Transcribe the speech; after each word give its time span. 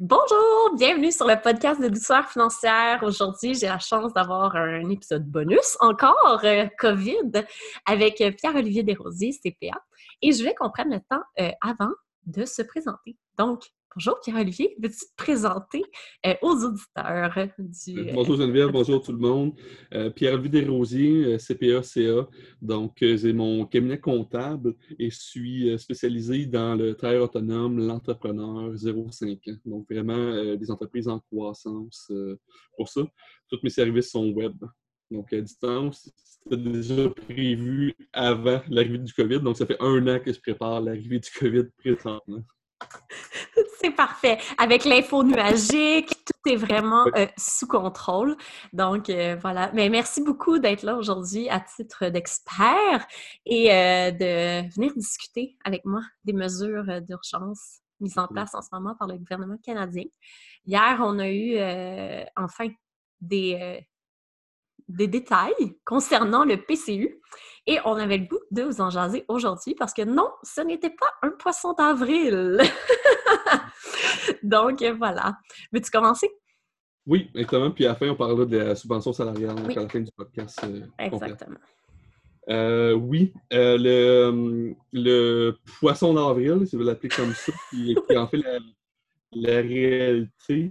Bonjour, 0.00 0.74
bienvenue 0.76 1.12
sur 1.12 1.24
le 1.24 1.40
podcast 1.40 1.80
de 1.80 1.86
douceur 1.86 2.28
financière. 2.28 3.00
Aujourd'hui, 3.04 3.54
j'ai 3.54 3.68
la 3.68 3.78
chance 3.78 4.12
d'avoir 4.12 4.56
un 4.56 4.88
épisode 4.90 5.24
bonus, 5.24 5.76
encore 5.78 6.40
euh, 6.42 6.66
COVID, 6.80 7.44
avec 7.86 8.16
Pierre-Olivier 8.16 8.82
Desrosiers, 8.82 9.30
CPA. 9.30 9.80
Et 10.20 10.32
je 10.32 10.38
voulais 10.38 10.54
qu'on 10.56 10.68
prenne 10.70 10.90
le 10.90 10.98
temps 10.98 11.22
euh, 11.38 11.48
avant 11.62 11.92
de 12.26 12.44
se 12.44 12.62
présenter. 12.62 13.16
Donc, 13.38 13.62
Bonjour 13.96 14.18
Pierre-Olivier, 14.20 14.74
veux-tu 14.82 14.96
te 14.96 15.14
présenter 15.16 15.84
euh, 16.26 16.34
aux 16.42 16.64
auditeurs 16.64 17.48
du... 17.58 18.00
Euh, 18.00 18.12
bonjour 18.12 18.36
Geneviève, 18.36 18.72
bonjour 18.72 19.00
tout 19.00 19.12
le 19.12 19.18
monde. 19.18 19.52
Euh, 19.92 20.10
Pierre-Olivier 20.10 20.62
Desrosiers, 20.62 21.36
CPA-CA. 21.38 22.28
Donc, 22.60 22.96
j'ai 22.98 23.32
mon 23.32 23.64
cabinet 23.66 24.00
comptable 24.00 24.74
et 24.98 25.10
je 25.10 25.16
suis 25.16 25.78
spécialisé 25.78 26.46
dans 26.46 26.74
le 26.74 26.96
travail 26.96 27.18
autonome, 27.18 27.86
l'entrepreneur 27.86 28.74
0-5 28.74 29.52
ans. 29.52 29.58
Donc, 29.64 29.86
vraiment 29.88 30.56
des 30.56 30.70
entreprises 30.72 31.06
en 31.06 31.20
croissance 31.20 32.10
pour 32.76 32.88
ça. 32.88 33.02
Tous 33.48 33.60
mes 33.62 33.70
services 33.70 34.10
sont 34.10 34.26
web. 34.30 34.56
Donc, 35.08 35.32
à 35.32 35.40
distance, 35.40 36.10
c'était 36.16 36.56
déjà 36.56 37.08
prévu 37.10 37.94
avant 38.12 38.60
l'arrivée 38.68 38.98
du 38.98 39.12
COVID. 39.12 39.38
Donc, 39.38 39.56
ça 39.56 39.66
fait 39.66 39.80
un 39.80 40.04
an 40.08 40.18
que 40.18 40.32
je 40.32 40.40
prépare 40.40 40.80
l'arrivée 40.80 41.20
du 41.20 41.30
COVID 41.30 41.66
présentement. 41.78 42.42
C'est 43.80 43.90
parfait. 43.90 44.38
Avec 44.58 44.84
l'info 44.84 45.22
nuagique, 45.22 46.08
tout 46.24 46.50
est 46.50 46.56
vraiment 46.56 47.06
euh, 47.16 47.26
sous 47.36 47.66
contrôle. 47.66 48.36
Donc, 48.72 49.10
euh, 49.10 49.36
voilà. 49.40 49.70
Mais 49.72 49.88
merci 49.88 50.22
beaucoup 50.22 50.58
d'être 50.58 50.82
là 50.82 50.96
aujourd'hui 50.96 51.48
à 51.48 51.60
titre 51.60 52.08
d'expert 52.08 53.06
et 53.46 53.72
euh, 53.72 54.10
de 54.10 54.74
venir 54.74 54.92
discuter 54.96 55.56
avec 55.64 55.84
moi 55.84 56.02
des 56.24 56.32
mesures 56.32 57.00
d'urgence 57.02 57.80
mises 58.00 58.18
en 58.18 58.26
place 58.26 58.54
en 58.54 58.62
ce 58.62 58.68
moment 58.72 58.94
par 58.96 59.08
le 59.08 59.16
gouvernement 59.16 59.56
canadien. 59.62 60.04
Hier, 60.66 60.98
on 61.00 61.18
a 61.18 61.28
eu 61.30 61.56
enfin 62.36 62.68
des, 63.20 63.86
des 64.88 65.06
détails 65.06 65.76
concernant 65.84 66.44
le 66.44 66.56
PCU. 66.56 67.20
Et 67.66 67.78
on 67.84 67.94
avait 67.94 68.18
le 68.18 68.26
goût 68.26 68.40
de 68.50 68.62
vous 68.62 68.80
en 68.80 68.90
jaser 68.90 69.24
aujourd'hui 69.28 69.74
parce 69.74 69.94
que 69.94 70.02
non, 70.02 70.28
ce 70.42 70.60
n'était 70.60 70.90
pas 70.90 71.08
un 71.22 71.30
poisson 71.30 71.72
d'avril. 71.72 72.60
Donc 74.42 74.82
voilà. 74.98 75.38
Veux-tu 75.72 75.90
commencer? 75.90 76.30
Oui, 77.06 77.30
exactement. 77.34 77.70
Puis 77.70 77.84
à 77.86 77.90
la 77.90 77.94
fin, 77.94 78.08
on 78.08 78.16
parlera 78.16 78.44
de 78.44 78.56
la 78.56 78.74
subvention 78.74 79.12
salariale 79.12 79.56
à 79.58 79.74
la 79.74 79.88
fin 79.88 80.00
du 80.00 80.10
podcast. 80.12 80.60
Euh, 80.64 80.86
exactement. 80.98 81.58
Euh, 82.50 82.92
oui, 82.92 83.32
euh, 83.54 83.78
le, 83.78 84.74
le, 84.92 85.56
poisson 85.80 86.12
d'avril, 86.12 86.66
si 86.66 86.76
vous 86.76 86.82
l'appeler 86.82 87.08
comme 87.08 87.32
ça, 87.32 87.52
qui, 87.70 87.96
qui 88.06 88.16
en 88.16 88.26
fait 88.26 88.36
la, 88.36 88.58
la 89.32 89.56
réalité, 89.62 90.70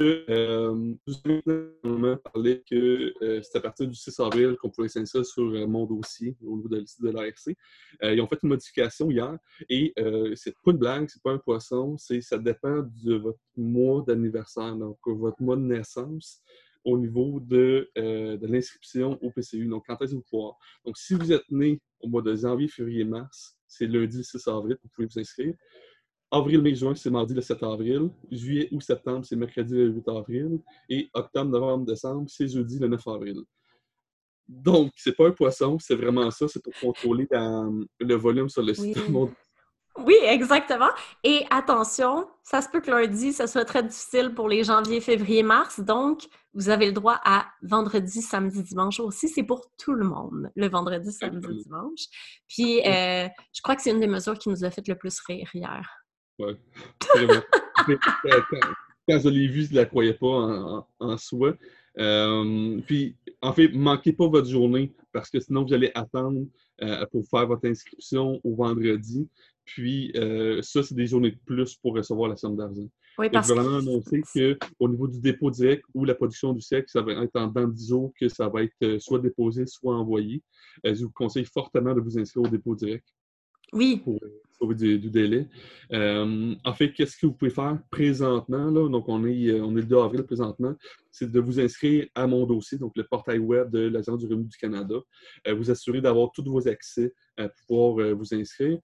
euh, 0.00 0.94
vous 1.06 2.16
parlé 2.16 2.62
que 2.68 3.12
euh, 3.22 3.40
c'est 3.42 3.58
à 3.58 3.60
partir 3.60 3.86
du 3.86 3.94
6 3.94 4.20
avril 4.20 4.56
qu'on 4.56 4.70
pouvait 4.70 4.88
s'inscrire 4.88 5.24
sur 5.26 5.42
euh, 5.42 5.66
mon 5.66 5.86
dossier 5.86 6.36
au 6.44 6.56
niveau 6.56 6.68
de, 6.68 6.84
de 7.00 7.10
l'ARC. 7.10 7.56
Euh, 8.02 8.14
ils 8.14 8.20
ont 8.20 8.28
fait 8.28 8.38
une 8.42 8.50
modification 8.50 9.10
hier 9.10 9.36
et 9.68 9.92
c'est 10.36 10.54
pas 10.64 10.70
une 10.70 10.78
blague, 10.78 11.08
c'est 11.08 11.22
pas 11.22 11.32
un 11.32 11.38
poisson, 11.38 11.96
c'est 11.98 12.20
ça 12.20 12.38
dépend 12.38 12.86
de 13.04 13.14
votre 13.16 13.40
mois 13.56 14.04
d'anniversaire, 14.06 14.76
donc 14.76 14.98
votre 15.06 15.42
mois 15.42 15.56
de 15.56 15.62
naissance 15.62 16.42
au 16.84 16.96
niveau 16.96 17.40
de, 17.40 17.90
de 17.96 18.46
l'inscription 18.46 19.18
au 19.20 19.30
PCU. 19.30 19.66
Donc, 19.66 19.84
quand 19.86 20.00
est-ce 20.00 20.12
que 20.12 20.16
vous 20.16 20.24
pouvez 20.30 20.52
Donc, 20.86 20.96
si 20.96 21.14
vous 21.14 21.32
êtes 21.32 21.50
né 21.50 21.80
au 22.00 22.08
mois 22.08 22.22
de 22.22 22.34
janvier, 22.34 22.68
février, 22.68 23.04
mars, 23.04 23.58
c'est 23.66 23.86
lundi 23.86 24.22
6 24.24 24.46
avril, 24.48 24.78
vous 24.82 24.88
pouvez 24.94 25.08
vous 25.08 25.18
inscrire. 25.18 25.54
Avril, 26.30 26.60
mai, 26.60 26.74
juin, 26.74 26.94
c'est 26.94 27.10
mardi 27.10 27.32
le 27.32 27.40
7 27.40 27.62
avril. 27.62 28.10
Juillet 28.30 28.68
ou 28.70 28.80
septembre, 28.80 29.24
c'est 29.24 29.36
mercredi 29.36 29.74
le 29.74 29.88
8 29.88 30.08
avril. 30.08 30.60
Et 30.88 31.08
octobre, 31.14 31.50
novembre, 31.50 31.86
décembre, 31.86 32.26
c'est 32.28 32.48
jeudi 32.48 32.78
le 32.78 32.88
9 32.88 33.06
avril. 33.08 33.36
Donc, 34.46 34.92
c'est 34.96 35.16
pas 35.16 35.28
un 35.28 35.32
poisson, 35.32 35.78
c'est 35.78 35.94
vraiment 35.94 36.30
ça, 36.30 36.48
c'est 36.48 36.62
pour 36.62 36.72
contrôler 36.80 37.28
le 38.00 38.14
volume 38.14 38.48
sur 38.48 38.62
le 38.62 38.72
site. 38.72 38.98
Oui. 39.08 39.28
oui, 39.98 40.16
exactement. 40.22 40.88
Et 41.22 41.44
attention, 41.50 42.26
ça 42.42 42.62
se 42.62 42.68
peut 42.68 42.80
que 42.80 42.90
lundi, 42.90 43.32
ça 43.32 43.46
soit 43.46 43.66
très 43.66 43.82
difficile 43.82 44.32
pour 44.34 44.48
les 44.48 44.64
janvier, 44.64 45.00
février, 45.00 45.42
mars. 45.42 45.80
Donc, 45.80 46.22
vous 46.54 46.70
avez 46.70 46.86
le 46.86 46.92
droit 46.92 47.20
à 47.24 47.46
vendredi, 47.62 48.22
samedi, 48.22 48.62
dimanche 48.62 49.00
aussi. 49.00 49.28
C'est 49.28 49.42
pour 49.42 49.66
tout 49.76 49.92
le 49.92 50.06
monde, 50.06 50.50
le 50.56 50.68
vendredi, 50.68 51.12
samedi, 51.12 51.62
dimanche. 51.64 52.06
Puis, 52.48 52.80
euh, 52.86 53.28
je 53.54 53.62
crois 53.62 53.76
que 53.76 53.82
c'est 53.82 53.90
une 53.90 54.00
des 54.00 54.06
mesures 54.06 54.38
qui 54.38 54.48
nous 54.48 54.64
a 54.64 54.70
fait 54.70 54.86
le 54.88 54.96
plus 54.96 55.18
rire 55.20 55.48
hier. 55.52 56.07
Ouais. 56.38 56.56
quand, 59.08 59.18
je 59.18 59.28
l'ai 59.28 59.48
vu, 59.48 59.64
je 59.64 59.72
ne 59.72 59.76
la 59.76 59.86
croyais 59.86 60.14
pas 60.14 60.84
en, 60.98 61.16
soi. 61.18 61.54
Euh, 61.98 62.80
puis, 62.86 63.16
en 63.42 63.52
fait, 63.52 63.68
manquez 63.68 64.12
pas 64.12 64.28
votre 64.28 64.48
journée 64.48 64.92
parce 65.12 65.30
que 65.30 65.40
sinon, 65.40 65.64
vous 65.64 65.74
allez 65.74 65.90
attendre 65.94 66.46
euh, 66.82 67.04
pour 67.10 67.26
faire 67.28 67.46
votre 67.46 67.66
inscription 67.66 68.40
au 68.44 68.54
vendredi. 68.54 69.28
Puis, 69.64 70.12
euh, 70.16 70.62
ça, 70.62 70.82
c'est 70.82 70.94
des 70.94 71.06
journées 71.06 71.32
de 71.32 71.38
plus 71.44 71.74
pour 71.76 71.94
recevoir 71.94 72.30
la 72.30 72.36
somme 72.36 72.56
d'argent. 72.56 72.88
Oui, 73.18 73.28
parce 73.30 73.48
je 73.48 73.54
vais 73.54 73.60
vraiment 73.60 73.78
annoncer 73.78 74.22
qu'au 74.78 74.88
niveau 74.88 75.08
du 75.08 75.20
dépôt 75.20 75.50
direct 75.50 75.84
ou 75.92 76.04
la 76.04 76.14
production 76.14 76.52
du 76.52 76.60
siècle, 76.60 76.86
ça 76.88 77.02
va 77.02 77.14
être 77.14 77.34
en 77.34 77.48
dans 77.48 77.66
10 77.66 77.88
jours 77.88 78.12
que 78.18 78.28
ça 78.28 78.48
va 78.48 78.62
être 78.62 78.98
soit 79.00 79.18
déposé, 79.18 79.66
soit 79.66 79.96
envoyé. 79.96 80.40
je 80.84 81.02
vous 81.02 81.10
conseille 81.10 81.44
fortement 81.44 81.94
de 81.94 82.00
vous 82.00 82.16
inscrire 82.16 82.44
au 82.44 82.48
dépôt 82.48 82.76
direct. 82.76 83.04
Oui. 83.72 84.00
Pour 84.04 84.20
sauver 84.58 84.74
du, 84.74 85.10
délai. 85.10 85.48
Euh, 85.92 86.54
en 86.64 86.74
fait, 86.74 86.92
qu'est-ce 86.92 87.16
que 87.16 87.26
vous 87.26 87.32
pouvez 87.32 87.50
faire 87.50 87.78
présentement? 87.90 88.70
Là? 88.70 88.88
Donc, 88.88 89.08
on 89.08 89.24
est, 89.24 89.48
euh, 89.50 89.70
le 89.70 89.82
2 89.82 89.96
avril 89.96 90.22
présentement. 90.24 90.74
C'est 91.10 91.30
de 91.30 91.40
vous 91.40 91.60
inscrire 91.60 92.06
à 92.14 92.26
mon 92.26 92.46
dossier, 92.46 92.78
donc 92.78 92.92
le 92.96 93.04
portail 93.04 93.38
web 93.38 93.70
de 93.70 93.80
l'Agence 93.88 94.18
du 94.18 94.26
revenu 94.26 94.44
du 94.44 94.56
Canada. 94.56 94.96
Euh, 95.46 95.54
vous 95.54 95.70
assurer 95.70 96.00
d'avoir 96.00 96.30
tous 96.32 96.44
vos 96.44 96.66
accès 96.68 97.12
pour 97.36 97.94
pouvoir 97.94 98.16
vous 98.16 98.34
inscrire. 98.34 98.78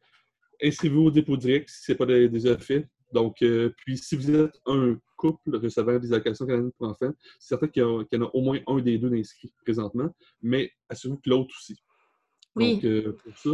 Inscrivez-vous 0.63 1.03
au 1.03 1.11
dépôt 1.11 1.37
direct 1.37 1.69
si 1.69 1.83
ce 1.83 1.93
n'est 1.93 1.99
pas 1.99 2.07
déjà 2.07 2.57
fait. 2.57 2.87
Donc, 3.13 3.45
puis 3.77 3.99
si 3.99 4.15
vous 4.15 4.31
êtes 4.31 4.61
un 4.67 4.97
couple 5.17 5.57
recevant 5.57 5.99
des 5.99 6.13
allocations 6.13 6.47
canadiennes 6.47 6.73
pour 6.79 6.89
enfants, 6.89 7.13
c'est 7.41 7.49
certain 7.49 7.67
qu'il 7.67 7.83
y, 7.83 8.17
en 8.17 8.23
a 8.23 8.31
au 8.33 8.41
moins 8.43 8.61
un 8.69 8.79
des 8.79 8.97
deux 8.97 9.11
d'inscrits 9.11 9.53
présentement, 9.65 10.09
mais 10.41 10.71
assurez-vous 10.89 11.19
que 11.19 11.31
l'autre 11.31 11.55
aussi. 11.59 11.77
Oui. 12.56 12.81
Donc, 12.81 13.16
pour 13.16 13.38
ça 13.38 13.50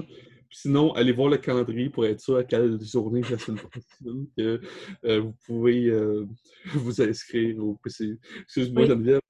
sinon, 0.50 0.92
allez 0.94 1.12
voir 1.12 1.28
le 1.28 1.38
calendrier 1.38 1.88
pour 1.88 2.04
être 2.04 2.20
sûr 2.20 2.36
à 2.36 2.44
quelle 2.44 2.80
journée 2.82 3.22
la 3.30 3.38
semaine 3.38 3.60
prochaine 3.60 4.26
que 4.36 4.60
euh, 5.04 5.20
vous 5.20 5.34
pouvez 5.46 5.86
euh, 5.86 6.26
vous 6.74 7.00
inscrire 7.00 7.58
au. 7.62 7.78
Excuse-moi, 7.84 8.86
Geneviève, 8.86 9.20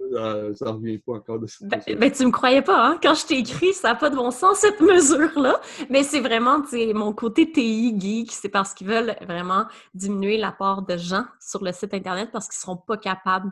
ça 0.54 0.66
ne 0.66 0.70
revient 0.70 0.98
pas 0.98 1.12
encore 1.12 1.38
de 1.38 1.46
ça. 1.46 1.64
Ben, 1.66 1.80
ben, 1.98 2.10
tu 2.10 2.26
me 2.26 2.30
croyais 2.30 2.62
pas, 2.62 2.88
hein? 2.88 2.98
Quand 3.02 3.14
je 3.14 3.26
t'ai 3.26 3.38
écrit, 3.38 3.72
ça 3.72 3.88
n'a 3.88 3.94
pas 3.94 4.10
de 4.10 4.16
bon 4.16 4.30
sens, 4.30 4.58
cette 4.58 4.80
mesure-là. 4.80 5.60
Mais 5.90 6.02
c'est 6.02 6.20
vraiment 6.20 6.62
mon 6.94 7.12
côté 7.12 7.50
TI 7.50 7.98
geek, 7.98 8.32
c'est 8.32 8.48
parce 8.48 8.74
qu'ils 8.74 8.88
veulent 8.88 9.14
vraiment 9.26 9.66
diminuer 9.94 10.38
l'apport 10.38 10.82
de 10.82 10.96
gens 10.96 11.24
sur 11.40 11.62
le 11.62 11.72
site 11.72 11.94
Internet 11.94 12.30
parce 12.32 12.48
qu'ils 12.48 12.58
ne 12.58 12.62
seront 12.62 12.76
pas 12.76 12.96
capables, 12.96 13.50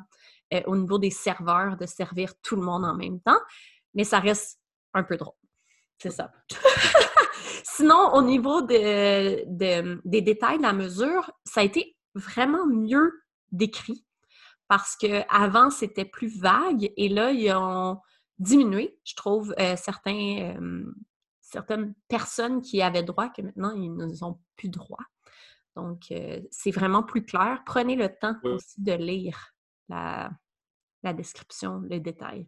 euh, 0.54 0.60
au 0.66 0.76
niveau 0.76 0.98
des 0.98 1.10
serveurs, 1.10 1.76
de 1.76 1.86
servir 1.86 2.32
tout 2.42 2.56
le 2.56 2.62
monde 2.62 2.84
en 2.84 2.94
même 2.94 3.20
temps. 3.20 3.38
Mais 3.94 4.04
ça 4.04 4.18
reste 4.18 4.58
un 4.94 5.02
peu 5.02 5.16
drôle. 5.16 5.34
C'est 5.98 6.10
ça. 6.10 6.32
Sinon, 7.64 8.14
au 8.14 8.22
niveau 8.22 8.62
des 8.62 9.44
détails 10.04 10.58
de 10.58 10.62
la 10.62 10.72
mesure, 10.72 11.30
ça 11.44 11.60
a 11.60 11.64
été 11.64 11.96
vraiment 12.14 12.66
mieux 12.66 13.12
décrit 13.52 14.04
parce 14.68 14.96
qu'avant, 14.96 15.70
c'était 15.70 16.04
plus 16.04 16.38
vague 16.38 16.92
et 16.96 17.08
là, 17.08 17.32
ils 17.32 17.52
ont 17.52 18.00
diminué, 18.38 18.98
je 19.04 19.14
trouve, 19.14 19.54
euh, 19.58 19.74
certains, 19.76 20.56
euh, 20.56 20.84
certaines 21.40 21.94
personnes 22.06 22.60
qui 22.60 22.82
avaient 22.82 23.02
droit 23.02 23.30
que 23.30 23.42
maintenant, 23.42 23.72
ils 23.74 23.92
n'ont 23.94 24.38
plus 24.56 24.68
droit. 24.68 25.04
Donc, 25.74 26.10
euh, 26.10 26.40
c'est 26.50 26.70
vraiment 26.70 27.02
plus 27.02 27.24
clair. 27.24 27.62
Prenez 27.64 27.96
le 27.96 28.08
temps 28.08 28.36
aussi 28.42 28.82
de 28.82 28.92
lire 28.92 29.54
la, 29.88 30.30
la 31.02 31.12
description, 31.14 31.80
les 31.88 32.00
détails. 32.00 32.46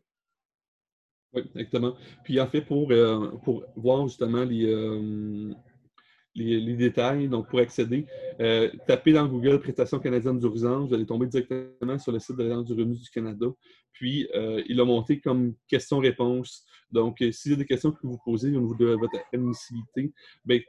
Oui, 1.33 1.43
exactement. 1.55 1.95
Puis 2.25 2.41
en 2.41 2.49
fait, 2.49 2.63
pour, 2.63 2.91
euh, 2.91 3.31
pour 3.45 3.65
voir 3.77 4.07
justement 4.09 4.43
les, 4.43 4.67
euh, 4.67 5.53
les, 6.35 6.75
détails, 6.75 7.29
donc 7.29 7.49
pour 7.49 7.61
accéder, 7.61 8.07
euh, 8.41 8.69
tapez 8.89 9.13
dans 9.13 9.27
Google 9.29 9.61
Prestations 9.61 10.01
canadiennes 10.01 10.41
d'urgence, 10.41 10.89
vous 10.89 10.95
allez 10.95 11.07
tomber 11.07 11.27
directement 11.27 11.99
sur 11.99 12.11
le 12.11 12.19
site 12.19 12.37
de 12.37 12.43
l'Agence 12.43 12.67
du 12.67 12.73
revenu 12.73 12.97
du 12.97 13.11
Canada. 13.11 13.47
Puis, 13.93 14.27
il 14.67 14.81
a 14.81 14.85
monté 14.85 15.21
comme 15.21 15.55
questions-réponses. 15.69 16.65
Donc, 16.91 17.19
s'il 17.33 17.53
y 17.53 17.55
a 17.55 17.59
des 17.59 17.67
questions 17.67 17.93
que 17.93 18.07
vous 18.07 18.19
posez 18.25 18.49
au 18.49 18.61
niveau 18.61 18.75
de 18.75 18.95
votre 18.95 19.19
admissibilité, 19.33 20.13
bien, 20.45 20.61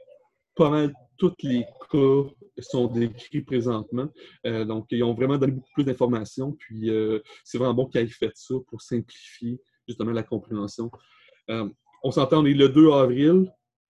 pas 0.54 0.68
mal 0.68 0.92
tous 1.16 1.32
les 1.42 1.64
cas 1.90 2.24
sont 2.58 2.88
décrits 2.88 3.40
présentement. 3.40 4.08
donc, 4.44 4.86
ils 4.90 5.02
ont 5.02 5.14
vraiment 5.14 5.38
donné 5.38 5.52
beaucoup 5.52 5.70
plus 5.72 5.84
d'informations. 5.84 6.52
Puis, 6.52 6.90
c'est 7.42 7.56
vraiment 7.56 7.74
bon 7.74 7.86
qu'ils 7.86 8.02
aient 8.02 8.06
fait 8.06 8.32
ça 8.34 8.54
pour 8.68 8.82
simplifier 8.82 9.58
justement 9.86 10.12
la 10.12 10.22
compréhension. 10.22 10.90
Euh, 11.50 11.68
on 12.02 12.10
s'entend, 12.10 12.42
on 12.42 12.46
est 12.46 12.54
le 12.54 12.68
2 12.68 12.92
avril. 12.92 13.52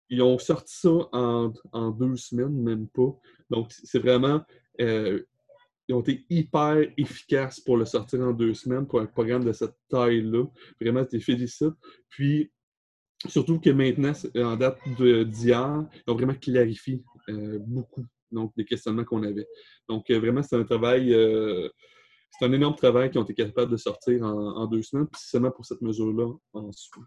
Ils 0.09 0.21
ont 0.21 0.37
sorti 0.37 0.75
ça 0.77 0.89
en, 1.11 1.91
deux 1.91 2.15
semaines, 2.15 2.61
même 2.61 2.87
pas. 2.87 3.13
Donc, 3.49 3.71
c'est 3.71 3.99
vraiment. 3.99 4.41
Euh, 4.79 5.21
ils 5.89 5.95
ont 5.95 6.01
été 6.01 6.25
hyper 6.29 6.85
efficaces 6.97 7.61
pour 7.61 7.77
le 7.77 7.85
sortir 7.85 8.19
en 8.21 8.31
deux 8.31 8.53
semaines 8.53 8.85
pour 8.85 8.99
un 8.99 9.05
programme 9.05 9.45
de 9.45 9.53
cette 9.53 9.75
taille-là. 9.89 10.45
Vraiment, 10.81 11.03
je 11.09 11.17
les 11.17 11.23
félicite. 11.23 11.73
Puis, 12.09 12.51
surtout 13.27 13.59
que 13.59 13.69
maintenant, 13.69 14.11
en 14.35 14.57
date 14.57 14.79
d'hier, 14.99 15.85
ils 16.05 16.11
ont 16.11 16.15
vraiment 16.15 16.35
clarifié 16.35 17.03
euh, 17.29 17.59
beaucoup 17.61 18.05
donc, 18.31 18.51
des 18.57 18.65
questionnements 18.65 19.05
qu'on 19.05 19.23
avait. 19.23 19.47
Donc, 19.87 20.11
vraiment, 20.11 20.43
c'est 20.43 20.57
un 20.57 20.65
travail, 20.65 21.13
c'est 22.29 22.45
un 22.45 22.51
énorme 22.51 22.75
travail 22.75 23.09
qu'ils 23.09 23.19
ont 23.19 23.23
été 23.23 23.33
capables 23.33 23.71
de 23.71 23.77
sortir 23.77 24.23
en, 24.23 24.65
deux 24.67 24.81
semaines, 24.83 25.07
puis 25.07 25.21
seulement 25.23 25.51
pour 25.51 25.65
cette 25.65 25.81
mesure-là 25.81 26.31
en 26.53 26.71
soi. 26.71 27.03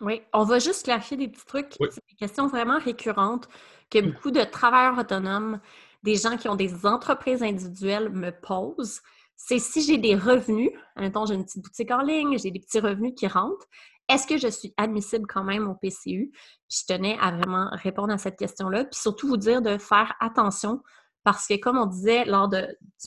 Oui, 0.00 0.22
on 0.32 0.44
va 0.44 0.58
juste 0.58 0.84
clarifier 0.84 1.16
des 1.16 1.28
petits 1.28 1.44
trucs. 1.44 1.74
C'est 1.78 2.02
des 2.08 2.16
questions 2.16 2.46
vraiment 2.46 2.78
récurrentes 2.78 3.48
que 3.90 4.00
beaucoup 4.00 4.30
de 4.30 4.42
travailleurs 4.42 4.98
autonomes, 4.98 5.60
des 6.02 6.14
gens 6.14 6.38
qui 6.38 6.48
ont 6.48 6.56
des 6.56 6.86
entreprises 6.86 7.42
individuelles 7.42 8.08
me 8.08 8.30
posent. 8.30 9.00
C'est 9.36 9.58
si 9.58 9.82
j'ai 9.82 9.98
des 9.98 10.14
revenus, 10.14 10.70
admettons, 10.96 11.26
j'ai 11.26 11.34
une 11.34 11.44
petite 11.44 11.62
boutique 11.62 11.90
en 11.90 12.00
ligne, 12.00 12.38
j'ai 12.38 12.50
des 12.50 12.60
petits 12.60 12.80
revenus 12.80 13.12
qui 13.16 13.26
rentrent, 13.26 13.66
est-ce 14.08 14.26
que 14.26 14.38
je 14.38 14.48
suis 14.48 14.72
admissible 14.76 15.26
quand 15.26 15.44
même 15.44 15.68
au 15.68 15.74
PCU? 15.74 16.32
je 16.70 16.84
tenais 16.86 17.18
à 17.20 17.32
vraiment 17.32 17.68
répondre 17.72 18.12
à 18.12 18.18
cette 18.18 18.38
question-là, 18.38 18.84
puis 18.84 18.98
surtout 19.00 19.28
vous 19.28 19.36
dire 19.36 19.60
de 19.60 19.76
faire 19.76 20.14
attention 20.20 20.82
parce 21.24 21.46
que, 21.46 21.58
comme 21.58 21.78
on 21.78 21.86
disait 21.86 22.24
lors 22.24 22.48
du 22.48 22.66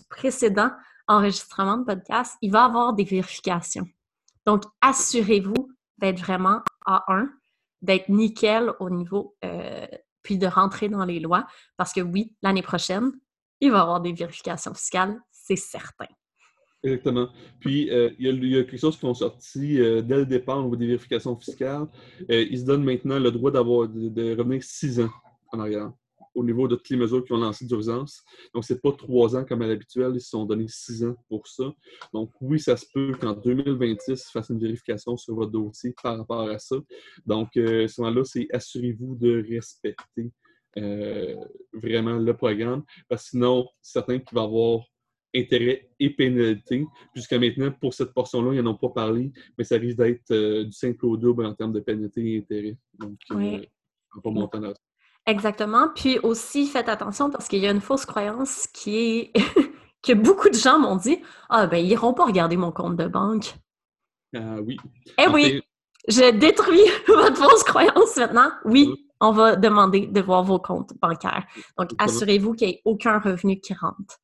précédent 0.09 0.71
enregistrement 1.07 1.77
de 1.77 1.83
podcast, 1.83 2.37
il 2.41 2.51
va 2.51 2.63
y 2.63 2.65
avoir 2.65 2.93
des 2.93 3.03
vérifications. 3.03 3.85
Donc, 4.45 4.63
assurez-vous 4.81 5.69
d'être 5.97 6.19
vraiment 6.19 6.61
A1, 6.85 7.29
d'être 7.81 8.09
nickel 8.09 8.71
au 8.79 8.89
niveau, 8.89 9.35
euh, 9.43 9.87
puis 10.21 10.37
de 10.37 10.47
rentrer 10.47 10.89
dans 10.89 11.05
les 11.05 11.19
lois, 11.19 11.45
parce 11.77 11.93
que 11.93 12.01
oui, 12.01 12.35
l'année 12.41 12.61
prochaine, 12.61 13.11
il 13.59 13.71
va 13.71 13.79
y 13.79 13.81
avoir 13.81 14.01
des 14.01 14.13
vérifications 14.13 14.73
fiscales, 14.73 15.19
c'est 15.31 15.55
certain. 15.55 16.07
Exactement. 16.83 17.29
Puis, 17.61 17.89
euh, 17.91 18.09
il, 18.19 18.45
y 18.45 18.57
a, 18.57 18.63
quelque 18.63 18.77
chose 18.77 18.97
qui 18.97 19.05
ont 19.05 19.13
sorti 19.13 19.79
euh, 19.79 20.01
dès 20.01 20.17
le 20.17 20.25
départ 20.25 20.59
au 20.59 20.63
niveau 20.63 20.75
des 20.75 20.87
vérifications 20.87 21.37
fiscales. 21.37 21.87
ils 22.27 22.59
se 22.59 22.65
donnent 22.65 22.83
maintenant 22.83 23.19
le 23.19 23.31
droit 23.31 23.51
d'avoir 23.51 23.87
de, 23.87 24.35
revenir 24.35 24.61
six 24.63 24.99
ans 24.99 25.11
en 25.53 25.59
arrière 25.59 25.91
au 26.35 26.43
niveau 26.43 26.67
de 26.67 26.75
toutes 26.75 26.89
les 26.89 26.97
mesures 26.97 27.23
qui 27.23 27.33
ont 27.33 27.37
lancé 27.37 27.65
d'urgence. 27.65 28.23
Donc, 28.53 28.65
ce 28.65 28.73
n'est 28.73 28.79
pas 28.79 28.91
trois 28.91 29.35
ans 29.35 29.45
comme 29.45 29.61
à 29.61 29.67
l'habituel, 29.67 30.11
ils 30.15 30.21
se 30.21 30.29
sont 30.29 30.45
donnés 30.45 30.67
six 30.67 31.03
ans 31.03 31.15
pour 31.29 31.47
ça. 31.47 31.73
Donc, 32.13 32.31
oui, 32.41 32.59
ça 32.59 32.77
se 32.77 32.85
peut 32.93 33.13
qu'en 33.19 33.33
2026, 33.33 34.29
fasse 34.31 34.49
une 34.49 34.59
vérification 34.59 35.17
sur 35.17 35.35
votre 35.35 35.51
dossier 35.51 35.93
par 36.01 36.17
rapport 36.17 36.49
à 36.49 36.59
ça. 36.59 36.75
Donc, 37.25 37.55
euh, 37.57 37.87
ce 37.87 38.01
moment-là, 38.01 38.23
c'est 38.23 38.47
assurez-vous 38.51 39.15
de 39.15 39.45
respecter 39.49 40.31
euh, 40.77 41.35
vraiment 41.73 42.17
le 42.17 42.35
programme, 42.35 42.83
parce 43.07 43.25
que 43.25 43.29
sinon, 43.31 43.67
certains 43.81 44.19
qui 44.19 44.33
vont 44.33 44.43
avoir 44.43 44.85
intérêt 45.35 45.89
et 45.99 46.09
pénalité. 46.11 46.85
Jusqu'à 47.15 47.39
maintenant, 47.39 47.71
pour 47.71 47.93
cette 47.93 48.13
portion-là, 48.13 48.53
ils 48.53 48.61
n'en 48.61 48.71
ont 48.71 48.77
pas 48.77 48.89
parlé, 48.89 49.31
mais 49.57 49.63
ça 49.63 49.77
risque 49.77 49.97
d'être 49.97 50.31
euh, 50.31 50.65
du 50.65 50.71
simple 50.71 51.05
au 51.05 51.17
double 51.17 51.45
en 51.45 51.53
termes 51.53 51.73
de 51.73 51.79
pénalité 51.79 52.33
et 52.33 52.37
intérêt. 52.39 52.77
Donc, 52.99 53.17
oui. 53.31 53.67
on 54.15 54.29
va 54.29 54.31
monter 54.31 54.59
dans 54.59 54.73
Exactement. 55.25 55.87
Puis 55.95 56.19
aussi, 56.19 56.67
faites 56.67 56.89
attention 56.89 57.29
parce 57.29 57.47
qu'il 57.47 57.59
y 57.59 57.67
a 57.67 57.71
une 57.71 57.81
fausse 57.81 58.05
croyance 58.05 58.67
qui 58.73 58.97
est 58.97 59.33
que 60.03 60.13
beaucoup 60.13 60.49
de 60.49 60.55
gens 60.55 60.79
m'ont 60.79 60.97
dit 60.97 61.21
Ah, 61.49 61.67
ben, 61.67 61.77
ils 61.77 61.87
n'iront 61.87 62.13
pas 62.13 62.25
regarder 62.25 62.57
mon 62.57 62.71
compte 62.71 62.97
de 62.97 63.07
banque. 63.07 63.55
Ah 64.35 64.57
oui. 64.61 64.77
Eh 65.17 65.27
oui, 65.27 65.61
je 66.07 66.31
détruis 66.31 66.83
votre 67.07 67.37
fausse 67.37 67.63
croyance 67.63 68.17
maintenant. 68.17 68.51
Oui, 68.65 69.07
on 69.21 69.31
va 69.31 69.55
demander 69.55 70.07
de 70.07 70.21
voir 70.21 70.43
vos 70.43 70.59
comptes 70.59 70.93
bancaires. 71.01 71.45
Donc, 71.77 71.91
assurez-vous 71.97 72.53
qu'il 72.53 72.67
n'y 72.67 72.73
ait 72.73 72.81
aucun 72.83 73.19
revenu 73.19 73.59
qui 73.59 73.73
rentre. 73.73 74.19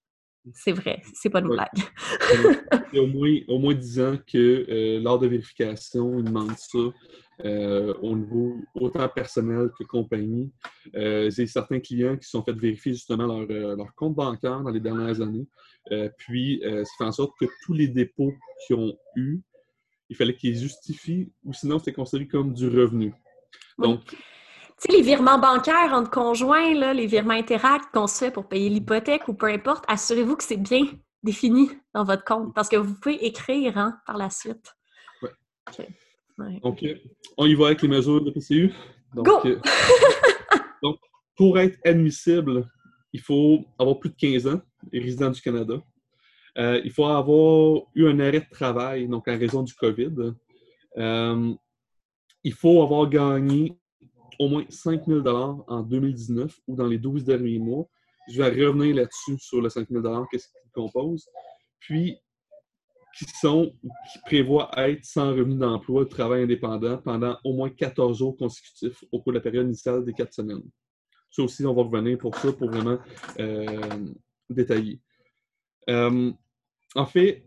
C'est 0.54 0.72
vrai, 0.72 1.02
c'est 1.14 1.30
pas 1.30 1.40
une 1.40 1.50
blague. 1.50 1.68
Il 2.94 2.98
y 2.98 3.00
a 3.00 3.04
au 3.04 3.08
moins, 3.08 3.38
au 3.48 3.60
moins 3.60 3.74
10 3.74 4.00
ans 4.00 4.18
que 4.26 4.66
euh, 4.70 5.00
lors 5.00 5.20
de 5.20 5.28
vérification, 5.28 6.18
ils 6.20 6.26
demandent 6.26 6.58
ça. 6.58 6.80
Euh, 7.46 7.94
au 8.02 8.18
niveau 8.18 8.58
autant 8.76 9.08
personnel 9.08 9.70
que 9.78 9.86
compagnie. 9.86 10.52
Euh, 10.96 11.32
j'ai 11.32 11.48
certains 11.48 11.80
clients 11.80 12.18
qui 12.18 12.28
sont 12.28 12.44
fait 12.44 12.52
vérifier 12.52 12.92
justement 12.92 13.26
leur, 13.28 13.48
euh, 13.50 13.78
leur 13.78 13.96
compte 13.96 14.14
bancaire 14.14 14.60
dans 14.60 14.72
les 14.72 14.82
dernières 14.82 15.22
années. 15.22 15.48
puis, 16.18 16.62
ça 16.62 16.84
fait 16.98 17.06
en 17.06 17.12
sorte 17.14 17.32
que 17.40 17.46
tous 17.64 17.74
les 17.74 17.88
dépôts 17.88 18.34
qu'ils 18.68 18.76
ont 18.76 18.94
eus, 19.16 19.42
il 20.10 20.18
fallait 20.18 20.36
qu'ils 20.36 20.58
justifient 20.58 21.32
ou 21.46 21.54
sinon 21.54 21.80
c'était 21.80 21.94
considéré 21.94 22.28
comme 22.28 22.54
du 22.54 22.68
revenu. 22.68 23.14
Donc, 23.78 24.02
Tu 24.82 24.92
sais, 24.92 24.98
les 24.98 25.04
virements 25.04 25.40
bancaires 25.40 25.92
entre 25.92 26.10
conjoints, 26.10 26.74
là, 26.74 26.94
les 26.94 27.06
virements 27.06 27.34
interacts 27.34 27.94
qu'on 27.94 28.08
se 28.08 28.18
fait 28.18 28.32
pour 28.32 28.48
payer 28.48 28.70
l'hypothèque 28.70 29.28
ou 29.28 29.34
peu 29.34 29.48
importe, 29.48 29.84
assurez-vous 29.90 30.38
que 30.38 30.44
c'est 30.44 30.58
bien 30.58 30.86
défini 31.22 31.70
dans 31.94 32.06
votre 32.06 32.24
compte 32.24 32.54
parce 32.56 32.70
que 32.70 32.78
vous 32.78 32.96
pouvez 32.96 33.26
écrire 33.26 33.78
hein, 33.78 34.00
par 34.06 34.18
la 34.18 34.30
suite. 34.30 34.74
Oui. 35.22 35.30
Donc, 36.64 36.86
on 37.38 37.46
y 37.46 37.56
va 37.56 37.68
avec 37.68 37.82
les 37.82 37.90
mesures 37.90 38.24
de 38.24 38.32
PCU. 38.32 38.72
Euh, 39.18 39.22
donc, 40.84 40.98
pour 41.36 41.60
être 41.60 41.78
admissible, 41.86 42.70
il 43.12 43.20
faut 43.20 43.66
avoir 43.78 44.00
plus 44.00 44.12
de 44.12 44.16
15 44.16 44.48
ans 44.48 44.62
et 44.94 45.00
résident 45.00 45.30
du 45.30 45.42
Canada. 45.42 45.82
Euh, 46.58 46.82
il 46.86 46.92
faut 46.92 47.06
avoir 47.06 47.82
eu 47.96 48.08
un 48.08 48.20
arrêt 48.20 48.40
de 48.40 48.50
travail, 48.50 49.08
donc 49.08 49.28
en 49.28 49.38
raison 49.38 49.62
du 49.62 49.74
COVID. 49.74 50.34
Euh, 50.98 51.54
il 52.44 52.54
faut 52.54 52.82
avoir 52.82 53.10
gagné 53.10 53.78
au 54.38 54.48
moins 54.48 54.66
5 54.70 55.06
000 55.06 55.28
en 55.28 55.82
2019 55.82 56.60
ou 56.68 56.76
dans 56.76 56.88
les 56.88 56.98
12 56.98 57.24
derniers 57.24 57.60
mois. 57.60 57.88
Je 58.32 58.42
vais 58.42 58.50
revenir 58.66 58.96
là-dessus 58.96 59.38
sur 59.40 59.62
le 59.62 59.70
5 59.70 59.88
000 59.90 60.26
qu'est-ce 60.32 60.48
qu'il 60.48 60.72
compose. 60.72 61.28
Puis, 61.80 62.18
qui 63.18 63.26
sont 63.42 63.74
qui 64.12 64.20
prévoient 64.26 64.70
être 64.78 65.04
sans 65.04 65.30
revenu 65.30 65.56
d'emploi, 65.56 66.04
de 66.04 66.10
travail 66.10 66.44
indépendant 66.44 66.98
pendant 66.98 67.38
au 67.44 67.54
moins 67.54 67.70
14 67.70 68.18
jours 68.18 68.38
consécutifs 68.38 69.04
au 69.12 69.22
cours 69.22 69.34
de 69.34 69.38
la 69.38 69.42
période 69.42 69.66
initiale 69.66 70.06
des 70.06 70.14
4 70.14 70.34
semaines. 70.34 70.64
Ça 71.32 71.44
aussi, 71.44 71.66
on 71.66 71.74
va 71.74 71.84
revenir 71.84 72.18
pour 72.18 72.36
ça, 72.36 72.52
pour 72.54 72.70
vraiment 72.70 72.98
euh, 73.40 73.82
détailler. 74.50 75.00
Euh, 75.90 76.32
en 76.96 77.06
fait, 77.06 77.44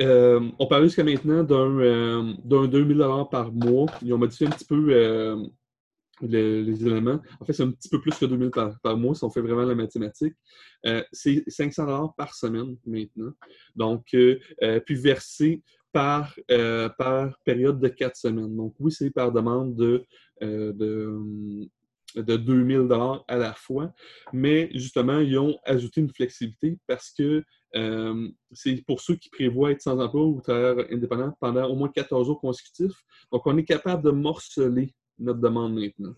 euh, 0.00 0.50
on 0.58 0.66
parlait 0.66 0.86
jusqu'à 0.86 1.04
maintenant 1.04 1.44
d'un 1.44 2.66
2000 2.66 3.06
par 3.30 3.52
mois. 3.52 3.86
Ils 4.02 4.12
ont 4.12 4.18
modifié 4.18 4.46
un 4.46 4.50
petit 4.50 4.64
peu 4.64 5.50
les, 6.22 6.86
éléments. 6.86 7.20
En 7.40 7.44
fait, 7.44 7.52
c'est 7.52 7.62
un 7.62 7.70
petit 7.70 7.88
peu 7.88 8.00
plus 8.00 8.16
que 8.16 8.26
2000 8.26 8.50
par, 8.50 8.78
par 8.80 8.96
mois 8.96 9.14
si 9.14 9.24
on 9.24 9.30
fait 9.30 9.40
vraiment 9.40 9.62
la 9.64 9.74
mathématique. 9.74 10.34
Euh, 10.86 11.02
c'est 11.12 11.44
500 11.46 11.86
dollars 11.86 12.14
par 12.16 12.34
semaine 12.34 12.76
maintenant. 12.86 13.32
Donc, 13.76 14.06
euh, 14.14 14.38
euh, 14.62 14.80
puis 14.80 14.94
versé 14.94 15.62
par, 15.92 16.34
par 16.96 17.38
période 17.44 17.78
de 17.78 17.88
4 17.88 18.16
semaines. 18.16 18.56
Donc, 18.56 18.74
oui, 18.80 18.90
c'est 18.90 19.10
par 19.10 19.30
demande 19.30 19.74
de, 19.76 20.06
de, 20.40 21.20
de 22.16 22.36
2000 22.36 22.88
dollars 22.88 23.22
à 23.28 23.36
la 23.36 23.52
fois, 23.52 23.92
mais 24.32 24.70
justement, 24.72 25.18
ils 25.18 25.38
ont 25.38 25.58
ajouté 25.64 26.00
une 26.00 26.08
flexibilité 26.08 26.78
parce 26.86 27.10
que 27.10 27.44
c'est 28.52 28.82
pour 28.86 29.02
ceux 29.02 29.16
qui 29.16 29.28
prévoient 29.28 29.70
être 29.70 29.82
sans 29.82 30.00
emploi 30.00 30.24
ou 30.24 30.40
travailleurs 30.40 30.86
indépendants 30.90 31.36
pendant 31.38 31.68
au 31.68 31.76
moins 31.76 31.90
14 31.90 32.26
jours 32.26 32.40
consécutifs. 32.40 32.96
Donc, 33.30 33.46
on 33.46 33.58
est 33.58 33.64
capable 33.64 34.02
de 34.02 34.12
morceler 34.12 34.94
notre 35.22 35.40
demande 35.40 35.74
maintenant. 35.74 36.14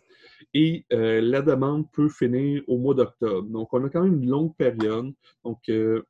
Et 0.52 0.84
euh, 0.92 1.20
la 1.20 1.42
demande 1.42 1.90
peut 1.90 2.08
finir 2.08 2.62
au 2.68 2.78
mois 2.78 2.94
d'octobre. 2.94 3.48
Donc, 3.48 3.72
on 3.72 3.84
a 3.84 3.88
quand 3.88 4.02
même 4.02 4.22
une 4.22 4.28
longue 4.28 4.54
période. 4.56 5.12
Donc, 5.44 5.60
euh, 5.68 6.02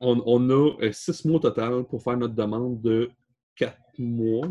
on, 0.00 0.50
a 0.50 0.82
euh, 0.82 0.92
six 0.92 1.24
mois 1.24 1.40
total 1.40 1.84
pour 1.84 2.02
faire 2.02 2.16
notre 2.16 2.34
demande 2.34 2.80
de 2.80 3.10
quatre 3.54 3.78
mois. 3.98 4.48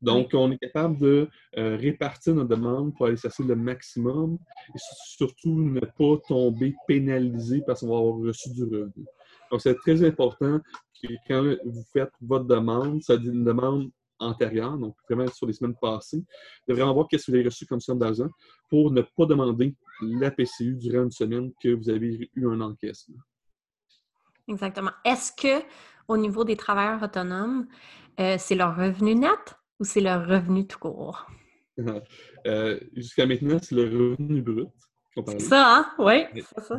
Donc, 0.00 0.30
on 0.34 0.50
est 0.52 0.58
capable 0.58 0.98
de 0.98 1.28
répartir 1.56 2.34
notre 2.34 2.50
demande 2.50 2.94
pour 2.94 3.06
aller 3.06 3.16
chercher 3.16 3.42
le 3.42 3.56
maximum 3.56 4.38
et 4.68 4.78
surtout 5.08 5.60
ne 5.60 5.80
pas 5.80 6.20
tomber 6.28 6.74
pénalisé 6.86 7.62
parce 7.66 7.80
qu'on 7.80 7.88
va 7.88 7.98
avoir 7.98 8.18
reçu 8.18 8.50
du 8.50 8.62
revenu. 8.62 9.04
Donc, 9.50 9.60
c'est 9.60 9.74
très 9.76 10.04
important 10.04 10.60
que 11.02 11.08
quand 11.26 11.56
vous 11.64 11.84
faites 11.92 12.12
votre 12.20 12.44
demande, 12.44 13.02
ça 13.02 13.16
dit 13.16 13.28
une 13.28 13.44
demande 13.44 13.90
antérieure, 14.18 14.76
donc 14.78 14.96
vraiment 15.08 15.26
sur 15.28 15.46
les 15.46 15.52
semaines 15.52 15.76
passées, 15.80 16.24
de 16.68 16.74
vraiment 16.74 16.94
voir 16.94 17.06
qu'est-ce 17.08 17.26
que 17.26 17.30
vous 17.30 17.36
avez 17.36 17.46
reçu 17.46 17.66
comme 17.66 17.80
somme 17.80 17.98
d'argent 17.98 18.28
pour 18.68 18.90
ne 18.90 19.02
pas 19.02 19.26
demander 19.26 19.74
la 20.00 20.30
PCU 20.30 20.74
durant 20.76 21.04
une 21.04 21.10
semaine 21.10 21.52
que 21.62 21.74
vous 21.74 21.88
avez 21.88 22.30
eu 22.34 22.48
un 22.48 22.60
encaissement. 22.60 23.18
Exactement. 24.48 24.92
Est-ce 25.04 25.32
que 25.32 25.64
au 26.08 26.16
niveau 26.16 26.44
des 26.44 26.56
travailleurs 26.56 27.02
autonomes, 27.02 27.66
euh, 28.20 28.36
c'est 28.38 28.54
leur 28.54 28.76
revenu 28.76 29.14
net 29.14 29.56
ou 29.80 29.84
c'est 29.84 30.00
leur 30.00 30.26
revenu 30.26 30.66
tout 30.66 30.78
court? 30.78 31.26
Euh, 32.46 32.78
jusqu'à 32.94 33.26
maintenant, 33.26 33.58
c'est 33.60 33.74
le 33.74 33.82
revenu 33.82 34.40
brut. 34.40 34.68
C'est 35.26 35.40
ça, 35.40 35.78
hein? 35.78 35.92
Oui, 35.98 36.22
c'est 36.32 36.60
ça. 36.60 36.76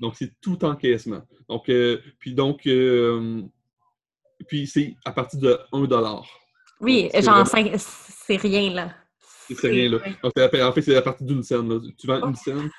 Donc, 0.00 0.16
c'est 0.16 0.32
tout 0.40 0.64
encaissement. 0.64 1.22
Donc, 1.48 1.68
euh, 1.68 2.00
puis 2.18 2.34
donc, 2.34 2.68
puis 4.48 4.66
c'est 4.66 4.96
à 5.04 5.12
partir 5.12 5.38
de 5.38 5.58
1 5.72 5.86
oui, 6.84 7.10
genre, 7.20 7.46
c'est 7.46 8.36
rien, 8.36 8.72
là. 8.72 8.94
C'est 9.50 9.68
rien, 9.68 9.90
là. 9.90 9.98
en 10.22 10.72
fait, 10.72 10.82
c'est 10.82 10.96
à 10.96 11.02
partir 11.02 11.26
d'une 11.26 11.42
scène. 11.42 11.68
Là. 11.68 11.80
Tu 11.98 12.06
vends 12.06 12.26
une 12.26 12.36
scène, 12.36 12.70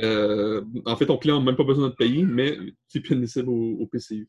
Euh, 0.00 0.62
en 0.86 0.96
fait, 0.96 1.04
ton 1.04 1.18
client 1.18 1.38
n'a 1.38 1.44
même 1.44 1.56
pas 1.56 1.64
besoin 1.64 1.88
de 1.88 1.94
payer, 1.94 2.24
mais 2.24 2.56
c'est 2.88 3.00
pénible 3.00 3.50
au, 3.50 3.86
PCU. 3.86 4.26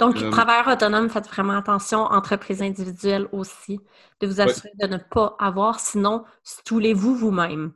Donc, 0.00 0.20
euh, 0.20 0.28
travailleur 0.30 0.66
autonome, 0.66 1.08
faites 1.08 1.28
vraiment 1.28 1.56
attention, 1.56 2.00
entreprise 2.00 2.60
individuelle 2.62 3.28
aussi, 3.30 3.78
de 4.20 4.26
vous 4.26 4.40
assurer 4.40 4.72
de 4.80 4.88
ne 4.88 4.98
pas 4.98 5.36
avoir, 5.38 5.78
sinon, 5.78 6.24
stoulez-vous 6.42 7.14
vous-même. 7.14 7.72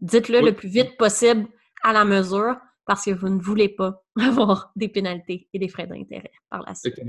Dites-le 0.00 0.40
le 0.40 0.52
plus 0.52 0.68
vite 0.68 0.96
possible 0.96 1.46
à 1.84 1.92
la 1.92 2.04
mesure 2.04 2.56
parce 2.86 3.04
que 3.04 3.12
vous 3.12 3.28
ne 3.28 3.40
voulez 3.40 3.68
pas 3.68 4.02
avoir 4.20 4.72
des 4.74 4.88
pénalités 4.88 5.48
et 5.52 5.58
des 5.60 5.68
frais 5.68 5.86
d'intérêt 5.86 6.32
par 6.48 6.62
la 6.66 6.74
suite. 6.74 7.00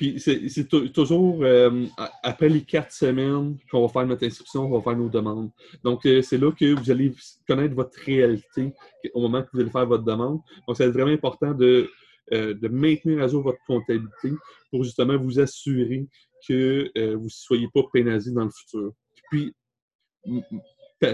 Puis 0.00 0.18
c'est 0.18 0.66
toujours 0.94 1.40
euh, 1.42 1.84
après 2.22 2.48
les 2.48 2.62
quatre 2.62 2.90
semaines 2.90 3.58
qu'on 3.70 3.82
va 3.82 3.88
faire 3.92 4.06
notre 4.06 4.24
inscription, 4.24 4.64
on 4.64 4.78
va 4.78 4.80
faire 4.80 4.96
nos 4.96 5.10
demandes. 5.10 5.50
Donc, 5.84 6.06
euh, 6.06 6.22
c'est 6.22 6.38
là 6.38 6.50
que 6.52 6.72
vous 6.72 6.90
allez 6.90 7.12
connaître 7.46 7.74
votre 7.74 7.98
réalité 8.06 8.72
au 9.12 9.20
moment 9.20 9.42
que 9.42 9.48
vous 9.52 9.60
allez 9.60 9.68
faire 9.68 9.84
votre 9.84 10.04
demande. 10.04 10.40
Donc, 10.66 10.78
c'est 10.78 10.88
vraiment 10.88 11.12
important 11.12 11.52
de, 11.52 11.90
euh, 12.32 12.54
de 12.54 12.68
maintenir 12.68 13.22
à 13.22 13.28
jour 13.28 13.42
votre 13.42 13.58
comptabilité 13.66 14.32
pour 14.70 14.84
justement 14.84 15.18
vous 15.18 15.38
assurer 15.38 16.06
que 16.48 16.90
vous 17.16 17.24
ne 17.24 17.28
soyez 17.28 17.68
pas 17.68 17.82
pénalisé 17.92 18.32
dans 18.32 18.44
le 18.44 18.50
futur. 18.50 18.92
Puis, 19.30 19.54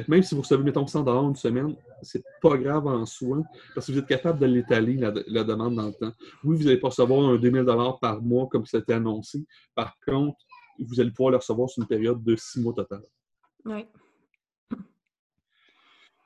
même 0.09 0.23
si 0.23 0.35
vous 0.35 0.43
recevez, 0.43 0.63
mettons, 0.63 0.87
100 0.87 1.29
une 1.29 1.37
semaine, 1.37 1.77
c'est 2.03 2.25
pas 2.43 2.57
grave 2.57 2.87
en 2.87 3.07
soi, 3.07 3.43
parce 3.75 3.87
que 3.87 3.93
vous 3.93 3.99
êtes 3.99 4.07
capable 4.07 4.41
de 4.41 4.47
l'étaler, 4.47 4.97
la, 4.97 5.45
demande 5.45 5.77
dans 5.77 5.87
le 5.87 5.93
temps. 5.93 6.13
Oui, 6.45 6.57
vous 6.57 6.65
n'allez 6.65 6.79
pas 6.79 6.89
recevoir 6.89 7.29
un 7.29 7.37
2000 7.37 7.65
par 8.01 8.23
mois 8.23 8.49
comme 8.49 8.67
c'était 8.67 8.95
annoncé. 8.95 9.45
Par 9.75 9.97
contre, 10.07 10.39
vous 10.79 11.01
allez 11.01 11.11
pouvoir 11.11 11.31
le 11.31 11.37
recevoir 11.39 11.71
sur 11.71 11.83
une 11.83 11.89
période 11.89 12.23
de 12.23 12.37
six 12.37 12.61
mois 12.61 12.75
total. 12.75 13.03
Oui. 13.65 13.87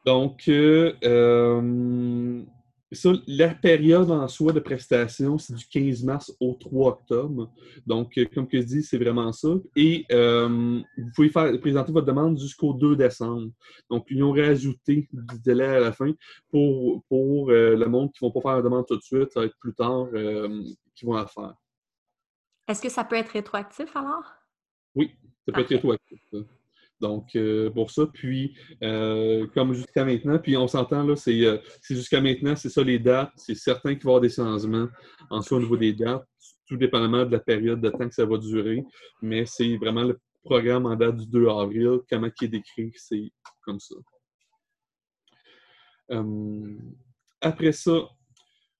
Donc, 0.06 0.48
euh, 0.48 0.94
euh 1.04 2.42
ça, 2.92 3.12
la 3.26 3.54
période 3.54 4.10
en 4.10 4.26
soi 4.26 4.52
de 4.52 4.60
prestation, 4.60 5.38
c'est 5.38 5.54
du 5.54 5.64
15 5.66 6.02
mars 6.02 6.36
au 6.40 6.54
3 6.54 6.88
octobre. 6.88 7.52
Donc, 7.86 8.18
euh, 8.18 8.26
comme 8.34 8.48
que 8.48 8.60
je 8.60 8.66
dis, 8.66 8.82
c'est 8.82 8.98
vraiment 8.98 9.32
ça. 9.32 9.48
Et 9.76 10.06
euh, 10.10 10.80
vous 10.98 11.10
pouvez 11.14 11.28
faire, 11.28 11.58
présenter 11.60 11.92
votre 11.92 12.06
demande 12.06 12.38
jusqu'au 12.38 12.72
2 12.72 12.96
décembre. 12.96 13.52
Donc, 13.88 14.06
ils 14.10 14.22
ont 14.22 14.32
rajouté 14.32 15.08
du 15.12 15.38
délai 15.40 15.66
à 15.66 15.80
la 15.80 15.92
fin 15.92 16.12
pour, 16.50 17.04
pour 17.08 17.50
euh, 17.50 17.76
le 17.76 17.86
monde 17.86 18.10
qui 18.12 18.24
ne 18.24 18.28
vont 18.28 18.32
pas 18.32 18.40
faire 18.40 18.56
la 18.56 18.62
demande 18.62 18.86
tout 18.86 18.96
de 18.96 19.02
suite. 19.02 19.32
Ça 19.32 19.40
va 19.40 19.46
être 19.46 19.58
plus 19.60 19.74
tard 19.74 20.08
qu'ils 20.94 21.06
vont 21.06 21.14
la 21.14 21.26
faire. 21.26 21.54
Est-ce 22.66 22.82
que 22.82 22.88
ça 22.88 23.04
peut 23.04 23.16
être 23.16 23.30
rétroactif 23.30 23.94
alors? 23.96 24.24
Oui, 24.96 25.14
ça 25.46 25.52
peut 25.52 25.60
être 25.60 25.70
rétroactif. 25.70 26.20
Donc, 27.00 27.34
euh, 27.34 27.70
pour 27.70 27.90
ça, 27.90 28.06
puis, 28.06 28.56
euh, 28.82 29.46
comme 29.54 29.72
jusqu'à 29.72 30.04
maintenant, 30.04 30.38
puis 30.38 30.56
on 30.56 30.68
s'entend, 30.68 31.02
là, 31.02 31.16
c'est 31.16 31.44
euh, 31.44 31.58
jusqu'à 31.88 32.20
maintenant, 32.20 32.54
c'est 32.56 32.68
ça 32.68 32.82
les 32.82 32.98
dates. 32.98 33.32
C'est 33.36 33.54
certain 33.54 33.94
qu'il 33.94 34.04
va 34.04 34.10
y 34.10 34.14
avoir 34.14 34.20
des 34.20 34.28
changements 34.28 34.88
en 35.30 35.40
soi 35.40 35.58
au 35.58 35.60
niveau 35.60 35.76
des 35.76 35.94
dates, 35.94 36.26
tout 36.66 36.76
dépendamment 36.76 37.24
de 37.24 37.32
la 37.32 37.40
période 37.40 37.80
de 37.80 37.88
temps 37.88 38.08
que 38.08 38.14
ça 38.14 38.26
va 38.26 38.36
durer. 38.36 38.84
Mais 39.22 39.46
c'est 39.46 39.76
vraiment 39.78 40.02
le 40.02 40.18
programme 40.44 40.86
en 40.86 40.94
date 40.94 41.16
du 41.16 41.26
2 41.26 41.48
avril. 41.48 42.00
Comment 42.10 42.28
il 42.40 42.44
est 42.44 42.48
décrit, 42.48 42.92
c'est 42.96 43.30
comme 43.64 43.78
ça. 43.80 43.94
après 47.40 47.72
ça, 47.72 48.08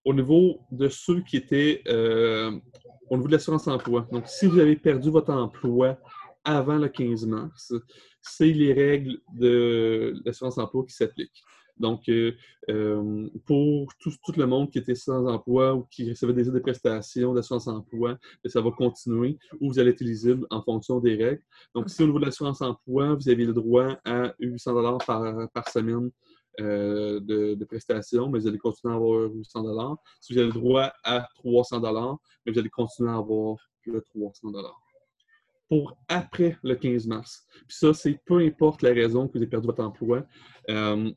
au 0.04 0.14
niveau 0.14 0.60
de 0.72 0.88
ceux 0.88 1.20
qui 1.22 1.36
étaient 1.36 1.82
au 1.88 3.16
niveau 3.16 3.26
de 3.26 3.32
l'assurance 3.32 3.66
emploi. 3.66 4.06
Donc, 4.12 4.26
si 4.26 4.46
vous 4.46 4.58
avez 4.58 4.76
perdu 4.76 5.10
votre 5.10 5.32
emploi 5.32 5.98
avant 6.44 6.76
le 6.76 6.88
15 6.88 7.26
mars, 7.26 7.72
c'est 8.20 8.52
les 8.52 8.72
règles 8.72 9.18
de 9.34 10.14
l'assurance 10.24 10.58
emploi 10.58 10.84
qui 10.86 10.94
s'appliquent. 10.94 11.42
Donc, 11.80 12.10
euh, 12.10 12.32
euh, 12.68 13.28
pour 13.46 13.90
tout, 13.98 14.12
le 14.36 14.46
monde 14.46 14.70
qui 14.70 14.78
était 14.78 14.94
sans 14.94 15.26
emploi 15.26 15.74
ou 15.74 15.84
qui 15.90 16.10
recevait 16.10 16.34
déjà 16.34 16.50
des 16.50 16.60
prestations 16.60 17.32
d'assurance 17.32 17.68
emploi, 17.68 18.18
ben, 18.44 18.50
ça 18.50 18.60
va 18.60 18.70
continuer 18.70 19.38
ou 19.60 19.72
vous 19.72 19.78
allez 19.78 19.90
être 19.90 20.02
éligible 20.02 20.46
en 20.50 20.62
fonction 20.62 21.00
des 21.00 21.16
règles. 21.16 21.42
Donc, 21.74 21.88
si 21.88 22.02
au 22.02 22.06
niveau 22.06 22.18
de 22.18 22.26
l'assurance 22.26 22.60
emploi, 22.60 23.14
vous 23.14 23.28
avez 23.30 23.46
le 23.46 23.54
droit 23.54 23.98
à 24.04 24.34
800 24.40 24.98
par, 25.06 25.50
par 25.52 25.68
semaine 25.70 26.10
euh, 26.60 27.20
de, 27.20 27.64
prestations, 27.64 28.28
mais 28.28 28.40
vous 28.40 28.46
allez 28.46 28.58
continuer 28.58 28.92
à 28.92 28.96
avoir 28.96 29.30
800 29.30 29.98
Si 30.20 30.34
vous 30.34 30.38
avez 30.38 30.48
le 30.48 30.54
droit 30.54 30.92
à 31.04 31.26
300 31.36 31.80
mais 32.44 32.52
vous 32.52 32.58
allez 32.58 32.68
continuer 32.68 33.10
à 33.10 33.16
avoir 33.16 33.56
le 33.86 34.02
300 34.02 34.52
pour 35.70 35.96
après 36.08 36.58
le 36.64 36.74
15 36.74 37.06
mars. 37.06 37.46
Puis 37.68 37.76
ça, 37.78 37.94
c'est 37.94 38.20
peu 38.26 38.38
importe 38.40 38.82
la 38.82 38.90
raison 38.90 39.28
que 39.28 39.34
vous 39.34 39.38
avez 39.38 39.46
perdu 39.46 39.68
votre 39.68 39.84
emploi, 39.84 40.26
euh, 40.68 41.10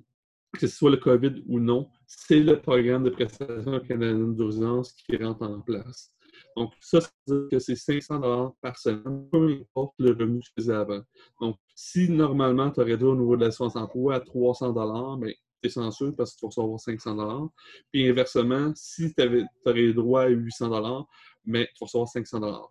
que 0.53 0.67
ce 0.67 0.67
soit 0.67 0.91
le 0.91 0.97
COVID 0.97 1.43
ou 1.47 1.59
non, 1.59 1.89
c'est 2.05 2.39
le 2.39 2.61
programme 2.61 3.03
de 3.03 3.09
prestation 3.09 3.79
canadienne 3.79 4.35
d'urgence 4.35 4.93
qui 4.93 5.17
rentre 5.17 5.41
en 5.41 5.59
place. 5.59 6.13
Donc, 6.55 6.71
ça, 6.79 7.01
ça 7.01 7.09
veut 7.27 7.47
dire 7.49 7.57
que 7.57 7.59
c'est 7.59 7.75
500 7.75 8.55
par 8.61 8.77
semaine, 8.77 9.27
peu 9.31 9.59
importe 9.61 9.95
le 9.97 10.11
revenu 10.11 10.39
que 10.55 10.61
tu 10.61 10.71
avant. 10.71 11.01
Donc, 11.41 11.57
si 11.73 12.09
normalement, 12.09 12.69
tu 12.69 12.79
aurais 12.79 12.95
droit 12.95 13.13
au 13.13 13.17
niveau 13.17 13.35
de 13.35 13.45
l'assurance 13.45 13.75
emploi 13.75 14.15
à 14.15 14.19
300 14.19 15.17
bien, 15.17 15.33
tu 15.63 15.67
es 15.67 15.69
censure 15.69 16.13
parce 16.15 16.33
que 16.33 16.39
tu 16.39 16.45
vas 16.45 16.49
recevoir 16.49 16.79
500 16.79 17.51
Puis 17.91 18.07
inversement, 18.07 18.71
si 18.75 19.15
tu 19.15 19.47
aurais 19.65 19.93
droit 19.93 20.23
à 20.23 20.27
800 20.27 21.07
mais 21.45 21.65
tu 21.65 21.79
vas 21.81 21.85
recevoir 21.85 22.07
500 22.07 22.69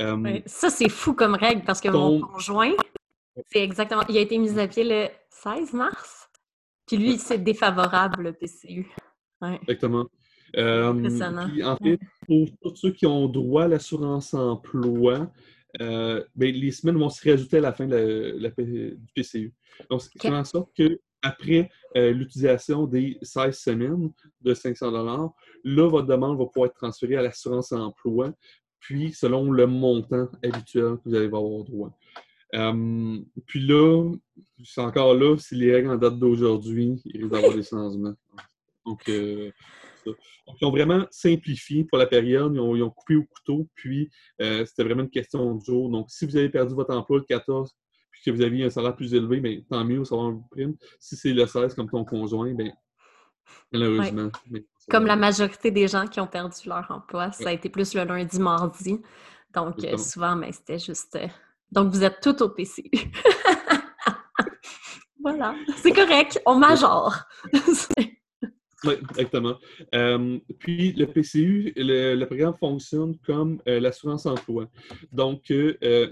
euh, 0.00 0.40
ça, 0.46 0.70
c'est 0.70 0.88
fou 0.88 1.14
comme 1.14 1.34
règle 1.34 1.62
parce 1.64 1.80
que 1.80 1.88
mon 1.88 2.20
conjoint, 2.20 2.72
c'est 3.46 3.62
exactement. 3.62 4.02
Il 4.08 4.16
a 4.16 4.20
été 4.20 4.38
mis 4.38 4.58
à 4.58 4.66
pied 4.66 4.84
le 4.84 5.08
16 5.30 5.72
mars. 5.72 6.28
Puis 6.86 6.96
lui, 6.96 7.18
c'est 7.18 7.38
défavorable, 7.38 8.22
le 8.22 8.32
PCU. 8.32 8.90
Exactement. 9.42 10.06
Euh, 10.56 10.92
en 11.64 11.76
fait, 11.76 11.98
pour 12.26 12.48
tous 12.62 12.76
ceux 12.76 12.92
qui 12.92 13.06
ont 13.06 13.26
droit 13.28 13.64
à 13.64 13.68
l'assurance 13.68 14.34
emploi, 14.34 15.30
euh, 15.80 16.22
ben, 16.36 16.54
les 16.54 16.70
semaines 16.70 16.98
vont 16.98 17.08
se 17.08 17.28
rajouter 17.28 17.56
à 17.56 17.60
la 17.60 17.72
fin 17.72 17.86
de 17.86 18.36
la, 18.38 18.50
du 18.50 19.12
PCU. 19.14 19.52
Donc, 19.90 20.02
c'est 20.02 20.28
en 20.28 20.44
sorte 20.44 20.70
qu'après 20.74 21.68
l'utilisation 21.94 22.86
des 22.86 23.18
16 23.22 23.58
semaines 23.58 24.10
de 24.42 24.54
500 24.54 24.90
là, 25.64 25.88
votre 25.88 26.06
demande 26.06 26.38
va 26.38 26.46
pouvoir 26.46 26.66
être 26.66 26.76
transférée 26.76 27.16
à 27.16 27.22
l'assurance 27.22 27.72
emploi 27.72 28.32
puis 28.84 29.14
selon 29.14 29.50
le 29.50 29.66
montant 29.66 30.28
habituel 30.42 30.98
que 30.98 31.08
vous 31.08 31.14
allez 31.14 31.24
avoir 31.24 31.64
droit. 31.64 31.98
Euh, 32.54 33.18
puis 33.46 33.66
là, 33.66 34.12
c'est 34.62 34.82
encore 34.82 35.14
là, 35.14 35.38
si 35.38 35.54
les 35.54 35.74
règles 35.74 35.90
en 35.90 35.96
date 35.96 36.18
d'aujourd'hui, 36.18 37.00
il 37.06 37.22
risque 37.22 37.32
d'avoir 37.32 37.54
des 37.54 37.62
changements. 37.62 38.12
Donc, 38.84 39.08
euh, 39.08 39.50
ils 40.06 40.66
ont 40.66 40.70
vraiment 40.70 41.06
simplifié 41.10 41.84
pour 41.84 41.96
la 41.96 42.06
période, 42.06 42.52
ils 42.54 42.60
ont, 42.60 42.90
coupé 42.90 43.16
au 43.16 43.24
couteau, 43.24 43.66
puis 43.74 44.10
euh, 44.42 44.66
c'était 44.66 44.84
vraiment 44.84 45.04
une 45.04 45.10
question 45.10 45.54
de 45.54 45.64
jour. 45.64 45.88
Donc, 45.88 46.10
si 46.10 46.26
vous 46.26 46.36
avez 46.36 46.50
perdu 46.50 46.74
votre 46.74 46.94
emploi 46.94 47.16
le 47.16 47.24
14, 47.24 47.74
puis 48.10 48.20
que 48.26 48.30
vous 48.32 48.42
aviez 48.42 48.66
un 48.66 48.70
salaire 48.70 48.94
plus 48.94 49.14
élevé, 49.14 49.40
bien, 49.40 49.62
tant 49.70 49.82
mieux, 49.82 50.04
ça 50.04 50.14
va 50.14 50.24
une 50.24 50.46
prime. 50.50 50.76
Si 51.00 51.16
c'est 51.16 51.32
le 51.32 51.46
16 51.46 51.74
comme 51.74 51.88
ton 51.88 52.04
conjoint, 52.04 52.52
bien, 52.52 52.72
malheureusement. 53.72 54.30
Comme 54.90 55.06
la 55.06 55.16
majorité 55.16 55.70
des 55.70 55.88
gens 55.88 56.06
qui 56.06 56.20
ont 56.20 56.26
perdu 56.26 56.68
leur 56.68 56.86
emploi, 56.90 57.32
ça 57.32 57.48
a 57.48 57.52
été 57.52 57.68
plus 57.68 57.94
le 57.94 58.04
lundi, 58.04 58.38
mardi. 58.38 59.00
Donc, 59.54 59.82
euh, 59.84 59.96
souvent, 59.96 60.36
mais 60.36 60.52
c'était 60.52 60.78
juste. 60.78 61.16
Euh, 61.16 61.26
donc, 61.72 61.92
vous 61.92 62.04
êtes 62.04 62.20
tout 62.20 62.42
au 62.42 62.48
PCU. 62.48 62.90
voilà. 65.22 65.54
C'est 65.76 65.92
correct, 65.92 66.40
on 66.46 66.56
majore. 66.56 67.16
Oui, 68.86 68.94
exactement. 69.10 69.56
Euh, 69.94 70.38
puis 70.58 70.92
le 70.92 71.06
PCU, 71.06 71.72
le, 71.76 72.24
programme 72.24 72.54
fonctionne 72.54 73.16
comme 73.26 73.60
l'assurance 73.66 74.26
emploi. 74.26 74.68
Donc, 75.12 75.52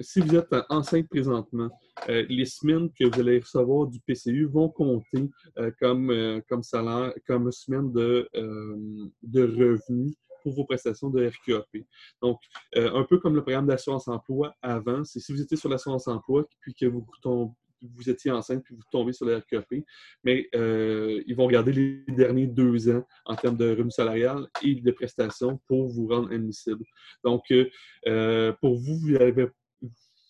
si 0.01 0.21
vous 0.21 0.37
êtes 0.37 0.55
enceinte 0.69 1.09
présentement, 1.09 1.71
les 2.09 2.45
semaines 2.45 2.91
que 2.99 3.05
vous 3.05 3.21
allez 3.21 3.41
recevoir 3.41 3.87
du 3.87 4.01
PCU 4.01 4.47
vont 4.47 4.69
compter 4.69 5.31
comme, 5.81 6.43
comme 6.49 6.63
salaire, 6.63 7.13
comme 7.27 7.51
semaine 7.53 7.93
de, 7.93 8.29
de 9.23 9.43
revenus 9.43 10.15
pour 10.43 10.55
vos 10.55 10.65
prestations 10.65 11.11
de 11.11 11.27
RQAP. 11.27 11.85
Donc, 12.21 12.39
un 12.75 13.05
peu 13.05 13.19
comme 13.19 13.35
le 13.35 13.43
programme 13.43 13.67
d'assurance 13.67 14.09
emploi 14.09 14.55
avant, 14.63 15.05
c'est 15.05 15.21
si 15.21 15.33
vous 15.33 15.41
étiez 15.41 15.57
sur 15.57 15.69
l'assurance 15.69 16.09
emploi 16.09 16.45
puis 16.61 16.75
que 16.75 16.87
vous 16.87 17.03
vous 17.83 18.11
étiez 18.11 18.31
enceinte 18.31 18.63
puis 18.65 18.75
vous 18.75 18.83
tombez 18.91 19.13
sur 19.13 19.27
le 19.27 19.37
RQAP, 19.37 19.85
mais 20.25 20.49
euh, 20.55 21.23
ils 21.27 21.35
vont 21.35 21.47
regarder 21.47 21.73
les 21.73 22.05
derniers 22.09 22.47
deux 22.47 22.91
ans 22.91 23.07
en 23.25 23.37
termes 23.37 23.57
de 23.57 23.71
revenus 23.71 23.95
salarial 23.95 24.47
et 24.63 24.75
de 24.75 24.91
prestations 24.93 25.61
pour 25.67 25.89
vous 25.89 26.09
rendre 26.09 26.33
admissible. 26.33 26.85
Donc, 27.25 27.43
euh, 27.51 27.69
euh, 28.07 28.53
pour 28.61 28.77
vous, 28.77 28.99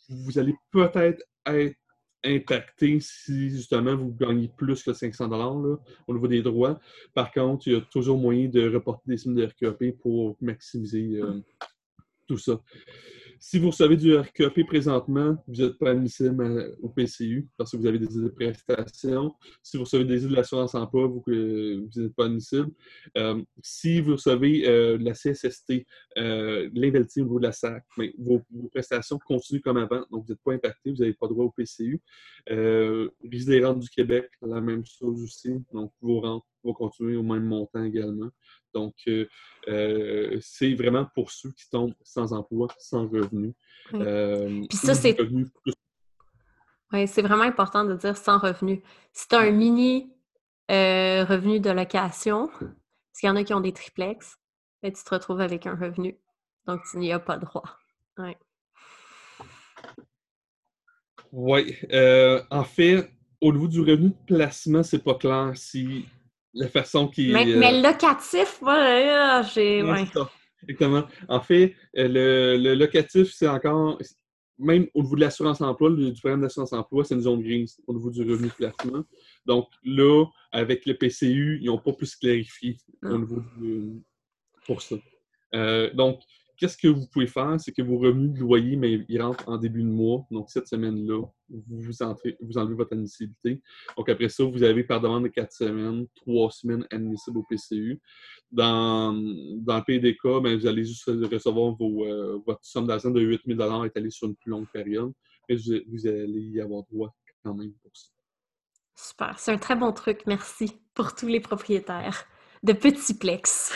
vous, 0.09 0.39
allez 0.39 0.55
peut-être 0.71 1.23
être 1.47 1.77
impacté 2.25 3.01
si 3.01 3.51
justement 3.51 3.97
vous 3.97 4.13
gagnez 4.15 4.49
plus 4.57 4.83
que 4.83 4.93
500 4.93 5.29
là, 5.29 5.77
au 6.07 6.15
niveau 6.15 6.29
des 6.29 6.43
droits. 6.43 6.79
Par 7.15 7.33
contre, 7.33 7.67
il 7.67 7.73
y 7.73 7.77
a 7.77 7.81
toujours 7.81 8.19
moyen 8.19 8.49
de 8.49 8.73
reporter 8.73 9.03
des 9.07 9.17
sommes 9.17 9.35
de 9.35 9.45
RQAP 9.45 9.99
pour 10.01 10.37
maximiser 10.41 11.21
tout 12.29 12.39
ça. 12.39 12.61
Si 13.43 13.59
vous 13.59 13.71
recevez 13.71 13.97
du 13.97 14.17
RQAP 14.17 14.65
présentement, 14.69 15.37
vous 15.49 15.63
n'êtes 15.63 15.77
pas 15.77 15.91
admissible 15.91 16.77
au 16.81 16.89
PCU 16.89 17.49
parce 17.59 17.73
que 17.73 17.77
vous 17.77 17.87
avez 17.87 17.99
des 17.99 18.07
prestations. 18.37 19.35
Si 19.65 19.77
vous 19.77 19.83
recevez 19.83 20.05
des 20.05 20.23
aides 20.23 20.31
de 20.31 20.37
l'assurance 20.37 20.77
emploi, 20.77 21.09
vous 21.09 21.25
n'êtes 21.27 22.15
pas 22.15 22.27
admissible. 22.27 22.71
Euh, 23.19 23.43
si 23.61 24.01
vous 24.01 24.13
recevez 24.13 24.69
euh, 24.69 24.97
la 25.01 25.11
CSST, 25.11 25.85
euh, 26.19 26.71
l'invalidité 26.73 27.21
au 27.21 27.25
niveau 27.25 27.41
de 27.41 27.47
la 27.47 27.53
SAC, 27.53 27.85
vos, 28.17 28.43
prestations 28.71 29.19
continuent 29.19 29.61
comme 29.61 29.79
avant, 29.79 30.07
donc 30.13 30.25
vous 30.25 30.33
n'êtes 30.33 30.43
pas 30.45 30.53
impacté, 30.53 30.93
vous 30.93 30.99
n'avez 30.99 31.15
pas 31.15 31.27
droit 31.27 31.47
au 31.47 31.51
PCU. 31.51 32.01
Euh, 32.51 33.09
des 33.25 33.65
rentes 33.65 33.81
du 33.81 33.89
Québec, 33.89 34.31
la 34.41 34.61
même 34.61 34.85
chose 34.87 35.21
aussi. 35.21 35.53
Donc, 35.73 35.93
vos 36.01 36.21
rentes 36.21 36.45
vont 36.65 36.73
continuer 36.73 37.17
au 37.17 37.23
même 37.23 37.45
montant 37.45 37.85
également. 37.85 38.31
Donc, 38.75 38.95
euh, 39.09 39.29
euh, 39.69 40.39
c'est 40.41 40.75
vraiment 40.75 41.07
pour 41.15 41.31
ceux 41.31 41.53
qui 41.53 41.69
tombent 41.71 41.95
sans 42.03 42.33
emploi, 42.33 42.69
sans 42.79 43.09
revenu. 43.09 43.55
Euh, 43.95 44.65
Puis 44.69 44.79
ça, 44.79 44.95
c'est... 44.95 45.17
Oui, 46.93 47.09
c'est 47.09 47.23
vraiment 47.23 47.45
important 47.45 47.85
de 47.85 47.95
dire 47.95 48.17
sans 48.17 48.39
revenu. 48.39 48.83
Si 49.13 49.29
tu 49.29 49.35
as 49.35 49.41
un 49.41 49.51
mini 49.51 50.13
revenu 50.69 51.61
de 51.61 51.71
location, 51.71 52.49
parce 52.49 53.21
qu'il 53.21 53.29
y 53.29 53.31
en 53.31 53.37
a 53.37 53.45
qui 53.45 53.55
ont 53.55 53.61
des 53.61 53.73
triplex, 53.73 54.39
ben, 54.83 54.93
tu 54.93 55.03
te 55.03 55.11
retrouves 55.11 55.41
avec 55.41 55.67
un 55.67 55.75
revenu. 55.75 56.19
Donc, 56.67 56.81
tu 56.91 56.99
n'y 56.99 57.13
as 57.13 57.19
pas 57.19 57.39
droit. 57.39 57.65
Oui. 58.19 58.35
Oui. 61.33 61.77
en 62.51 62.65
fait, 62.65 63.11
au 63.41 63.53
niveau 63.53 63.69
du 63.69 63.81
revenu 63.81 64.11
de 64.11 64.25
placement, 64.27 64.83
c'est 64.83 65.03
pas 65.03 65.15
clair 65.15 65.53
si 65.55 66.07
la 66.55 66.69
façon 66.69 67.09
qui. 67.09 67.33
Mais, 67.33 67.45
mais 67.45 67.75
euh, 67.75 67.83
locatif, 67.83 68.59
voilà, 68.61 69.43
j'ai. 69.43 69.79
Exactement. 70.69 71.05
En 71.29 71.41
fait, 71.41 71.75
euh, 71.99 72.57
le, 72.59 72.75
locatif, 72.75 73.33
c'est 73.33 73.49
encore. 73.49 73.99
Même 74.59 74.87
au 74.95 75.03
niveau 75.03 75.17
de 75.17 75.23
l'assurance 75.23 75.61
emploi, 75.61 75.91
du 75.91 76.13
programme 76.13 76.43
d'assurance 76.43 76.73
emploi, 76.73 77.05
c'est 77.05 77.15
une 77.15 77.23
zone 77.23 77.43
grise 77.43 77.81
au 77.87 77.95
niveau 77.95 78.11
du 78.11 78.21
revenu 78.23 78.49
de 78.49 78.53
placement. 78.53 79.03
Donc 79.45 79.67
là, 79.83 80.25
avec 80.53 80.87
le 80.87 80.95
PCU, 80.95 81.59
ils 81.61 81.67
n'ont 81.67 81.79
pas 81.79 81.93
plus 81.93 82.15
clarifié 82.15 82.77
au 83.03 83.19
niveau 83.19 83.43
du, 83.57 84.03
pour 84.67 84.83
ça. 84.83 84.97
Euh, 85.55 85.93
donc, 85.95 86.21
Qu'est-ce 86.63 86.77
que 86.77 86.87
vous 86.87 87.09
pouvez 87.09 87.27
faire? 87.27 87.57
C'est 87.59 87.73
que 87.73 87.83
vos 87.83 87.99
revenus 87.99 88.35
de 88.35 88.39
loyer, 88.39 88.77
mais 88.77 89.05
ils 89.09 89.21
rentrent 89.21 89.49
en 89.49 89.57
début 89.57 89.83
de 89.83 89.89
mois. 89.89 90.25
Donc, 90.31 90.49
cette 90.49 90.69
semaine-là, 90.69 91.25
vous, 91.49 91.81
vous, 91.81 92.03
enlevez 92.03 92.75
votre 92.77 92.93
admissibilité. 92.93 93.61
Donc, 93.97 94.09
après 94.09 94.29
ça, 94.29 94.45
vous 94.45 94.63
avez 94.63 94.85
par 94.85 95.01
demande 95.01 95.25
de 95.25 95.29
quatre 95.29 95.53
semaines, 95.53 96.07
trois 96.15 96.53
semaines 96.53 96.87
admissibles 96.93 97.39
au 97.39 97.43
PCU. 97.51 98.01
Dans, 98.53 99.13
le 99.13 100.13
cas, 100.13 100.41
ben, 100.41 100.57
vous 100.57 100.67
allez 100.69 100.85
juste 100.85 101.05
recevoir 101.07 101.75
euh, 101.81 102.41
votre 102.47 102.65
somme 102.65 102.87
d'argent 102.87 103.11
de 103.11 103.21
8 103.21 103.41
000 103.45 103.85
étalée 103.85 104.11
sur 104.11 104.29
une 104.29 104.37
plus 104.37 104.53
longue 104.53 104.71
période. 104.73 105.11
Vous, 105.51 105.57
vous 105.89 106.07
allez 106.07 106.43
y 106.43 106.61
avoir 106.61 106.85
droit 106.85 107.13
quand 107.43 107.55
même 107.55 107.73
pour 107.83 107.91
ça. 107.93 108.07
Super. 108.95 109.37
C'est 109.41 109.51
un 109.51 109.59
très 109.59 109.75
bon 109.75 109.91
truc. 109.91 110.21
Merci 110.29 110.81
pour 110.95 111.17
tous 111.17 111.27
les 111.27 111.41
propriétaires 111.41 112.25
de 112.63 112.73
petits 112.73 113.15
plex. 113.15 113.73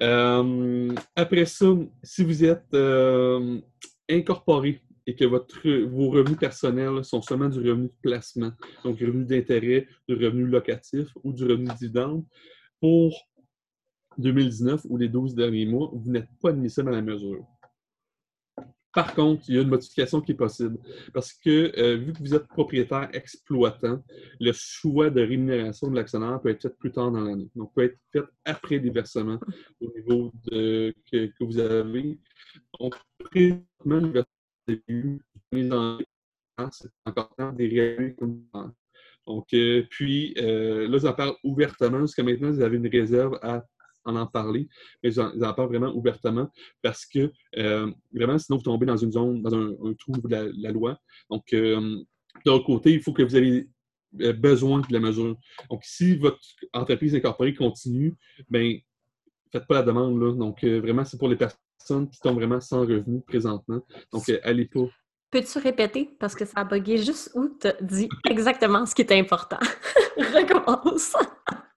Euh, 0.00 0.94
après 1.14 1.44
ça, 1.44 1.66
si 2.02 2.24
vous 2.24 2.44
êtes 2.44 2.72
euh, 2.72 3.60
incorporé 4.08 4.80
et 5.06 5.14
que 5.14 5.24
vos 5.26 6.10
revenus 6.10 6.38
personnels 6.38 7.04
sont 7.04 7.20
seulement 7.20 7.50
du 7.50 7.58
revenu 7.58 7.88
de 7.88 7.94
placement, 8.00 8.52
donc 8.84 8.98
revenu 9.00 9.26
d'intérêt, 9.26 9.86
du 10.08 10.14
revenu 10.14 10.46
locatif 10.46 11.08
ou 11.22 11.32
du 11.34 11.44
revenu 11.44 11.68
dividende, 11.78 12.24
pour 12.80 13.14
2019 14.18 14.82
ou 14.88 14.96
les 14.96 15.08
12 15.08 15.34
derniers 15.34 15.66
mois, 15.66 15.90
vous 15.92 16.10
n'êtes 16.10 16.28
pas 16.40 16.50
admissible 16.50 16.88
à 16.88 16.92
la 16.92 17.02
mesure. 17.02 17.46
Par 18.94 19.14
contre, 19.14 19.44
il 19.48 19.54
y 19.54 19.58
a 19.58 19.62
une 19.62 19.68
modification 19.68 20.20
qui 20.20 20.32
est 20.32 20.36
possible. 20.36 20.78
Parce 21.14 21.32
que, 21.32 21.72
euh, 21.78 21.96
vu 21.96 22.12
que 22.12 22.18
vous 22.18 22.34
êtes 22.34 22.46
propriétaire 22.46 23.08
exploitant, 23.12 24.02
le 24.38 24.52
choix 24.52 25.08
de 25.08 25.22
rémunération 25.22 25.88
de 25.90 25.96
l'actionnaire 25.96 26.40
peut 26.42 26.50
être 26.50 26.62
fait 26.62 26.76
plus 26.78 26.92
tard 26.92 27.10
dans 27.10 27.22
l'année. 27.22 27.48
Donc, 27.54 27.72
peut 27.74 27.84
être 27.84 27.98
fait 28.12 28.24
après 28.44 28.78
les 28.78 28.90
versements 28.90 29.38
au 29.80 29.92
niveau 29.96 30.32
que, 30.50 30.92
vous 31.40 31.58
avez. 31.58 32.18
Donc, 32.78 32.94
présentement, 33.18 34.12
les 34.66 34.82
versements 35.52 35.98
c'est 36.70 36.90
encore 37.04 37.34
temps 37.36 37.52
des 37.52 37.68
réalités 37.68 38.14
comme. 38.14 38.44
Donc, 39.26 39.46
euh, 39.54 39.84
puis, 39.88 40.34
euh, 40.38 40.88
là, 40.88 40.98
j'en 40.98 41.12
parle 41.12 41.34
ouvertement. 41.44 42.00
Jusqu'à 42.00 42.22
maintenant, 42.22 42.50
vous 42.50 42.60
avez 42.60 42.76
une 42.76 42.88
réserve 42.88 43.38
à 43.42 43.64
en 44.04 44.16
en 44.16 44.26
parler, 44.26 44.68
mais 45.02 45.10
j'en 45.10 45.30
parle 45.54 45.68
vraiment 45.68 45.94
ouvertement 45.94 46.50
parce 46.82 47.06
que 47.06 47.32
euh, 47.56 47.90
vraiment, 48.12 48.38
sinon 48.38 48.58
vous 48.58 48.64
tombez 48.64 48.86
dans 48.86 48.96
une 48.96 49.12
zone, 49.12 49.42
dans 49.42 49.54
un, 49.54 49.94
trou 49.98 50.12
de 50.12 50.52
la, 50.56 50.70
loi. 50.70 50.98
Donc, 51.30 51.52
euh, 51.52 51.98
d'un 52.44 52.60
côté, 52.60 52.92
il 52.92 53.02
faut 53.02 53.12
que 53.12 53.22
vous 53.22 53.36
ayez 53.36 53.68
euh, 54.20 54.32
besoin 54.32 54.80
de 54.80 54.92
la 54.92 55.00
mesure. 55.00 55.36
Donc, 55.70 55.82
si 55.84 56.16
votre 56.16 56.40
entreprise 56.72 57.14
incorporée 57.14 57.54
continue, 57.54 58.16
bien, 58.48 58.78
faites 59.50 59.66
pas 59.66 59.76
la 59.76 59.82
demande. 59.82 60.20
Là. 60.20 60.34
Donc, 60.34 60.64
vraiment, 60.64 61.04
c'est 61.04 61.18
pour 61.18 61.28
les 61.28 61.36
personnes 61.36 62.08
qui 62.10 62.20
tombent 62.20 62.36
vraiment 62.36 62.60
sans 62.60 62.80
revenu 62.80 63.22
présentement. 63.22 63.80
Donc, 64.12 64.30
allez 64.42 64.66
pas. 64.66 64.88
Peux-tu 65.32 65.58
répéter? 65.60 66.10
Parce 66.18 66.34
que 66.34 66.44
ça 66.44 66.60
a 66.60 66.64
bugué 66.64 66.98
juste 66.98 67.30
où 67.34 67.48
tu 67.58 67.68
dit 67.80 68.06
exactement 68.28 68.84
ce 68.84 68.94
qui 68.94 69.00
était 69.00 69.18
important. 69.18 69.56
Recommence. 70.18 71.16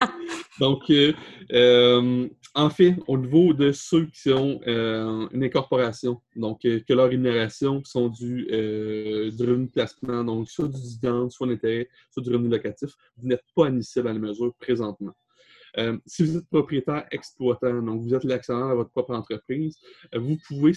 Donc, 0.59 0.83
euh, 0.89 1.13
euh, 1.53 2.27
en 2.53 2.69
fait, 2.69 2.95
au 3.07 3.17
niveau 3.17 3.53
de 3.53 3.71
ceux 3.71 4.07
qui 4.07 4.33
ont 4.33 4.59
euh, 4.67 5.27
une 5.31 5.43
incorporation, 5.43 6.21
donc 6.35 6.61
que 6.61 6.93
leur 6.93 7.09
rémunération 7.09 7.81
sont 7.85 8.09
du, 8.09 8.45
du, 8.45 9.43
revenu 9.43 9.67
de 9.67 9.71
placement, 9.71 10.23
donc 10.23 10.49
soit 10.49 10.67
du 10.67 10.79
dividende, 10.79 11.31
soit 11.31 11.47
l'intérêt, 11.47 11.89
soit 12.11 12.23
du 12.23 12.31
revenu 12.31 12.49
locatif, 12.49 12.89
vous 13.17 13.27
n'êtes 13.27 13.43
pas 13.55 13.67
admissible 13.67 14.07
à 14.07 14.13
la 14.13 14.19
mesure 14.19 14.53
présentement. 14.59 15.13
Si 16.05 16.23
vous 16.23 16.38
êtes 16.38 16.47
propriétaire 16.47 17.05
exploitant, 17.11 17.81
donc 17.81 18.01
vous 18.01 18.13
êtes 18.13 18.23
l'actionnaire 18.23 18.69
de 18.69 18.75
votre 18.75 18.91
propre 18.91 19.13
entreprise, 19.13 19.77
vous 20.15 20.38
pouvez 20.47 20.73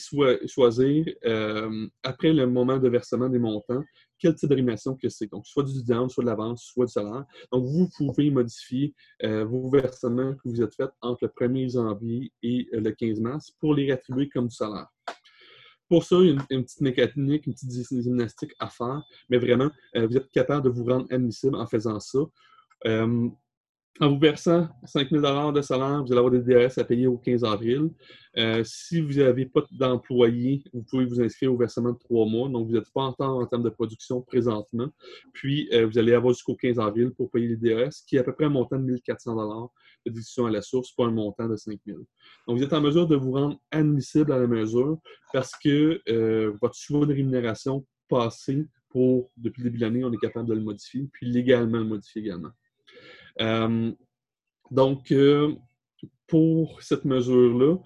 choisir, 0.46 1.06
après 2.02 2.32
le 2.32 2.46
moment 2.46 2.78
de 2.78 2.88
versement 2.88 3.28
des 3.28 3.38
montants, 3.38 3.84
quel 4.18 4.34
type 4.34 4.50
de 4.50 4.94
que 5.00 5.08
c'est. 5.08 5.30
Donc, 5.30 5.46
soit 5.46 5.62
du 5.62 5.72
dividende, 5.72 6.10
soit 6.10 6.24
de 6.24 6.28
l'avance, 6.28 6.64
soit 6.64 6.86
du 6.86 6.92
salaire. 6.92 7.24
Donc, 7.52 7.64
vous 7.66 7.88
pouvez 7.96 8.30
modifier 8.30 8.94
euh, 9.22 9.44
vos 9.44 9.70
versements 9.70 10.34
que 10.34 10.48
vous 10.48 10.60
êtes 10.62 10.74
faits 10.74 10.90
entre 11.00 11.24
le 11.24 11.28
1er 11.28 11.72
janvier 11.72 12.32
et 12.42 12.68
euh, 12.74 12.80
le 12.80 12.90
15 12.90 13.20
mars 13.20 13.52
pour 13.60 13.74
les 13.74 13.86
réattribuer 13.86 14.28
comme 14.28 14.48
du 14.48 14.54
salaire. 14.54 14.88
Pour 15.88 16.04
ça, 16.04 16.16
il 16.16 16.26
y 16.26 16.30
a 16.30 16.46
une, 16.50 16.64
petite 16.64 16.80
mécanique, 16.82 17.46
une 17.46 17.54
petite 17.54 18.02
gymnastique 18.02 18.52
à 18.58 18.68
faire, 18.68 19.02
mais 19.30 19.38
vraiment, 19.38 19.70
euh, 19.96 20.06
vous 20.06 20.16
êtes 20.16 20.30
capable 20.30 20.64
de 20.64 20.70
vous 20.70 20.84
rendre 20.84 21.06
admissible 21.10 21.56
en 21.56 21.66
faisant 21.66 21.98
ça. 22.00 22.18
En 24.00 24.10
vous 24.10 24.18
versant 24.18 24.68
5 24.84 25.08
000 25.10 25.52
de 25.52 25.60
salaire, 25.60 26.04
vous 26.04 26.12
allez 26.12 26.18
avoir 26.18 26.30
des 26.30 26.40
DRS 26.40 26.78
à 26.78 26.84
payer 26.84 27.08
au 27.08 27.18
15 27.18 27.42
avril. 27.42 27.90
Euh, 28.36 28.62
si 28.64 29.00
vous 29.00 29.14
n'avez 29.14 29.46
pas 29.46 29.62
d'employés, 29.72 30.62
vous 30.72 30.84
pouvez 30.84 31.04
vous 31.04 31.20
inscrire 31.20 31.52
au 31.52 31.56
versement 31.56 31.90
de 31.90 31.98
trois 31.98 32.24
mois. 32.24 32.48
Donc, 32.48 32.68
vous 32.68 32.74
n'êtes 32.74 32.92
pas 32.92 33.02
en 33.02 33.12
temps 33.12 33.40
en 33.40 33.46
termes 33.46 33.64
de 33.64 33.70
production 33.70 34.22
présentement. 34.22 34.88
Puis, 35.32 35.68
euh, 35.72 35.86
vous 35.86 35.98
allez 35.98 36.12
avoir 36.12 36.32
jusqu'au 36.32 36.54
15 36.54 36.78
avril 36.78 37.10
pour 37.10 37.28
payer 37.28 37.48
les 37.48 37.56
DRS, 37.56 38.04
qui 38.06 38.16
est 38.16 38.20
à 38.20 38.22
peu 38.22 38.32
près 38.32 38.44
un 38.44 38.50
montant 38.50 38.78
de 38.78 38.94
1 38.94 38.98
400 38.98 39.34
de 40.06 40.12
déduction 40.12 40.46
à 40.46 40.50
la 40.50 40.62
source, 40.62 40.92
pas 40.92 41.06
un 41.06 41.10
montant 41.10 41.48
de 41.48 41.56
5 41.56 41.80
000 41.84 41.98
Donc, 42.46 42.58
vous 42.58 42.62
êtes 42.62 42.72
en 42.72 42.80
mesure 42.80 43.08
de 43.08 43.16
vous 43.16 43.32
rendre 43.32 43.58
admissible 43.72 44.30
à 44.30 44.38
la 44.38 44.46
mesure 44.46 44.98
parce 45.32 45.52
que 45.56 46.00
euh, 46.08 46.52
votre 46.62 46.76
choix 46.76 47.04
de 47.04 47.14
rémunération 47.14 47.84
passé 48.08 48.64
pour, 48.90 49.32
depuis 49.36 49.62
le 49.62 49.70
début 49.70 49.78
de 49.78 49.84
l'année, 49.84 50.04
on 50.04 50.12
est 50.12 50.18
capable 50.18 50.48
de 50.48 50.54
le 50.54 50.62
modifier, 50.62 51.08
puis 51.12 51.26
légalement 51.26 51.78
le 51.78 51.84
modifier 51.84 52.22
également. 52.22 52.50
Euh, 53.40 53.92
donc, 54.70 55.12
euh, 55.12 55.54
pour 56.26 56.82
cette 56.82 57.04
mesure-là, 57.04 57.76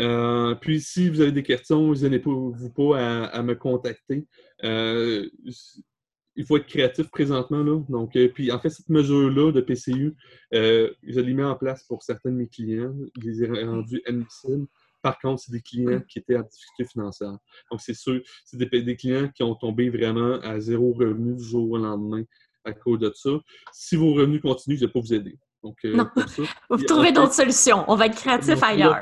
euh, 0.00 0.54
puis 0.56 0.80
si 0.80 1.08
vous 1.08 1.20
avez 1.20 1.32
des 1.32 1.42
questions, 1.42 1.90
n'hésitez 1.90 2.18
vous 2.18 2.70
pas 2.70 3.26
à, 3.26 3.42
me 3.42 3.54
contacter. 3.54 4.26
il 4.62 6.46
faut 6.46 6.56
être 6.56 6.66
créatif 6.66 7.10
présentement. 7.10 7.62
Là. 7.62 7.80
Donc, 7.88 8.16
puis 8.34 8.50
en 8.50 8.58
fait, 8.58 8.70
cette 8.70 8.88
mesure-là 8.88 9.52
de 9.52 9.60
PCU, 9.60 10.14
je 10.50 11.20
l'ai 11.20 11.34
mis 11.34 11.42
en 11.42 11.56
place 11.56 11.84
pour 11.84 12.02
certains 12.02 12.30
de 12.30 12.36
mes 12.36 12.48
clients. 12.48 12.94
Je 13.20 13.28
les 13.28 13.44
ai 13.44 13.64
rendus 13.64 14.02
admissibles. 14.06 14.66
Par 15.02 15.18
contre, 15.18 15.42
c'est 15.42 15.52
des 15.52 15.60
clients 15.60 16.00
qui 16.08 16.20
étaient 16.20 16.36
en 16.36 16.42
difficulté 16.42 16.84
financière. 16.90 17.36
Donc, 17.70 17.80
c'est 17.80 17.94
sûr, 17.94 18.22
c'est 18.44 18.56
des, 18.56 18.82
des, 18.82 18.96
clients 18.96 19.28
qui 19.34 19.42
ont 19.42 19.56
tombé 19.56 19.90
vraiment 19.90 20.40
à 20.40 20.60
zéro 20.60 20.92
revenu 20.92 21.34
du 21.34 21.42
jour 21.42 21.72
au 21.72 21.76
lendemain 21.76 22.22
à 22.64 22.72
cause 22.72 23.00
de 23.00 23.12
ça. 23.14 23.30
Si 23.72 23.96
vos 23.96 24.14
revenus 24.14 24.40
continuent, 24.40 24.76
je 24.76 24.82
ne 24.82 24.86
vais 24.86 24.92
pas 24.92 25.00
vous 25.00 25.14
aider. 25.14 25.38
Donc, 25.62 25.78
euh, 25.84 26.04
vous 26.70 26.84
trouvez 26.84 27.12
d'autres 27.12 27.34
solutions. 27.34 27.84
On 27.88 27.94
va 27.94 28.06
être 28.06 28.16
créatif 28.16 28.62
ailleurs. 28.62 29.00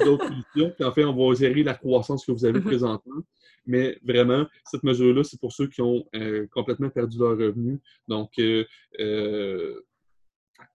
D'autres 0.00 0.28
solutions. 0.28 0.72
Puis 0.74 0.84
en 0.84 0.92
fait, 0.92 1.04
on 1.04 1.14
va 1.14 1.34
gérer 1.34 1.62
la 1.62 1.74
croissance 1.74 2.24
que 2.24 2.32
vous 2.32 2.44
avez 2.44 2.60
mm-hmm. 2.60 2.64
présentement. 2.64 3.22
Mais 3.66 3.98
vraiment, 4.02 4.46
cette 4.64 4.82
mesure-là, 4.82 5.24
c'est 5.24 5.40
pour 5.40 5.52
ceux 5.52 5.68
qui 5.68 5.80
ont 5.80 6.04
euh, 6.14 6.46
complètement 6.52 6.90
perdu 6.90 7.18
leur 7.18 7.36
revenu. 7.36 7.80
Donc, 8.08 8.30
euh, 8.38 8.64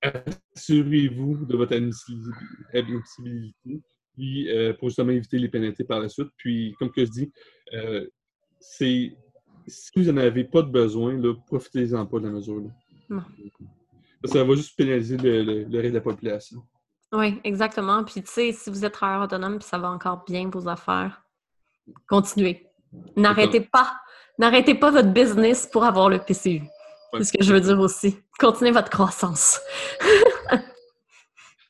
assurez-vous 0.01 1.45
de 1.45 1.57
votre 1.57 1.75
admissibilité. 1.75 3.81
puis 4.15 4.47
pour 4.79 4.89
justement 4.89 5.11
éviter 5.11 5.39
les 5.39 5.49
pénalités 5.49 5.83
par 5.83 5.99
la 5.99 6.09
suite. 6.09 6.29
Puis, 6.37 6.75
comme 6.79 6.91
que 6.91 7.05
je 7.05 7.11
dis, 7.11 7.31
c'est 8.59 9.15
si 9.69 9.91
vous 9.95 10.11
n'en 10.11 10.17
avez 10.17 10.43
pas 10.43 10.61
de 10.61 10.69
besoin, 10.69 11.19
profitez-en 11.47 12.05
pas 12.05 12.19
de 12.19 12.25
la 12.25 12.31
mesure. 12.31 12.61
Non. 13.09 13.23
Ça 14.25 14.43
va 14.43 14.55
juste 14.55 14.75
pénaliser 14.75 15.17
le, 15.17 15.65
reste 15.77 15.91
de 15.91 15.97
la 15.97 16.01
population. 16.01 16.61
Oui, 17.11 17.39
exactement. 17.43 18.03
Puis, 18.03 18.21
tu 18.21 18.29
sais, 18.29 18.51
si 18.51 18.69
vous 18.69 18.85
êtes 18.85 18.93
travailleur 18.93 19.23
autonome 19.23 19.59
puis 19.59 19.67
ça 19.67 19.77
va 19.77 19.89
encore 19.89 20.23
bien 20.27 20.49
vos 20.49 20.67
affaires, 20.67 21.23
continuez. 22.07 22.67
N'arrêtez 23.15 23.61
pas. 23.61 23.93
N'arrêtez 24.37 24.75
pas 24.75 24.91
votre 24.91 25.11
business 25.11 25.67
pour 25.71 25.83
avoir 25.83 26.09
le 26.09 26.19
PCU. 26.19 26.61
C'est 27.13 27.23
ce 27.23 27.33
que 27.33 27.43
je 27.43 27.53
veux 27.53 27.61
dire 27.61 27.79
aussi. 27.79 28.17
Continuez 28.37 28.71
votre 28.71 28.89
croissance. 28.89 29.59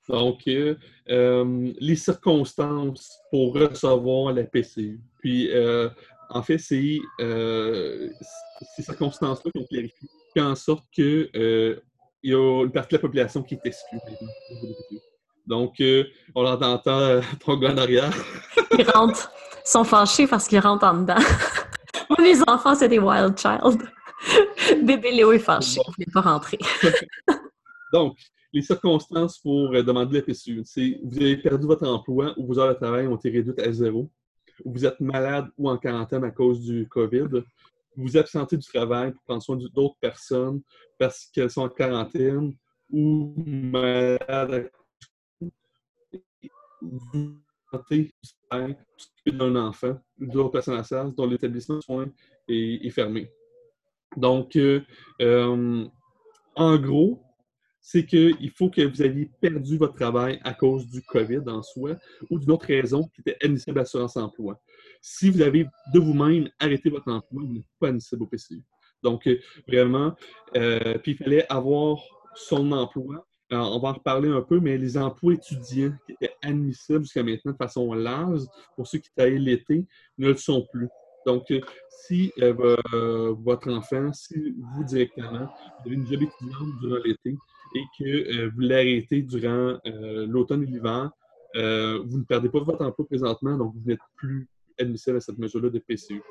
Donc, 0.09 0.41
euh, 0.47 0.75
euh, 1.09 1.71
les 1.79 1.95
circonstances 1.95 3.19
pour 3.29 3.53
recevoir 3.53 4.33
la 4.33 4.43
PCU. 4.43 4.99
Puis, 5.19 5.51
euh, 5.51 5.89
en 6.29 6.43
fait, 6.43 6.57
c'est 6.57 6.99
ces 7.17 8.83
circonstances-là 8.83 9.51
qu'on 9.53 9.65
clarifie, 9.65 10.07
qui 10.33 10.41
en 10.41 10.55
sorte 10.55 10.85
qu'il 10.91 11.29
y 12.23 12.33
a 12.33 12.63
une 12.63 12.71
partie 12.71 12.95
de 12.95 12.97
la 12.97 13.01
population 13.01 13.43
qui 13.43 13.55
est 13.55 13.61
exclue. 13.65 13.99
Donc, 15.47 15.81
on 16.35 16.45
entend 16.45 17.21
ton 17.39 17.57
gars 17.57 17.71
en 17.71 17.77
arrière. 17.77 18.11
Ils 18.77 18.89
rentrent, 18.89 19.31
ils 19.65 19.69
sont 19.69 19.83
fâchés 19.83 20.27
parce 20.27 20.47
qu'ils 20.47 20.59
rentrent 20.59 20.85
en 20.85 21.01
dedans. 21.01 21.15
Moi, 22.09 22.17
mes 22.21 22.41
enfants, 22.47 22.75
c'est 22.75 22.89
des 22.89 22.99
wild 22.99 23.37
child. 23.37 23.81
Bébé 24.83 25.11
Léo 25.11 25.31
est 25.31 25.39
fâché, 25.39 25.79
il 25.97 26.05
ne 26.07 26.11
pas 26.11 26.21
rentrer. 26.21 26.59
Donc, 27.93 28.17
les 28.51 28.61
circonstances 28.61 29.37
pour 29.39 29.73
euh, 29.73 29.83
demander 29.83 30.17
la 30.17 30.21
PCU, 30.23 30.61
c'est 30.65 30.99
vous 31.03 31.17
avez 31.17 31.37
perdu 31.37 31.67
votre 31.67 31.87
emploi 31.87 32.33
ou 32.37 32.47
vos 32.47 32.59
heures 32.59 32.69
de 32.69 32.73
travail 32.73 33.07
ont 33.07 33.15
été 33.15 33.29
réduites 33.29 33.59
à 33.59 33.71
zéro, 33.71 34.09
vous 34.65 34.85
êtes 34.85 34.99
malade 34.99 35.47
ou 35.57 35.69
en 35.69 35.77
quarantaine 35.77 36.23
à 36.23 36.31
cause 36.31 36.61
du 36.61 36.87
COVID, 36.87 37.27
vous 37.95 38.03
vous 38.03 38.17
absentez 38.17 38.57
du 38.57 38.67
travail 38.67 39.11
pour 39.11 39.23
prendre 39.23 39.41
soin 39.41 39.57
d'autres 39.73 39.97
personnes 39.99 40.61
parce 40.97 41.25
qu'elles 41.33 41.49
sont 41.49 41.63
en 41.63 41.69
quarantaine 41.69 42.53
ou 42.91 43.33
malades 43.37 44.69
vous 46.81 47.39
santé 47.71 48.11
d'un 49.25 49.55
enfant 49.55 49.99
ou 50.19 50.25
d'autres 50.25 50.49
personnes 50.49 50.77
à 50.77 50.83
charge 50.83 51.13
dont 51.15 51.27
l'établissement 51.27 51.75
de 51.77 51.81
soins 51.81 52.07
est, 52.47 52.89
fermé. 52.89 53.31
Donc, 54.17 54.55
euh, 54.55 54.81
euh, 55.21 55.85
en 56.55 56.77
gros, 56.77 57.21
c'est 57.91 58.05
qu'il 58.05 58.51
faut 58.51 58.69
que 58.69 58.83
vous 58.83 59.01
ayez 59.01 59.31
perdu 59.41 59.75
votre 59.75 59.95
travail 59.95 60.39
à 60.43 60.53
cause 60.53 60.85
du 60.85 61.01
COVID 61.01 61.41
en 61.47 61.63
soi 61.63 61.95
ou 62.29 62.37
d'une 62.37 62.51
autre 62.51 62.67
raison 62.67 63.09
qui 63.15 63.21
était 63.21 63.35
admissible 63.43 63.79
à 63.79 63.81
l'assurance 63.81 64.15
emploi. 64.15 64.61
Si 65.01 65.31
vous 65.31 65.41
avez 65.41 65.65
de 65.91 65.99
vous-même 65.99 66.49
arrêté 66.59 66.91
votre 66.91 67.11
emploi, 67.11 67.41
vous 67.43 67.51
n'êtes 67.51 67.63
pas 67.79 67.87
admissible 67.87 68.21
au 68.21 68.27
PCU. 68.27 68.61
Donc, 69.01 69.25
euh, 69.25 69.39
vraiment, 69.67 70.13
euh, 70.55 70.99
puis 70.99 71.13
il 71.13 71.17
fallait 71.17 71.51
avoir 71.51 71.97
son 72.35 72.71
emploi. 72.73 73.25
on 73.49 73.79
va 73.79 73.89
en 73.89 73.93
reparler 73.93 74.29
un 74.29 74.41
peu, 74.41 74.59
mais 74.59 74.77
les 74.77 74.95
emplois 74.95 75.33
étudiants 75.33 75.93
qui 76.05 76.11
étaient 76.11 76.35
admissibles 76.43 77.01
jusqu'à 77.01 77.23
maintenant 77.23 77.53
de 77.53 77.57
façon 77.57 77.91
large, 77.93 78.41
pour 78.75 78.85
ceux 78.85 78.99
qui 78.99 79.09
travaillaient 79.17 79.39
l'été, 79.39 79.87
ne 80.19 80.27
le 80.27 80.37
sont 80.37 80.67
plus. 80.71 80.89
Donc, 81.25 81.49
euh, 81.49 81.59
si 81.89 82.31
votre 82.37 83.71
enfant, 83.71 84.13
si 84.13 84.55
vous 84.75 84.83
directement, 84.83 85.47
vous 85.79 85.87
avez 85.87 85.95
une 85.95 86.05
job 86.05 86.21
étudiante 86.21 86.79
durant 86.81 87.01
l'été, 87.03 87.35
et 87.75 87.83
que 87.97 88.03
euh, 88.05 88.51
vous 88.53 88.61
l'arrêtez 88.61 89.21
durant 89.21 89.77
euh, 89.85 90.25
l'automne 90.27 90.63
et 90.63 90.65
l'hiver, 90.65 91.11
euh, 91.55 92.01
vous 92.05 92.19
ne 92.19 92.23
perdez 92.23 92.49
pas 92.49 92.59
votre 92.59 92.83
emploi 92.83 93.05
présentement, 93.05 93.57
donc 93.57 93.73
vous 93.75 93.89
n'êtes 93.89 93.99
plus 94.15 94.47
admissible 94.79 95.17
à 95.17 95.21
cette 95.21 95.37
mesure-là 95.37 95.69
de 95.69 95.79
PCU. 95.79 96.21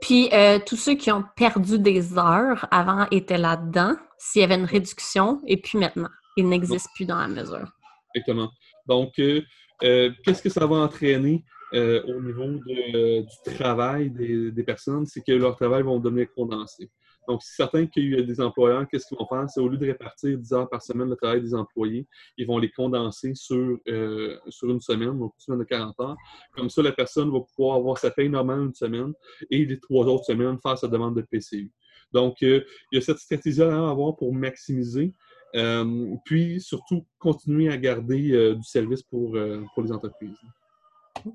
Puis, 0.00 0.30
tous 0.64 0.76
ceux 0.76 0.94
qui 0.94 1.10
ont 1.10 1.24
perdu 1.34 1.80
des 1.80 2.16
heures 2.16 2.68
avant 2.70 3.08
étaient 3.10 3.36
là-dedans, 3.36 3.96
s'il 4.16 4.40
y 4.40 4.44
avait 4.44 4.54
une 4.54 4.64
réduction, 4.64 5.42
et 5.44 5.56
puis 5.56 5.76
maintenant, 5.76 6.08
ils 6.36 6.48
n'existent 6.48 6.90
plus 6.94 7.04
dans 7.04 7.18
la 7.18 7.26
mesure. 7.26 7.68
Exactement. 8.14 8.48
Donc, 8.86 9.14
qu'est-ce 9.16 10.40
que 10.40 10.48
ça 10.50 10.64
va 10.66 10.76
entraîner 10.76 11.44
au 11.72 12.20
niveau 12.22 12.46
du 12.46 13.54
travail 13.56 14.10
des, 14.10 14.52
des 14.52 14.62
personnes? 14.62 15.04
C'est 15.04 15.22
que 15.26 15.32
leur 15.32 15.56
travail 15.56 15.82
va 15.82 15.98
devenir 15.98 16.28
condensé. 16.32 16.88
Donc, 17.28 17.42
c'est 17.42 17.56
certain 17.56 17.86
qu'il 17.86 18.10
y 18.10 18.18
a 18.18 18.22
des 18.22 18.40
employeurs, 18.40 18.86
qu'est-ce 18.88 19.06
qu'ils 19.06 19.18
vont 19.18 19.26
faire? 19.26 19.48
C'est 19.48 19.60
au 19.60 19.68
lieu 19.68 19.76
de 19.76 19.86
répartir 19.86 20.38
10 20.38 20.52
heures 20.52 20.68
par 20.68 20.82
semaine 20.82 21.08
le 21.08 21.16
travail 21.16 21.40
des 21.40 21.54
employés, 21.54 22.06
ils 22.36 22.46
vont 22.46 22.58
les 22.58 22.70
condenser 22.70 23.34
sur, 23.34 23.78
euh, 23.88 24.38
sur 24.48 24.70
une 24.70 24.80
semaine, 24.80 25.18
donc 25.18 25.32
une 25.36 25.40
semaine 25.40 25.58
de 25.60 25.64
40 25.64 26.00
heures. 26.00 26.16
Comme 26.52 26.70
ça, 26.70 26.82
la 26.82 26.92
personne 26.92 27.30
va 27.30 27.40
pouvoir 27.40 27.76
avoir 27.76 27.98
sa 27.98 28.10
paye 28.10 28.28
normale 28.28 28.62
une 28.62 28.74
semaine 28.74 29.12
et 29.50 29.64
les 29.64 29.78
trois 29.80 30.06
autres 30.06 30.24
semaines 30.24 30.58
faire 30.62 30.78
sa 30.78 30.88
demande 30.88 31.16
de 31.16 31.22
PCU. 31.22 31.70
Donc, 32.12 32.42
euh, 32.42 32.62
il 32.92 32.96
y 32.96 32.98
a 32.98 33.00
cette 33.00 33.18
stratégie-là 33.18 33.86
à 33.86 33.90
avoir 33.90 34.16
pour 34.16 34.32
maximiser. 34.32 35.12
Euh, 35.54 36.14
puis, 36.24 36.60
surtout, 36.60 37.06
continuer 37.18 37.70
à 37.70 37.76
garder 37.76 38.54
du 38.54 38.64
service 38.64 39.02
pour, 39.02 39.36
pour 39.74 39.82
les 39.82 39.92
entreprises. 39.92 40.36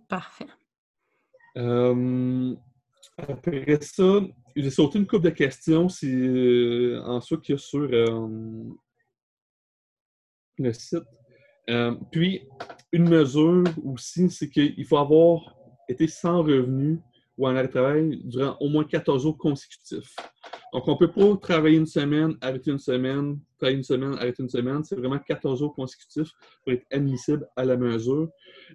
Parfait. 0.07 0.47
Après 3.17 3.77
ça, 3.81 4.21
j'ai 4.55 4.69
sauté 4.69 4.99
une 4.99 5.07
couple 5.07 5.25
de 5.25 5.29
questions 5.31 5.89
c'est, 5.89 6.07
euh, 6.07 7.01
en 7.03 7.21
soi 7.21 7.37
qu'il 7.37 7.53
y 7.53 7.57
a 7.57 7.59
sur 7.59 7.87
euh, 7.91 8.63
le 10.57 10.73
site. 10.73 11.03
Euh, 11.69 11.95
puis, 12.11 12.47
une 12.91 13.07
mesure 13.07 13.63
aussi, 13.83 14.29
c'est 14.29 14.49
qu'il 14.49 14.85
faut 14.85 14.97
avoir 14.97 15.55
été 15.87 16.07
sans 16.07 16.41
revenu 16.41 16.99
ou 17.37 17.47
en 17.47 17.51
arrêt 17.51 17.67
de 17.67 17.71
travail 17.71 18.21
durant 18.23 18.57
au 18.59 18.69
moins 18.69 18.83
14 18.83 19.21
jours 19.23 19.37
consécutifs. 19.37 20.15
Donc, 20.73 20.87
on 20.87 20.93
ne 20.93 20.97
peut 20.97 21.11
pas 21.11 21.37
travailler 21.37 21.77
une 21.77 21.85
semaine, 21.85 22.35
arrêter 22.41 22.71
une 22.71 22.79
semaine, 22.79 23.39
travailler 23.57 23.77
une 23.77 23.83
semaine, 23.83 24.13
arrêter 24.15 24.43
une 24.43 24.49
semaine. 24.49 24.83
C'est 24.83 24.95
vraiment 24.95 25.19
14 25.19 25.59
jours 25.59 25.73
consécutifs 25.73 26.31
pour 26.63 26.73
être 26.73 26.85
admissible 26.91 27.47
à 27.55 27.65
la 27.65 27.77
mesure. 27.77 28.29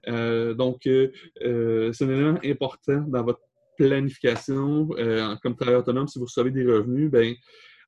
donc, 0.07 0.81
c'est 0.85 1.13
un 1.41 2.09
élément 2.09 2.39
important 2.45 3.01
dans 3.09 3.25
votre 3.25 3.41
planification, 3.77 4.89
euh, 4.99 5.37
comme 5.43 5.55
travailleur 5.55 5.81
autonome, 5.81 6.09
si 6.09 6.19
vous 6.19 6.25
recevez 6.25 6.51
des 6.51 6.65
revenus, 6.65 7.11
ben, 7.11 7.35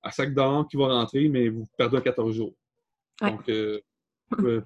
à 0.03 0.11
chaque 0.11 0.35
dollar 0.35 0.67
qui 0.69 0.77
va 0.77 0.89
rentrer, 0.89 1.29
mais 1.29 1.49
vous 1.49 1.67
perdez 1.77 2.01
14 2.01 2.35
jours. 2.35 2.55
Donc, 3.21 3.49
euh, 3.49 3.81
euh, 4.41 4.61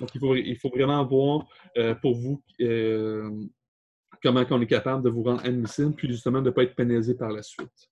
donc 0.00 0.14
il, 0.14 0.56
faut, 0.58 0.70
vraiment 0.70 1.04
voir 1.04 1.46
pour 2.00 2.14
vous 2.14 2.42
comment 4.22 4.44
on 4.50 4.60
est 4.60 4.66
capable 4.66 5.02
de 5.02 5.10
vous 5.10 5.22
rendre 5.24 5.44
admissible, 5.44 5.94
puis 5.94 6.08
justement 6.08 6.40
de 6.40 6.46
ne 6.46 6.50
pas 6.50 6.62
être 6.62 6.74
pénalisé 6.74 7.14
par 7.14 7.30
la 7.30 7.42
suite. 7.42 7.90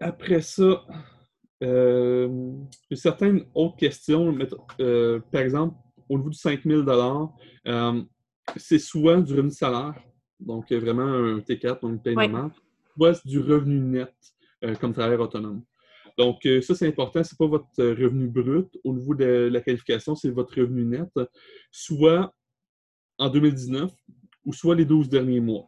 après 0.00 0.40
ça, 0.40 0.84
certaines 2.92 3.46
autres 3.54 3.76
questions. 3.76 4.36
par 5.30 5.40
exemple, 5.42 5.76
au 6.08 6.18
niveau 6.18 6.30
du 6.30 6.38
5000 6.38 6.84
c'est 8.56 8.78
soit 8.78 9.20
du 9.20 9.34
revenu 9.34 9.50
salaire, 9.50 9.94
donc 10.40 10.70
euh, 10.72 10.78
vraiment 10.78 11.06
un 11.06 11.38
T4, 11.38 11.80
donc 11.80 12.04
normale, 12.04 12.50
soit 12.96 13.14
c'est 13.14 13.28
du 13.28 13.40
revenu 13.40 13.78
net 13.78 14.14
euh, 14.64 14.74
comme 14.74 14.92
travailleur 14.92 15.20
autonome. 15.20 15.62
Donc, 16.18 16.44
euh, 16.44 16.60
ça, 16.60 16.74
c'est 16.74 16.86
important. 16.86 17.24
Ce 17.24 17.32
n'est 17.32 17.38
pas 17.38 17.46
votre 17.46 17.68
revenu 17.78 18.28
brut 18.28 18.68
au 18.84 18.92
niveau 18.92 19.14
de 19.14 19.48
la 19.50 19.60
qualification, 19.60 20.14
c'est 20.14 20.30
votre 20.30 20.60
revenu 20.60 20.84
net, 20.84 21.08
soit 21.70 22.34
en 23.18 23.30
2019 23.30 23.90
ou 24.44 24.52
soit 24.52 24.74
les 24.74 24.84
12 24.84 25.08
derniers 25.08 25.40
mois. 25.40 25.66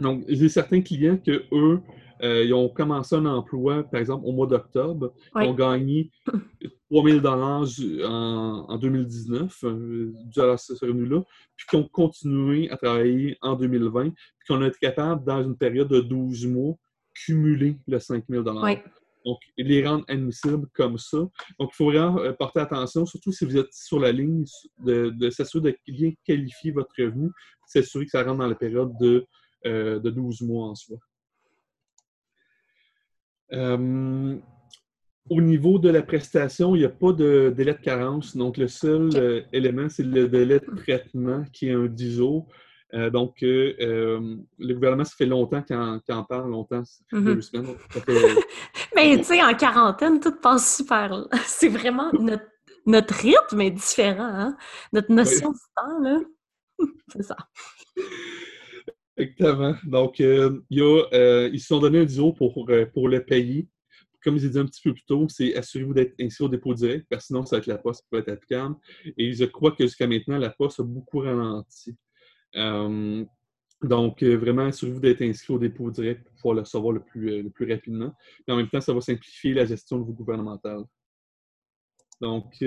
Donc, 0.00 0.24
j'ai 0.28 0.48
certains 0.48 0.80
clients 0.80 1.18
que 1.18 1.44
eux, 1.52 1.80
ils 2.22 2.52
ont 2.54 2.68
commencé 2.68 3.14
un 3.14 3.26
emploi, 3.26 3.84
par 3.84 4.00
exemple, 4.00 4.24
au 4.26 4.32
mois 4.32 4.46
d'octobre. 4.46 5.12
Ils 5.36 5.48
ont 5.48 5.54
gagné 5.54 6.10
3000 6.90 7.20
dollars 7.20 7.66
en, 8.04 8.66
en, 8.68 8.78
2019, 8.78 9.64
euh, 9.64 10.12
dû 10.26 10.40
à 10.40 10.56
ce 10.56 10.72
revenu-là, 10.72 11.22
puis 11.56 11.66
qui 11.68 11.76
ont 11.76 11.88
continué 11.88 12.70
à 12.70 12.76
travailler 12.76 13.36
en 13.42 13.56
2020, 13.56 14.10
puis 14.10 14.14
qu'on 14.48 14.62
a 14.62 14.68
été 14.68 14.78
capable, 14.80 15.24
dans 15.24 15.42
une 15.42 15.56
période 15.56 15.88
de 15.88 16.00
12 16.00 16.46
mois, 16.46 16.74
cumuler 17.14 17.78
le 17.86 17.98
5000 17.98 18.42
dollars. 18.42 18.76
Donc, 19.24 19.38
les 19.58 19.86
rendre 19.86 20.04
admissibles 20.08 20.68
comme 20.72 20.96
ça. 20.96 21.18
Donc, 21.18 21.70
il 21.72 21.74
faut 21.74 21.86
vraiment 21.86 22.18
euh, 22.20 22.32
porter 22.32 22.60
attention, 22.60 23.04
surtout 23.04 23.32
si 23.32 23.44
vous 23.44 23.58
êtes 23.58 23.72
sur 23.72 23.98
la 23.98 24.12
ligne, 24.12 24.44
de, 24.78 25.30
s'assurer 25.30 25.72
de 25.86 25.92
bien 25.92 26.12
qualifier 26.24 26.70
votre 26.70 26.92
revenu, 26.98 27.30
s'assurer 27.66 28.06
que 28.06 28.12
ça 28.12 28.22
rentre 28.22 28.38
dans 28.38 28.46
la 28.46 28.54
période 28.54 28.92
de, 28.98 29.26
euh, 29.66 29.98
de 29.98 30.08
12 30.08 30.42
mois 30.42 30.68
en 30.68 30.74
soi. 30.74 30.96
Euh, 33.52 34.36
au 35.30 35.40
niveau 35.40 35.78
de 35.78 35.90
la 35.90 36.02
prestation, 36.02 36.74
il 36.74 36.80
n'y 36.80 36.84
a 36.84 36.90
pas 36.90 37.12
de 37.12 37.52
délai 37.54 37.74
de 37.74 37.80
carence. 37.80 38.36
Donc, 38.36 38.56
le 38.56 38.68
seul 38.68 39.10
euh, 39.14 39.42
élément, 39.52 39.88
c'est 39.88 40.02
le 40.02 40.28
délai 40.28 40.60
de 40.60 40.74
traitement 40.76 41.44
qui 41.52 41.68
est 41.68 41.72
un 41.72 41.86
10 41.86 42.16
jours. 42.16 42.46
Euh, 42.94 43.10
donc, 43.10 43.42
euh, 43.42 44.36
le 44.58 44.74
gouvernement, 44.74 45.04
ça 45.04 45.14
fait 45.16 45.26
longtemps 45.26 45.62
qu'il 45.62 45.76
en, 45.76 46.24
parle, 46.24 46.50
longtemps, 46.50 46.82
ça 46.84 47.04
fait 47.10 47.20
deux 47.20 47.40
semaines. 47.42 47.74
Mais 48.94 49.16
tu 49.18 49.24
sais, 49.24 49.42
en 49.42 49.54
quarantaine, 49.54 50.20
tout 50.20 50.34
passe 50.40 50.78
super. 50.78 51.26
C'est 51.44 51.68
vraiment 51.68 52.10
notre, 52.12 52.46
notre 52.86 53.14
rythme 53.14 53.60
est 53.60 53.70
différent, 53.70 54.22
hein? 54.22 54.56
Notre 54.92 55.12
notion 55.12 55.52
du 55.52 55.58
temps, 55.76 55.98
là. 56.00 56.20
C'est 57.12 57.22
ça. 57.22 57.36
Exactement. 59.18 59.74
Donc, 59.84 60.20
euh, 60.20 60.60
euh, 60.72 61.50
ils 61.52 61.60
se 61.60 61.66
sont 61.66 61.80
donné 61.80 62.00
un 62.00 62.04
duo 62.04 62.32
pour, 62.32 62.66
euh, 62.70 62.86
le 62.94 63.18
payer. 63.18 63.68
Comme 64.22 64.38
je 64.38 64.44
l'ai 64.44 64.50
dit 64.50 64.58
un 64.58 64.66
petit 64.66 64.82
peu 64.82 64.92
plus 64.92 65.04
tôt, 65.04 65.26
c'est 65.28 65.54
assurez-vous 65.56 65.94
d'être 65.94 66.14
inscrit 66.20 66.44
au 66.44 66.48
dépôt 66.48 66.74
direct, 66.74 67.06
parce 67.08 67.24
que 67.24 67.26
sinon, 67.28 67.46
ça 67.46 67.56
va 67.56 67.60
être 67.60 67.66
la 67.66 67.78
poste 67.78 68.02
qui 68.02 68.08
peut 68.10 68.18
être 68.18 68.30
applicable. 68.30 68.74
Et 69.16 69.32
je 69.32 69.44
crois 69.44 69.72
que 69.72 69.84
jusqu'à 69.84 70.06
maintenant, 70.06 70.38
la 70.38 70.50
poste 70.50 70.80
a 70.80 70.82
beaucoup 70.82 71.20
ralenti. 71.20 71.96
donc, 73.82 74.22
vraiment, 74.22 74.66
assurez-vous 74.66 75.00
d'être 75.00 75.22
inscrit 75.22 75.54
au 75.54 75.58
dépôt 75.58 75.90
direct 75.90 76.24
pour 76.24 76.34
pouvoir 76.34 76.54
le 76.54 76.60
recevoir 76.62 76.92
le 76.92 77.00
plus, 77.00 77.42
le 77.42 77.50
plus 77.50 77.70
rapidement. 77.70 78.12
Et 78.46 78.52
en 78.52 78.56
même 78.56 78.68
temps, 78.68 78.80
ça 78.80 78.92
va 78.92 79.00
simplifier 79.00 79.54
la 79.54 79.64
gestion 79.64 79.98
de 79.98 80.04
vos 80.04 80.12
gouvernementales. 80.12 80.84
Donc, 82.20 82.62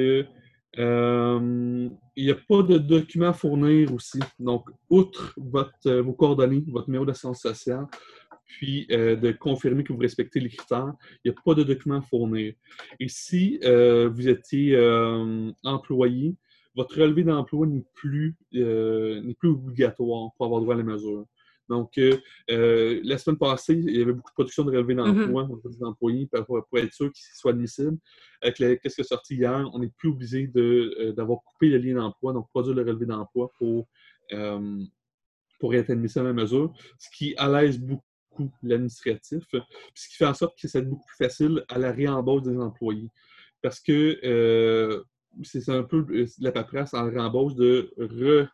euh, 0.80 1.90
il 2.16 2.26
n'y 2.26 2.32
a 2.32 2.36
pas 2.36 2.64
de 2.64 2.78
documents 2.78 3.30
à 3.30 3.34
fournir 3.34 3.94
aussi. 3.94 4.20
Donc, 4.40 4.70
outre 4.90 5.36
euh, 5.86 6.02
vos 6.02 6.14
coordonnées, 6.14 6.64
votre 6.68 6.88
numéro 6.88 7.06
d'assurance 7.06 7.42
sociale, 7.42 7.86
puis 8.46 8.88
euh, 8.92 9.16
de 9.16 9.32
confirmer 9.32 9.84
que 9.84 9.94
vous 9.94 10.00
respectez 10.00 10.40
les 10.40 10.50
critères, 10.50 10.94
il 11.24 11.32
n'y 11.32 11.38
a 11.38 11.42
pas 11.44 11.56
de 11.56 11.64
documents 11.64 11.98
à 11.98 12.02
fournir. 12.02 12.54
Et 13.00 13.08
si 13.08 13.60
vous 13.62 14.28
étiez 14.28 14.78
employé, 15.64 16.36
votre 16.76 17.02
relevé 17.02 17.24
d'emploi 17.24 17.68
n'est 17.68 17.86
plus, 17.94 18.38
plus 18.52 19.50
obligatoire 19.50 20.32
pour 20.38 20.46
avoir 20.46 20.62
droit 20.62 20.76
à 20.76 20.78
la 20.78 20.84
mesure. 20.84 21.26
Donc, 21.72 21.98
euh, 21.98 22.18
euh, 22.50 23.00
la 23.04 23.18
semaine 23.18 23.38
passée, 23.38 23.74
il 23.74 23.96
y 23.96 24.02
avait 24.02 24.12
beaucoup 24.12 24.30
de 24.30 24.34
production 24.34 24.66
de 24.66 24.72
relevés 24.72 24.94
mm-hmm. 24.94 25.32
d'emploi 25.32 25.48
des 25.64 25.84
employés 25.84 26.30
pour, 26.46 26.78
être 26.78 26.94
sûr 26.94 27.12
qu'ils 27.14 27.26
soient 27.34 27.52
admissibles. 27.52 27.98
Avec 28.42 28.58
qu'est-ce 28.82 28.96
qui 28.96 29.02
est 29.02 29.06
sorti 29.06 29.36
hier, 29.36 29.70
on 29.74 29.80
n'est 29.80 29.92
plus 29.98 30.10
obligé 30.10 30.52
euh, 30.54 31.14
d'avoir 31.14 31.40
coupé 31.44 31.70
le 31.70 31.78
lien 31.78 31.96
d'emploi, 31.96 32.34
donc 32.34 32.50
produire 32.50 32.76
le 32.76 32.82
relevé 32.82 33.06
d'emploi 33.06 33.50
pour, 33.58 33.88
pour 35.60 35.74
être 35.74 35.90
admissible 35.90 36.26
à 36.26 36.30
la 36.30 36.34
mesure, 36.34 36.74
ce 37.00 37.10
qui 37.16 37.36
allège 37.38 37.80
beaucoup 37.80 38.52
l'administratif, 38.64 39.44
ce 39.96 40.10
qui 40.10 40.16
fait 40.16 40.26
en 40.26 40.34
sorte 40.34 40.60
que 40.60 40.68
c'est 40.68 40.82
beaucoup 40.82 41.06
plus 41.06 41.26
facile 41.26 41.64
à 41.70 41.80
la 41.80 41.94
réembauche 41.94 42.44
des 42.44 42.58
employés. 42.58 43.10
Parce 43.62 43.80
que 43.80 45.06
c'est 45.44 45.70
un 45.70 45.84
peu 45.84 46.06
la 46.40 46.52
paperasse 46.52 46.94
en 46.94 47.10
réembauche 47.10 47.56
de 47.56 47.94
re 47.98 48.50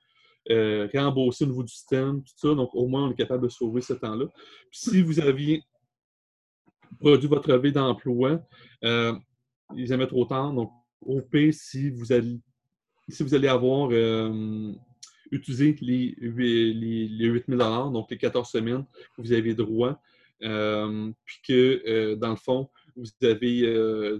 euh, 0.50 0.88
réembourser 0.92 1.46
au 1.46 1.48
niveau 1.48 1.64
du 1.64 1.74
système, 1.74 2.24
tout 2.24 2.34
ça. 2.36 2.54
Donc, 2.56 2.70
au 2.74 2.88
moins, 2.88 3.08
on 3.08 3.12
est 3.12 3.16
capable 3.16 3.44
de 3.44 3.50
sauver 3.50 3.82
ce 3.82 3.94
temps-là. 3.94 4.26
Puis, 4.72 4.80
si 4.80 5.02
vous 5.02 5.20
aviez 5.20 5.62
produit 7.00 7.28
votre 7.28 7.52
relevé 7.52 7.72
d'emploi, 7.72 8.42
euh, 8.84 9.14
il 9.76 9.90
n'est 9.90 10.08
trop 10.08 10.26
tard. 10.26 10.54
Donc, 10.54 10.72
au 11.02 11.22
P, 11.22 11.52
si 11.52 11.90
vous 11.90 12.12
allez, 12.12 12.40
si 13.10 13.24
vous 13.24 13.36
allez 13.36 13.48
avoir 13.48 13.90
euh, 13.92 14.74
utilisé 15.32 15.76
les, 15.82 16.16
les, 16.20 16.74
les 17.08 17.26
8 17.26 17.46
000 17.50 17.92
donc 17.92 18.10
les 18.10 18.18
14 18.18 18.50
semaines 18.50 18.86
vous 19.18 19.32
avez 19.32 19.54
droit, 19.54 20.02
euh, 20.44 21.12
puis 21.26 21.38
que, 21.48 22.16
dans 22.16 22.32
le 22.32 22.36
fond, 22.36 22.70
vous 22.96 23.10
avez 23.22 24.20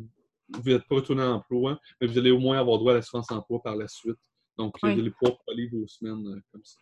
vous 0.50 0.70
n'êtes 0.72 0.88
pas 0.88 0.96
retourné 0.96 1.24
à 1.24 1.28
l'emploi, 1.28 1.80
mais 2.00 2.08
vous 2.08 2.18
allez 2.18 2.32
au 2.32 2.40
moins 2.40 2.58
avoir 2.58 2.78
droit 2.78 2.94
à 2.94 2.96
l'assurance 2.96 3.32
emploi 3.32 3.62
par 3.62 3.76
la 3.76 3.88
suite. 3.88 4.18
Donc, 4.58 4.76
vous 4.82 4.88
allez 4.88 5.12
pouvoir 5.12 5.38
coller 5.46 5.68
vos 5.68 5.88
semaines 5.88 6.28
euh, 6.28 6.42
comme 6.52 6.64
ça. 6.64 6.80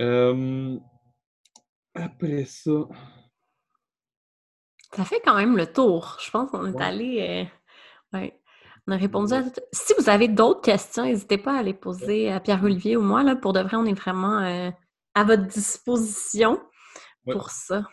Euh, 0.00 0.78
après 1.94 2.44
ça. 2.44 2.88
Ça 4.92 5.04
fait 5.04 5.20
quand 5.24 5.36
même 5.36 5.56
le 5.56 5.72
tour. 5.72 6.18
Je 6.20 6.30
pense 6.30 6.50
qu'on 6.50 6.72
est 6.72 6.80
allé. 6.80 7.48
Euh, 8.12 8.16
ouais. 8.18 8.38
On 8.86 8.92
a 8.92 8.96
répondu 8.96 9.32
à 9.34 9.42
tout. 9.42 9.60
Si 9.72 9.94
vous 9.98 10.08
avez 10.08 10.28
d'autres 10.28 10.62
questions, 10.62 11.04
n'hésitez 11.04 11.38
pas 11.38 11.58
à 11.58 11.62
les 11.62 11.74
poser 11.74 12.30
à 12.30 12.40
Pierre-Olivier 12.40 12.96
ou 12.96 13.02
moi. 13.02 13.22
Là, 13.22 13.36
pour 13.36 13.52
de 13.52 13.60
vrai, 13.60 13.76
on 13.76 13.84
est 13.84 13.92
vraiment 13.92 14.38
à 15.14 15.24
votre 15.24 15.46
disposition 15.46 16.58
pour 17.30 17.50
ça. 17.50 17.84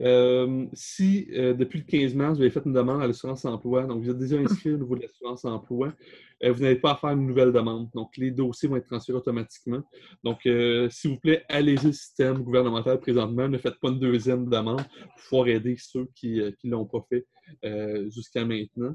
Euh, 0.00 0.66
si 0.72 1.28
euh, 1.32 1.52
depuis 1.52 1.80
le 1.80 1.84
15 1.84 2.14
mars, 2.14 2.36
vous 2.36 2.42
avez 2.42 2.50
fait 2.50 2.64
une 2.64 2.72
demande 2.72 3.02
à 3.02 3.06
l'assurance 3.06 3.44
emploi, 3.44 3.84
donc 3.84 4.02
vous 4.02 4.10
êtes 4.10 4.18
déjà 4.18 4.36
inscrit 4.36 4.70
au 4.70 4.78
niveau 4.78 4.94
de 4.94 5.02
l'assurance 5.02 5.44
emploi, 5.44 5.92
euh, 6.44 6.52
vous 6.52 6.62
n'avez 6.62 6.76
pas 6.76 6.92
à 6.92 6.96
faire 6.96 7.10
une 7.10 7.26
nouvelle 7.26 7.52
demande. 7.52 7.90
Donc, 7.92 8.16
les 8.16 8.30
dossiers 8.30 8.68
vont 8.68 8.76
être 8.76 8.86
transférés 8.86 9.18
automatiquement. 9.18 9.82
Donc, 10.22 10.42
s'il 10.42 11.10
vous 11.10 11.18
plaît, 11.18 11.44
allez-y 11.48 11.86
le 11.86 11.92
système 11.92 12.42
gouvernemental 12.42 13.00
présentement. 13.00 13.48
Ne 13.48 13.58
faites 13.58 13.80
pas 13.80 13.88
une 13.88 13.98
deuxième 13.98 14.48
demande 14.48 14.82
pour 14.82 15.22
pouvoir 15.28 15.48
aider 15.48 15.76
ceux 15.78 16.08
qui 16.14 16.40
ne 16.64 16.70
l'ont 16.70 16.86
pas 16.86 17.04
fait 17.08 17.26
jusqu'à 18.10 18.44
maintenant. 18.44 18.94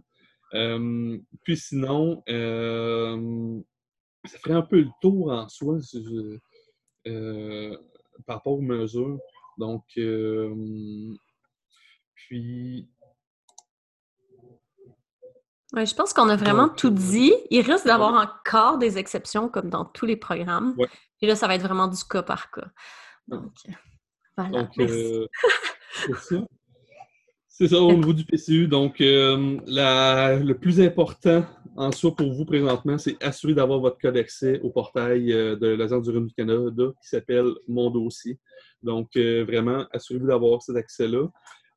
puis 1.43 1.58
sinon, 1.58 2.23
ça 2.25 3.17
ferait 4.39 4.53
un 4.53 4.62
peu 4.62 4.82
le 4.82 4.89
tour 5.01 5.32
en 5.32 5.49
soi 5.49 5.80
par 8.25 8.38
rapport 8.38 8.53
aux 8.53 8.62
mesures. 8.62 9.19
Donc, 9.57 9.83
euh, 9.97 10.53
puis. 12.15 12.89
je 15.73 15.95
pense 15.95 16.13
qu'on 16.13 16.29
a 16.29 16.35
vraiment 16.35 16.69
tout 16.69 16.89
dit. 16.89 17.33
Il 17.49 17.61
risque 17.61 17.85
d'avoir 17.85 18.13
encore 18.13 18.77
des 18.77 18.97
exceptions 18.97 19.49
comme 19.49 19.69
dans 19.69 19.85
tous 19.85 20.05
les 20.05 20.17
programmes. 20.17 20.75
Et 21.21 21.27
là, 21.27 21.35
ça 21.35 21.47
va 21.47 21.55
être 21.55 21.63
vraiment 21.63 21.87
du 21.87 22.03
cas 22.09 22.23
par 22.23 22.51
cas. 22.51 22.67
Donc, 23.27 23.51
voilà. 24.37 24.69
Euh, 24.79 25.27
c'est 25.91 26.15
ça. 26.15 26.35
C'est 27.49 27.67
ça 27.69 27.81
au 27.81 27.91
niveau 27.91 28.13
du 28.13 28.23
PCU. 28.23 28.67
Donc, 28.67 29.01
euh, 29.01 29.57
le 29.65 30.53
plus 30.53 30.79
important 30.79 31.43
en 31.77 31.91
soi 31.91 32.15
pour 32.15 32.33
vous 32.33 32.43
présentement, 32.43 32.97
c'est 32.97 33.23
assurer 33.23 33.53
d'avoir 33.53 33.79
votre 33.79 33.99
code 33.99 34.15
d'accès 34.15 34.59
au 34.61 34.71
portail 34.71 35.27
de 35.27 35.67
l'Agence 35.67 36.03
du 36.03 36.09
Revenu 36.09 36.27
du 36.27 36.33
Canada 36.33 36.91
qui 37.01 37.07
s'appelle 37.07 37.51
Mon 37.67 37.91
dossier. 37.91 38.39
Donc, 38.81 39.15
euh, 39.15 39.43
vraiment, 39.45 39.85
assurez-vous 39.91 40.27
d'avoir 40.27 40.61
cet 40.61 40.75
accès-là. 40.75 41.27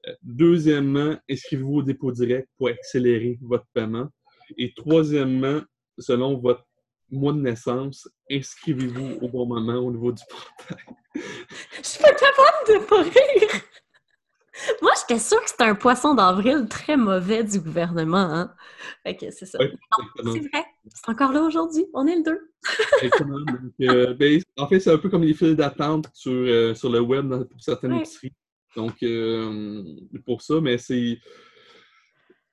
Euh, 0.06 0.14
deuxièmement, 0.22 1.16
inscrivez-vous 1.30 1.76
au 1.76 1.82
dépôt 1.82 2.12
direct 2.12 2.48
pour 2.56 2.68
accélérer 2.68 3.38
votre 3.42 3.66
paiement. 3.74 4.08
Et 4.56 4.72
troisièmement, 4.74 5.60
selon 5.98 6.38
votre 6.38 6.64
mois 7.10 7.32
de 7.32 7.40
naissance, 7.40 8.08
inscrivez-vous 8.30 9.18
au 9.20 9.28
bon 9.28 9.46
moment 9.46 9.76
au 9.76 9.90
niveau 9.90 10.12
du 10.12 10.22
portail. 10.28 10.84
Je 11.14 11.86
suis 11.86 12.02
pas 12.02 12.12
capable 12.12 12.68
de 12.68 12.86
pas 12.86 13.02
rire! 13.02 13.62
Moi, 14.82 14.92
j'étais 15.00 15.20
sûre 15.20 15.42
que 15.42 15.50
c'était 15.50 15.64
un 15.64 15.74
poisson 15.74 16.14
d'avril 16.14 16.66
très 16.68 16.96
mauvais 16.96 17.44
du 17.44 17.60
gouvernement. 17.60 18.18
Hein? 18.18 18.54
Fait 19.02 19.16
que 19.16 19.30
c'est 19.30 19.46
ça. 19.46 19.58
c'est 19.58 20.24
vrai. 20.24 20.64
C'est 20.88 21.08
encore 21.08 21.32
là 21.32 21.42
aujourd'hui. 21.42 21.86
On 21.94 22.06
est 22.06 22.16
le 22.16 22.22
2. 22.22 22.50
Euh, 23.82 24.12
ben, 24.14 24.40
en 24.58 24.68
fait, 24.68 24.80
c'est 24.80 24.92
un 24.92 24.98
peu 24.98 25.08
comme 25.08 25.22
les 25.22 25.32
files 25.32 25.56
d'attente 25.56 26.10
sur, 26.12 26.32
euh, 26.32 26.74
sur 26.74 26.90
le 26.90 27.00
web 27.00 27.44
pour 27.44 27.62
certaines 27.62 27.94
épiceries. 27.94 28.32
Donc, 28.76 29.02
euh, 29.02 29.82
pour 30.26 30.42
ça, 30.42 30.60
mais 30.60 30.76
c'est. 30.76 31.18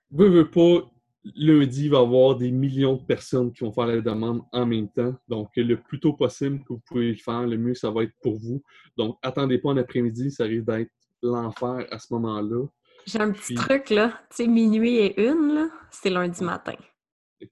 Veux, 0.10 0.30
veux 0.30 0.50
pas, 0.50 0.90
lundi, 1.36 1.86
il 1.86 1.92
va 1.92 1.98
y 1.98 2.02
avoir 2.02 2.36
des 2.38 2.52
millions 2.52 2.96
de 2.96 3.04
personnes 3.04 3.52
qui 3.52 3.66
vont 3.66 3.74
faire 3.74 3.88
la 3.88 4.00
demande 4.00 4.42
en 4.54 4.66
même 4.66 4.90
temps. 4.90 5.14
Donc, 5.28 5.50
le 5.58 5.76
plus 5.76 6.00
tôt 6.00 6.14
possible 6.14 6.60
que 6.60 6.74
vous 6.74 6.82
pouvez 6.86 7.10
le 7.10 7.18
faire, 7.18 7.46
le 7.46 7.58
mieux 7.58 7.76
ça 7.76 7.92
va 7.92 8.04
être 8.04 8.16
pour 8.22 8.38
vous. 8.38 8.64
Donc, 8.96 9.18
attendez 9.22 9.58
pas 9.58 9.70
en 9.70 9.78
après-midi, 9.78 10.32
ça 10.32 10.46
risque 10.46 10.66
d'être 10.66 10.92
l'enfer 11.22 11.86
à 11.92 12.00
ce 12.00 12.14
moment-là. 12.14 12.66
J'ai 13.06 13.22
un 13.22 13.32
petit 13.32 13.56
truc, 13.56 13.90
là. 13.90 14.10
Tu 14.30 14.44
sais, 14.44 14.48
minuit 14.48 14.98
et 14.98 15.22
une, 15.22 15.54
là, 15.54 15.70
c'est 15.92 16.10
lundi 16.10 16.44
matin. 16.44 16.76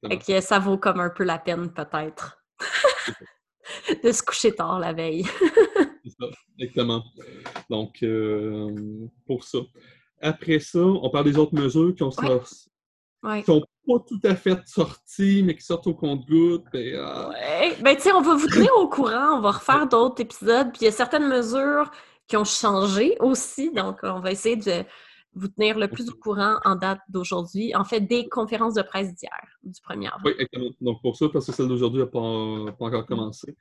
Et 0.10 0.17
que 0.17 0.41
ça 0.41 0.60
vaut 0.60 0.78
comme 0.78 0.99
un 0.99 1.10
peu 1.10 1.23
la 1.23 1.38
peine, 1.38 1.71
peut-être, 1.71 2.43
de 4.04 4.12
se 4.12 4.23
coucher 4.23 4.54
tard 4.54 4.80
la 4.80 4.93
veille. 4.93 5.23
c'est 6.04 6.12
ça, 6.19 6.25
exactement. 6.60 7.04
Donc, 7.69 8.04
euh, 8.04 8.69
pour 9.25 9.43
ça. 9.43 9.60
Après 10.21 10.60
ça, 10.60 10.80
on 10.80 11.10
parle 11.10 11.25
des 11.25 11.38
autres 11.38 11.56
mesures 11.56 11.93
qui 11.95 12.04
ont 12.04 12.12
sorti. 12.12 12.69
sont 13.45 13.63
pas 13.88 13.99
tout 14.08 14.19
à 14.23 14.36
fait 14.36 14.60
sorties, 14.67 15.43
mais 15.45 15.56
qui 15.56 15.63
sortent 15.63 15.88
au 15.88 15.93
compte-gouttes. 15.93 16.65
Euh... 16.73 17.32
Ben, 17.82 17.95
tu 17.95 18.01
sais, 18.01 18.12
on 18.12 18.21
va 18.21 18.36
vous 18.36 18.47
tenir 18.47 18.71
au 18.78 18.88
courant. 18.88 19.38
On 19.38 19.41
va 19.41 19.51
refaire 19.51 19.88
d'autres 19.88 20.21
épisodes. 20.21 20.71
Puis 20.71 20.82
il 20.82 20.86
y 20.86 20.88
a 20.88 20.91
certaines 20.91 21.28
mesures 21.28 21.91
qui 22.27 22.38
ont 22.38 22.45
changé 22.45 23.17
aussi. 23.19 23.71
Donc, 23.71 23.99
on 24.03 24.19
va 24.19 24.31
essayer 24.31 24.55
de 24.55 24.83
vous 25.35 25.49
tenir 25.49 25.77
le 25.77 25.88
plus 25.88 26.09
au 26.09 26.13
courant 26.13 26.57
en 26.63 26.75
date 26.75 26.99
d'aujourd'hui. 27.09 27.75
En 27.75 27.83
fait, 27.83 27.99
des 27.99 28.27
conférences 28.29 28.73
de 28.73 28.81
presse 28.81 29.13
d'hier, 29.15 29.47
du 29.63 29.79
1er 29.81 30.07
avril. 30.07 30.21
Oui, 30.23 30.31
exactement. 30.31 30.69
Donc, 30.81 31.01
pour 31.01 31.17
ça, 31.17 31.27
parce 31.31 31.45
que 31.45 31.51
celle 31.51 31.67
d'aujourd'hui 31.67 32.01
n'a 32.01 32.07
pas, 32.07 32.19
encore 32.19 33.05
commencé. 33.05 33.55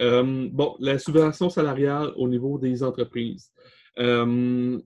Euh, 0.00 0.48
bon, 0.50 0.76
la 0.80 0.98
subvention 0.98 1.50
salariale 1.50 2.12
au 2.16 2.28
niveau 2.28 2.58
des 2.58 2.82
entreprises. 2.82 3.52
Euh, 3.98 4.80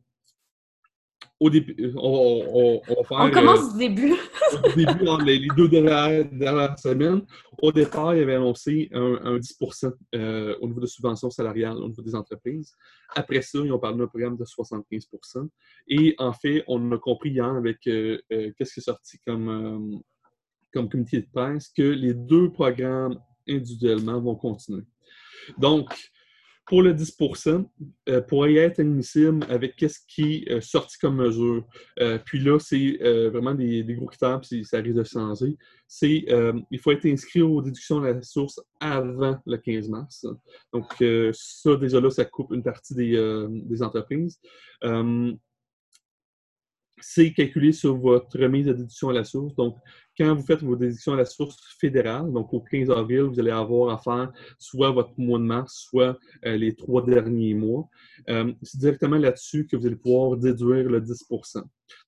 au 1.43 1.51
début, 1.51 1.75
euh, 1.81 1.93
on, 1.97 2.81
va 2.89 3.05
faire. 3.05 3.19
On 3.19 3.31
commence 3.31 3.73
du 3.73 3.89
début. 3.89 4.13
au 4.65 4.69
début, 4.77 5.25
les, 5.27 5.49
deux 5.57 5.69
dernières, 5.69 6.79
semaines, 6.79 7.23
au 7.61 7.73
départ, 7.73 8.15
il 8.15 8.23
avait 8.23 8.37
annoncé 8.37 8.89
un, 8.93 9.39
10% 9.39 9.93
au 10.61 10.69
niveau 10.69 10.81
de 10.81 10.87
subvention 10.87 11.31
salariale 11.31 11.77
au 11.79 11.89
niveau 11.89 12.03
des 12.03 12.15
entreprises. 12.15 12.73
Après 13.17 13.43
ça, 13.43 13.59
ils 13.59 13.73
ont 13.73 13.79
parlé 13.81 13.99
d'un 13.99 14.07
programme 14.07 14.37
de 14.37 14.45
75% 14.45 15.49
Et 15.89 16.15
en 16.19 16.33
fait, 16.33 16.63
on 16.69 16.93
a 16.93 16.99
compris 16.99 17.31
hier 17.31 17.45
avec 17.45 17.81
qu'est-ce 17.81 18.73
qui 18.73 18.81
est 18.81 18.81
sorti 18.81 19.19
comme, 19.27 20.01
comme 20.73 20.89
comité 20.89 21.23
de 21.23 21.29
presse 21.33 21.73
que 21.77 21.83
les 21.83 22.15
deux 22.15 22.53
programmes 22.53 23.19
individuellement 23.49 24.21
vont 24.21 24.37
continuer. 24.37 24.85
Donc, 25.59 25.93
pour 26.67 26.83
le 26.83 26.95
10% 26.95 27.67
euh, 28.09 28.21
pourrait 28.23 28.55
être 28.55 28.81
admissible 28.81 29.45
avec 29.49 29.77
qu'est-ce 29.77 30.01
qui 30.07 30.45
est 30.47 30.61
sorti 30.61 30.97
comme 30.99 31.17
mesure. 31.17 31.65
Euh, 32.01 32.19
puis 32.25 32.39
là, 32.39 32.59
c'est 32.59 32.99
euh, 33.03 33.31
vraiment 33.31 33.55
des, 33.55 33.85
gros 33.95 34.07
critères, 34.07 34.41
puis 34.41 34.65
ça 34.65 34.79
risque 34.79 34.97
de 34.97 35.05
changer. 35.05 35.57
C'est 35.89 36.25
il 36.71 36.79
faut 36.79 36.93
être 36.93 37.05
inscrit 37.07 37.43
aux 37.43 37.61
déductions 37.61 38.01
de 38.01 38.07
la 38.07 38.23
source 38.23 38.61
avant 38.81 39.39
le 39.45 39.57
15 39.57 39.89
mars. 39.89 40.27
Donc, 40.73 40.87
ça, 41.33 41.77
déjà 41.77 42.01
là, 42.01 42.11
ça 42.11 42.25
coupe 42.25 42.53
une 42.53 42.63
partie 42.63 42.95
des 42.95 43.83
entreprises 43.83 44.41
c'est 47.03 47.33
calculé 47.33 47.73
sur 47.73 47.97
votre 47.97 48.39
remise 48.39 48.67
de 48.67 48.73
déduction 48.73 49.09
à 49.11 49.13
la 49.13 49.25
source. 49.25 49.55
Donc, 49.55 49.77
quand 50.17 50.35
vous 50.35 50.43
faites 50.43 50.63
vos 50.63 50.77
déductions 50.77 51.13
à 51.13 51.17
la 51.17 51.25
source 51.25 51.59
fédérale, 51.79 52.33
donc 52.33 52.53
au 52.53 52.61
15 52.61 52.91
avril, 52.91 53.23
vous 53.23 53.41
allez 53.41 53.51
avoir 53.51 53.93
à 53.93 53.99
faire 53.99 54.33
soit 54.59 54.91
votre 54.91 55.13
mois 55.19 55.39
de 55.39 55.45
mars, 55.45 55.87
soit 55.91 56.19
euh, 56.45 56.57
les 56.57 56.75
trois 56.75 57.05
derniers 57.05 57.55
mois. 57.55 57.89
Euh, 58.29 58.53
c'est 58.63 58.79
directement 58.79 59.17
là-dessus 59.17 59.67
que 59.67 59.77
vous 59.77 59.87
allez 59.87 59.97
pouvoir 59.97 60.37
déduire 60.37 60.89
le 60.89 61.01
10% 61.01 61.63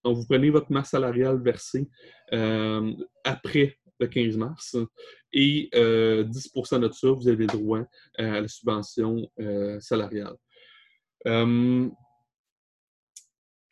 Donc, 0.04 0.16
vous 0.16 0.26
prenez 0.26 0.50
votre 0.50 0.70
masse 0.70 0.90
salariale 0.90 1.42
versée 1.42 1.88
euh, 2.32 2.92
après 3.24 3.78
le 4.00 4.06
15 4.06 4.36
mars 4.36 4.76
et 5.32 5.70
10% 5.72 6.80
de 6.80 6.92
ça, 6.92 7.10
vous 7.10 7.28
avez 7.28 7.46
droit 7.46 7.84
à 8.18 8.40
la 8.40 8.48
subvention 8.48 9.28
salariale 9.80 10.34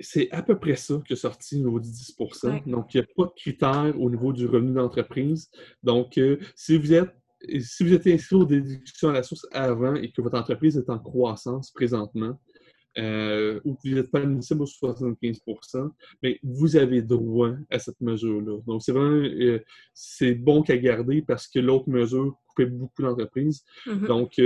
c'est 0.02 0.30
à 0.30 0.42
peu 0.42 0.58
près 0.58 0.76
ça 0.76 1.00
qui 1.06 1.14
est 1.14 1.16
sorti 1.16 1.56
au 1.56 1.64
niveau 1.64 1.80
du 1.80 1.88
10% 1.88 2.68
Donc, 2.68 2.94
il 2.94 3.00
n'y 3.00 3.04
a 3.04 3.06
pas 3.16 3.24
de 3.24 3.32
critères 3.34 3.94
au 4.00 4.10
niveau 4.10 4.32
du 4.32 4.46
revenu 4.46 4.74
d'entreprise. 4.74 5.50
Donc, 5.82 6.18
euh, 6.18 6.38
si 6.54 6.76
vous 6.76 6.92
êtes 6.92 7.14
si 7.58 7.82
vous 7.82 7.92
êtes 7.92 8.06
inscrit 8.06 8.36
aux 8.36 8.44
déductions 8.44 9.08
à 9.08 9.14
la 9.14 9.24
source 9.24 9.46
avant 9.50 9.96
et 9.96 10.12
que 10.12 10.22
votre 10.22 10.38
entreprise 10.38 10.76
est 10.76 10.88
en 10.88 11.00
croissance 11.00 11.72
présentement, 11.72 12.38
euh, 12.98 13.58
ou 13.64 13.74
que 13.74 13.88
vous 13.88 13.94
n'êtes 13.96 14.12
pas 14.12 14.20
admissible 14.20 14.62
au 14.62 14.66
75 14.66 15.40
mais 16.22 16.38
vous 16.42 16.76
avez 16.76 17.02
droit 17.02 17.50
à 17.70 17.78
cette 17.78 18.00
mesure-là. 18.00 18.58
Donc, 18.66 18.82
c'est 18.82 18.92
vraiment 18.92 19.26
euh, 19.26 19.58
c'est 19.94 20.34
bon 20.34 20.62
qu'à 20.62 20.76
garder 20.76 21.22
parce 21.22 21.48
que 21.48 21.58
l'autre 21.58 21.88
mesure 21.88 22.36
coupait 22.46 22.66
beaucoup 22.66 23.02
d'entreprises. 23.02 23.64
Mm-hmm. 23.86 24.06
Donc, 24.06 24.38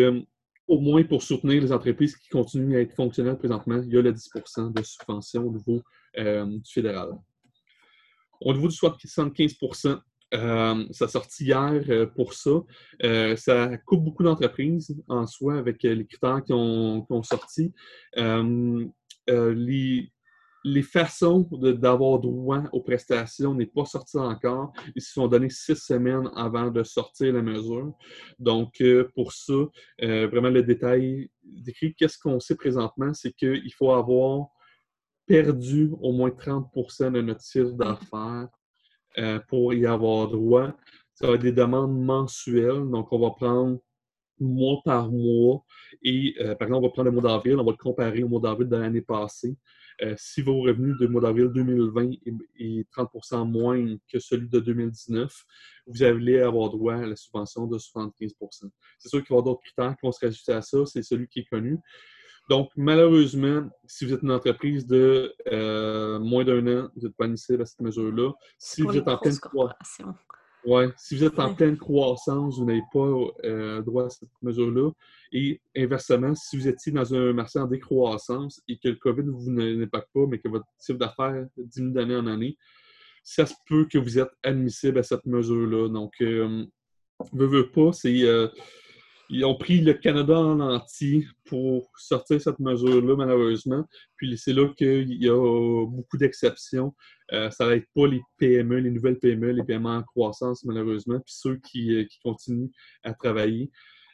au 0.68 0.80
moins 0.80 1.04
pour 1.04 1.22
soutenir 1.22 1.62
les 1.62 1.72
entreprises 1.72 2.16
qui 2.16 2.28
continuent 2.28 2.76
à 2.76 2.80
être 2.80 2.94
fonctionnelles 2.94 3.38
présentement, 3.38 3.80
il 3.82 3.92
y 3.92 3.96
a 3.96 4.02
le 4.02 4.12
10% 4.12 4.72
de 4.72 4.82
subvention 4.82 5.46
au 5.46 5.52
niveau 5.52 5.82
euh, 6.18 6.46
du 6.46 6.72
fédéral. 6.72 7.10
Au 8.40 8.52
niveau 8.52 8.68
du 8.68 8.74
75% 8.74 10.00
euh, 10.34 10.84
ça 10.90 11.06
sorti 11.06 11.44
hier 11.44 11.82
euh, 11.88 12.06
pour 12.06 12.34
ça. 12.34 12.50
Euh, 13.04 13.36
ça 13.36 13.76
coupe 13.86 14.02
beaucoup 14.02 14.24
d'entreprises 14.24 14.94
en 15.08 15.26
soi 15.26 15.56
avec 15.58 15.82
les 15.82 16.04
critères 16.06 16.42
qui 16.44 16.52
ont, 16.52 17.02
qui 17.02 17.12
ont 17.12 17.22
sorti. 17.22 17.72
les, 19.28 20.12
les 20.66 20.82
façons 20.82 21.48
d'avoir 21.52 22.18
droit 22.18 22.64
aux 22.72 22.80
prestations 22.80 23.54
n'est 23.54 23.66
pas 23.66 23.84
sorti 23.84 24.18
encore. 24.18 24.72
Ils 24.96 25.02
se 25.02 25.12
sont 25.12 25.28
donné 25.28 25.48
six 25.48 25.76
semaines 25.76 26.28
avant 26.34 26.72
de 26.72 26.82
sortir 26.82 27.34
la 27.34 27.40
mesure. 27.40 27.94
Donc, 28.40 28.80
euh, 28.80 29.08
pour 29.14 29.32
ça, 29.32 29.54
euh, 30.02 30.26
vraiment 30.26 30.50
le 30.50 30.64
détail 30.64 31.30
décrit, 31.44 31.94
qu'est-ce 31.94 32.18
qu'on 32.18 32.40
sait 32.40 32.56
présentement, 32.56 33.14
c'est 33.14 33.32
qu'il 33.32 33.72
faut 33.74 33.92
avoir 33.92 34.48
perdu 35.24 35.92
au 36.00 36.10
moins 36.10 36.30
30% 36.30 37.12
de 37.12 37.20
notre 37.20 37.44
chiffre 37.44 37.70
d'affaires 37.70 38.48
euh, 39.18 39.38
pour 39.48 39.72
y 39.72 39.86
avoir 39.86 40.26
droit. 40.26 40.76
Ça 41.14 41.28
va 41.28 41.34
être 41.34 41.42
des 41.42 41.52
demandes 41.52 41.96
mensuelles. 41.96 42.90
Donc, 42.90 43.12
on 43.12 43.20
va 43.20 43.30
prendre 43.30 43.78
mois 44.40 44.80
par 44.84 45.12
mois. 45.12 45.64
Et 46.02 46.34
par 46.58 46.66
exemple, 46.66 46.74
on 46.74 46.88
va 46.88 46.90
prendre 46.90 47.08
le 47.08 47.12
mois 47.12 47.22
d'avril, 47.22 47.54
on 47.54 47.64
va 47.64 47.70
le 47.70 47.76
comparer 47.76 48.24
au 48.24 48.28
mois 48.28 48.40
d'avril 48.40 48.68
de 48.68 48.76
l'année 48.76 49.00
passée. 49.00 49.56
Euh, 50.02 50.14
si 50.18 50.42
vos 50.42 50.60
revenus 50.60 50.96
de 50.98 51.06
mois 51.06 51.22
d'avril 51.22 51.48
2020 51.48 52.10
est, 52.58 52.86
30% 52.92 53.50
moins 53.50 53.96
que 54.12 54.18
celui 54.18 54.48
de 54.48 54.60
2019, 54.60 55.32
vous 55.86 56.02
allez 56.02 56.40
avoir 56.40 56.68
droit 56.70 56.96
à 56.96 57.06
la 57.06 57.16
subvention 57.16 57.66
de 57.66 57.78
75% 57.78 58.70
C'est 58.98 59.08
sûr 59.08 59.24
qu'il 59.24 59.28
va 59.28 59.36
y 59.36 59.38
avoir 59.38 59.42
d'autres 59.44 59.62
critères 59.62 59.96
qui 59.96 60.06
vont 60.06 60.12
se 60.12 60.24
rajouter 60.24 60.52
à 60.52 60.60
ça, 60.60 60.84
c'est 60.84 61.02
celui 61.02 61.28
qui 61.28 61.40
est 61.40 61.46
connu. 61.46 61.78
Donc, 62.48 62.70
malheureusement, 62.76 63.68
si 63.86 64.04
vous 64.04 64.12
êtes 64.12 64.22
une 64.22 64.30
entreprise 64.30 64.86
de 64.86 65.34
euh, 65.48 66.18
moins 66.20 66.44
d'un 66.44 66.66
an, 66.66 66.88
vous 66.94 67.06
n'êtes 67.06 67.16
pas 67.16 67.24
admissible 67.24 67.62
à 67.62 67.66
cette 67.66 67.80
mesure-là. 67.80 68.32
Si 68.58 68.82
vous 68.82 68.96
êtes 68.96 69.08
en 69.08 69.18
pleine 69.18 69.38
croissance, 69.38 70.04
Ouais. 70.66 70.88
Si 70.96 71.16
vous 71.16 71.24
êtes 71.24 71.38
en 71.38 71.54
pleine 71.54 71.76
croissance, 71.76 72.58
vous 72.58 72.64
n'avez 72.64 72.82
pas 72.92 73.08
euh, 73.44 73.82
droit 73.82 74.06
à 74.06 74.10
cette 74.10 74.28
mesure-là. 74.42 74.90
Et 75.32 75.60
inversement, 75.76 76.34
si 76.34 76.56
vous 76.56 76.66
étiez 76.66 76.90
dans 76.90 77.14
un 77.14 77.32
marché 77.32 77.60
en 77.60 77.66
décroissance 77.66 78.60
et 78.66 78.76
que 78.76 78.88
le 78.88 78.96
COVID 78.96 79.22
vous 79.28 79.50
n'impacte 79.50 80.08
pas, 80.12 80.26
mais 80.26 80.38
que 80.38 80.48
votre 80.48 80.66
chiffre 80.84 80.98
d'affaires 80.98 81.46
diminue 81.56 81.92
d'année 81.92 82.16
en 82.16 82.26
année, 82.26 82.56
ça 83.22 83.46
se 83.46 83.54
peut 83.68 83.86
que 83.90 83.98
vous 83.98 84.18
êtes 84.18 84.32
admissible 84.42 84.98
à 84.98 85.02
cette 85.04 85.24
mesure-là. 85.24 85.88
Donc, 85.88 86.14
euh, 86.20 86.64
veut, 87.32 87.46
veut 87.46 87.70
pas, 87.70 87.92
c'est. 87.92 88.22
Euh, 88.22 88.48
ils 89.28 89.44
ont 89.44 89.54
pris 89.54 89.80
le 89.80 89.94
Canada 89.94 90.38
en 90.38 90.60
entier 90.60 91.26
pour 91.44 91.90
sortir 91.96 92.40
cette 92.40 92.58
mesure-là, 92.58 93.16
malheureusement. 93.16 93.84
Puis 94.16 94.38
c'est 94.38 94.52
là 94.52 94.68
qu'il 94.76 95.12
y 95.22 95.28
a 95.28 95.86
beaucoup 95.86 96.16
d'exceptions. 96.16 96.94
Euh, 97.32 97.50
ça 97.50 97.68
n'aide 97.68 97.86
pas 97.94 98.06
les 98.06 98.22
PME, 98.38 98.78
les 98.78 98.90
nouvelles 98.90 99.18
PME, 99.18 99.50
les 99.50 99.64
PME 99.64 99.88
en 99.88 100.02
croissance, 100.02 100.64
malheureusement, 100.64 101.18
puis 101.20 101.34
ceux 101.36 101.56
qui, 101.56 101.94
euh, 101.94 102.04
continuent 102.22 102.70
à 103.02 103.14
travailler. 103.14 103.70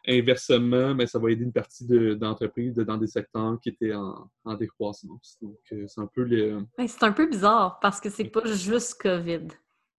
Inversement, 0.08 0.88
mais 0.88 1.04
ben, 1.04 1.06
ça 1.06 1.20
va 1.20 1.30
aider 1.30 1.44
une 1.44 1.52
partie 1.52 1.86
d'entreprises 1.86 2.74
dans 2.74 2.96
des 2.96 3.06
secteurs 3.06 3.56
qui 3.62 3.68
étaient 3.68 3.94
en, 3.94 4.54
décroissance. 4.56 5.38
Donc, 5.40 5.58
euh, 5.72 5.84
c'est 5.86 6.00
un 6.00 6.08
peu 6.12 6.22
les... 6.22 6.58
C'est 6.88 7.04
un 7.04 7.12
peu 7.12 7.28
bizarre 7.28 7.78
parce 7.80 8.00
que 8.00 8.10
c'est 8.10 8.24
pas 8.24 8.44
juste 8.46 9.00
COVID. 9.00 9.46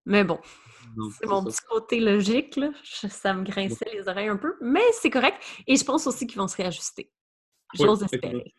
Mais 0.05 0.25
bon, 0.25 0.39
c'est 1.19 1.27
mon 1.27 1.43
petit 1.43 1.61
côté 1.69 1.99
logique, 1.99 2.55
là. 2.55 2.71
ça 2.83 3.33
me 3.33 3.43
grinçait 3.43 3.89
les 3.93 4.07
oreilles 4.07 4.27
un 4.27 4.37
peu, 4.37 4.55
mais 4.61 4.83
c'est 4.93 5.09
correct. 5.09 5.37
Et 5.67 5.75
je 5.75 5.83
pense 5.83 6.07
aussi 6.07 6.27
qu'ils 6.27 6.37
vont 6.37 6.47
se 6.47 6.57
réajuster. 6.57 7.11
J'ose 7.73 8.03
espérer. 8.03 8.53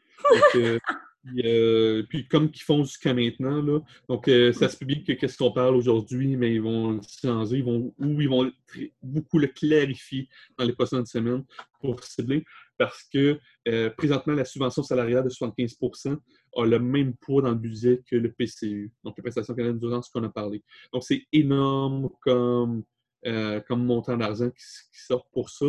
Euh, 1.45 2.03
puis 2.09 2.29
comme 2.29 2.51
qu'ils 2.51 2.65
font 2.65 2.85
jusqu'à 2.85 3.15
maintenant, 3.15 3.63
là, 3.63 3.81
donc 4.09 4.29
euh, 4.29 4.53
ça 4.53 4.69
se 4.69 4.77
publie 4.77 5.05
que 5.05 5.13
qu'est-ce 5.13 5.39
qu'on 5.39 5.53
parle 5.53 5.75
aujourd'hui, 5.75 6.37
mais 6.37 6.55
ils 6.55 6.61
vont 6.61 7.01
changer, 7.23 7.59
ils 7.59 7.65
vont, 7.65 7.95
ou 7.99 8.21
ils 8.21 8.29
vont 8.29 8.51
beaucoup 9.03 9.39
le 9.39 9.47
clarifier 9.47 10.29
dans 10.59 10.65
les 10.65 10.75
prochaines 10.75 11.07
semaines 11.07 11.45
pour 11.81 12.03
cibler, 12.05 12.45
parce 12.79 13.05
que 13.05 13.39
euh, 13.69 13.91
présentement, 13.91 14.35
la 14.35 14.45
subvention 14.45 14.83
salariale 14.83 15.25
de 15.25 15.31
75 15.31 15.79
a 16.57 16.65
le 16.65 16.79
même 16.79 17.15
poids 17.15 17.43
dans 17.43 17.51
le 17.51 17.55
budget 17.57 18.03
que 18.09 18.17
le 18.17 18.33
PCU, 18.33 18.93
donc 19.03 19.17
la 19.17 19.23
prestation 19.23 19.55
canadienne 19.55 19.79
d'urgence 19.79 20.09
qu'on 20.09 20.25
a 20.25 20.29
parlé. 20.29 20.63
Donc 20.93 21.03
c'est 21.05 21.23
énorme 21.33 22.11
comme 22.21 22.85
euh, 23.27 23.59
comme 23.61 23.87
montant 23.87 24.19
d'argent 24.19 24.51
qui, 24.51 25.01
sort 25.01 25.27
pour 25.33 25.49
ça. 25.49 25.65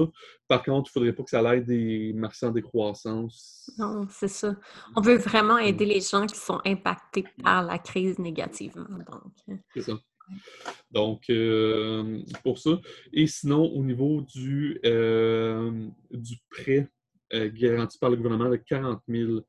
Par 0.50 0.62
contre, 0.62 0.90
il 0.90 0.90
ne 0.90 0.94
faudrait 0.94 1.14
pas 1.14 1.24
que 1.24 1.30
ça 1.30 1.40
aille 1.48 1.64
des 1.64 2.12
marchands 2.14 2.48
en 2.48 2.52
décroissance. 2.52 3.72
Non, 3.78 4.06
c'est 4.10 4.28
ça. 4.28 4.58
On 4.98 5.02
veut 5.02 5.16
vraiment 5.16 5.58
aider 5.58 5.86
les 5.86 6.02
gens 6.02 6.26
qui 6.26 6.38
sont 6.38 6.60
impactés 6.66 7.24
par 7.42 7.64
la 7.64 7.78
crise 7.80 8.20
négativement. 8.20 8.86
Euh. 9.50 9.56
C'est 9.74 9.84
ça. 9.84 9.94
Donc, 10.92 11.30
euh, 11.30 12.22
pour 12.44 12.58
ça. 12.58 12.80
Et 13.14 13.26
sinon, 13.26 13.64
au 13.74 13.84
niveau 13.84 14.22
du, 14.22 14.80
du 16.12 16.38
prêt 16.50 16.90
garanti 17.34 17.98
par 17.98 18.10
le 18.10 18.18
gouvernement 18.18 18.50
de 18.50 18.56
40 18.58 19.02
000, 19.08 19.42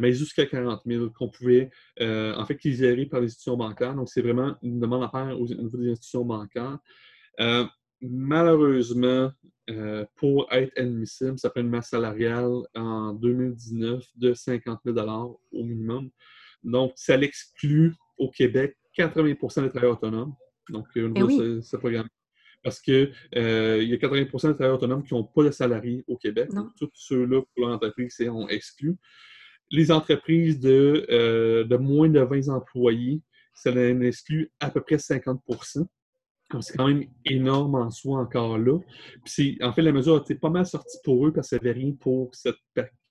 mais 0.00 0.12
jusqu'à 0.12 0.46
40 0.46 0.82
000 0.86 1.10
qu'on 1.10 1.28
pouvait, 1.28 1.70
en 2.00 2.44
fait, 2.46 2.56
qui 2.56 2.70
est 2.70 2.72
géré 2.72 3.06
par 3.06 3.20
les 3.20 3.26
institutions 3.26 3.56
bancaires. 3.56 3.94
Donc, 3.94 4.08
c'est 4.08 4.22
vraiment 4.22 4.56
une 4.62 4.80
demande 4.80 5.02
à 5.02 5.08
faire 5.08 5.40
au 5.40 5.46
niveau 5.46 5.78
des 5.78 5.90
institutions 5.90 6.24
bancaires. 6.24 6.78
Euh, 7.40 7.64
malheureusement, 8.00 9.30
euh, 9.70 10.04
pour 10.16 10.46
être 10.50 10.72
admissible, 10.78 11.38
ça 11.38 11.50
fait 11.50 11.60
une 11.60 11.68
masse 11.68 11.90
salariale 11.90 12.62
en 12.74 13.12
2019 13.12 14.04
de 14.16 14.34
50 14.34 14.80
000 14.84 15.40
au 15.52 15.64
minimum. 15.64 16.10
Donc, 16.62 16.92
ça 16.96 17.16
l'exclut 17.16 17.94
au 18.16 18.30
Québec 18.30 18.76
80% 18.96 19.62
des 19.62 19.68
travailleurs 19.68 19.96
autonomes. 19.96 20.34
Donc, 20.70 20.86
au 20.96 21.00
eh 21.00 21.08
niveau 21.08 21.42
de 21.42 21.60
ce, 21.60 21.76
programme. 21.76 22.08
Parce 22.62 22.80
qu'il 22.80 23.12
euh, 23.36 23.82
y 23.82 23.94
a 23.94 23.96
80 23.96 24.22
des 24.22 24.28
travailleurs 24.28 24.74
autonomes 24.74 25.04
qui 25.04 25.14
n'ont 25.14 25.24
pas 25.24 25.44
de 25.44 25.50
salariés 25.50 26.04
au 26.08 26.16
Québec. 26.16 26.50
Tous 26.78 26.90
ceux-là, 26.92 27.40
pour 27.54 27.66
l'entreprise, 27.66 28.14
c'est 28.16 28.28
on 28.28 28.48
exclut. 28.48 28.96
les 29.70 29.92
entreprises 29.92 30.58
de, 30.60 31.06
euh, 31.10 31.64
de 31.64 31.76
moins 31.76 32.08
de 32.08 32.20
20 32.20 32.48
employés, 32.48 33.22
ça 33.54 33.70
en 33.70 34.00
exclut 34.00 34.50
à 34.60 34.70
peu 34.70 34.80
près 34.80 34.96
50% 34.96 35.86
c'est 36.60 36.76
quand 36.76 36.88
même 36.88 37.04
énorme 37.24 37.74
en 37.74 37.90
soi 37.90 38.20
encore 38.20 38.58
là. 38.58 38.78
Puis 39.24 39.58
en 39.62 39.72
fait, 39.72 39.82
la 39.82 39.92
mesure 39.92 40.14
a 40.14 40.18
été 40.18 40.34
pas 40.34 40.50
mal 40.50 40.66
sortie 40.66 40.98
pour 41.04 41.26
eux 41.26 41.32
parce 41.32 41.50
que 41.50 41.56
ça 41.56 41.62
n'avait 41.62 41.78
rien 41.78 41.92
pour 41.92 42.34
cette 42.34 42.56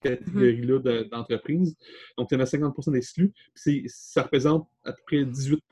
catégorie-là 0.09 0.79
mm-hmm. 0.79 1.09
d'entreprise. 1.09 1.75
Donc, 2.17 2.29
il 2.31 2.35
y 2.35 2.37
en 2.37 2.41
a 2.41 2.45
50 2.45 2.89
d'exclus. 2.89 3.33
Puis 3.55 3.83
ça 3.87 4.23
représente 4.23 4.67
à 4.83 4.93
peu 4.93 5.01
près 5.05 5.25
18 5.25 5.63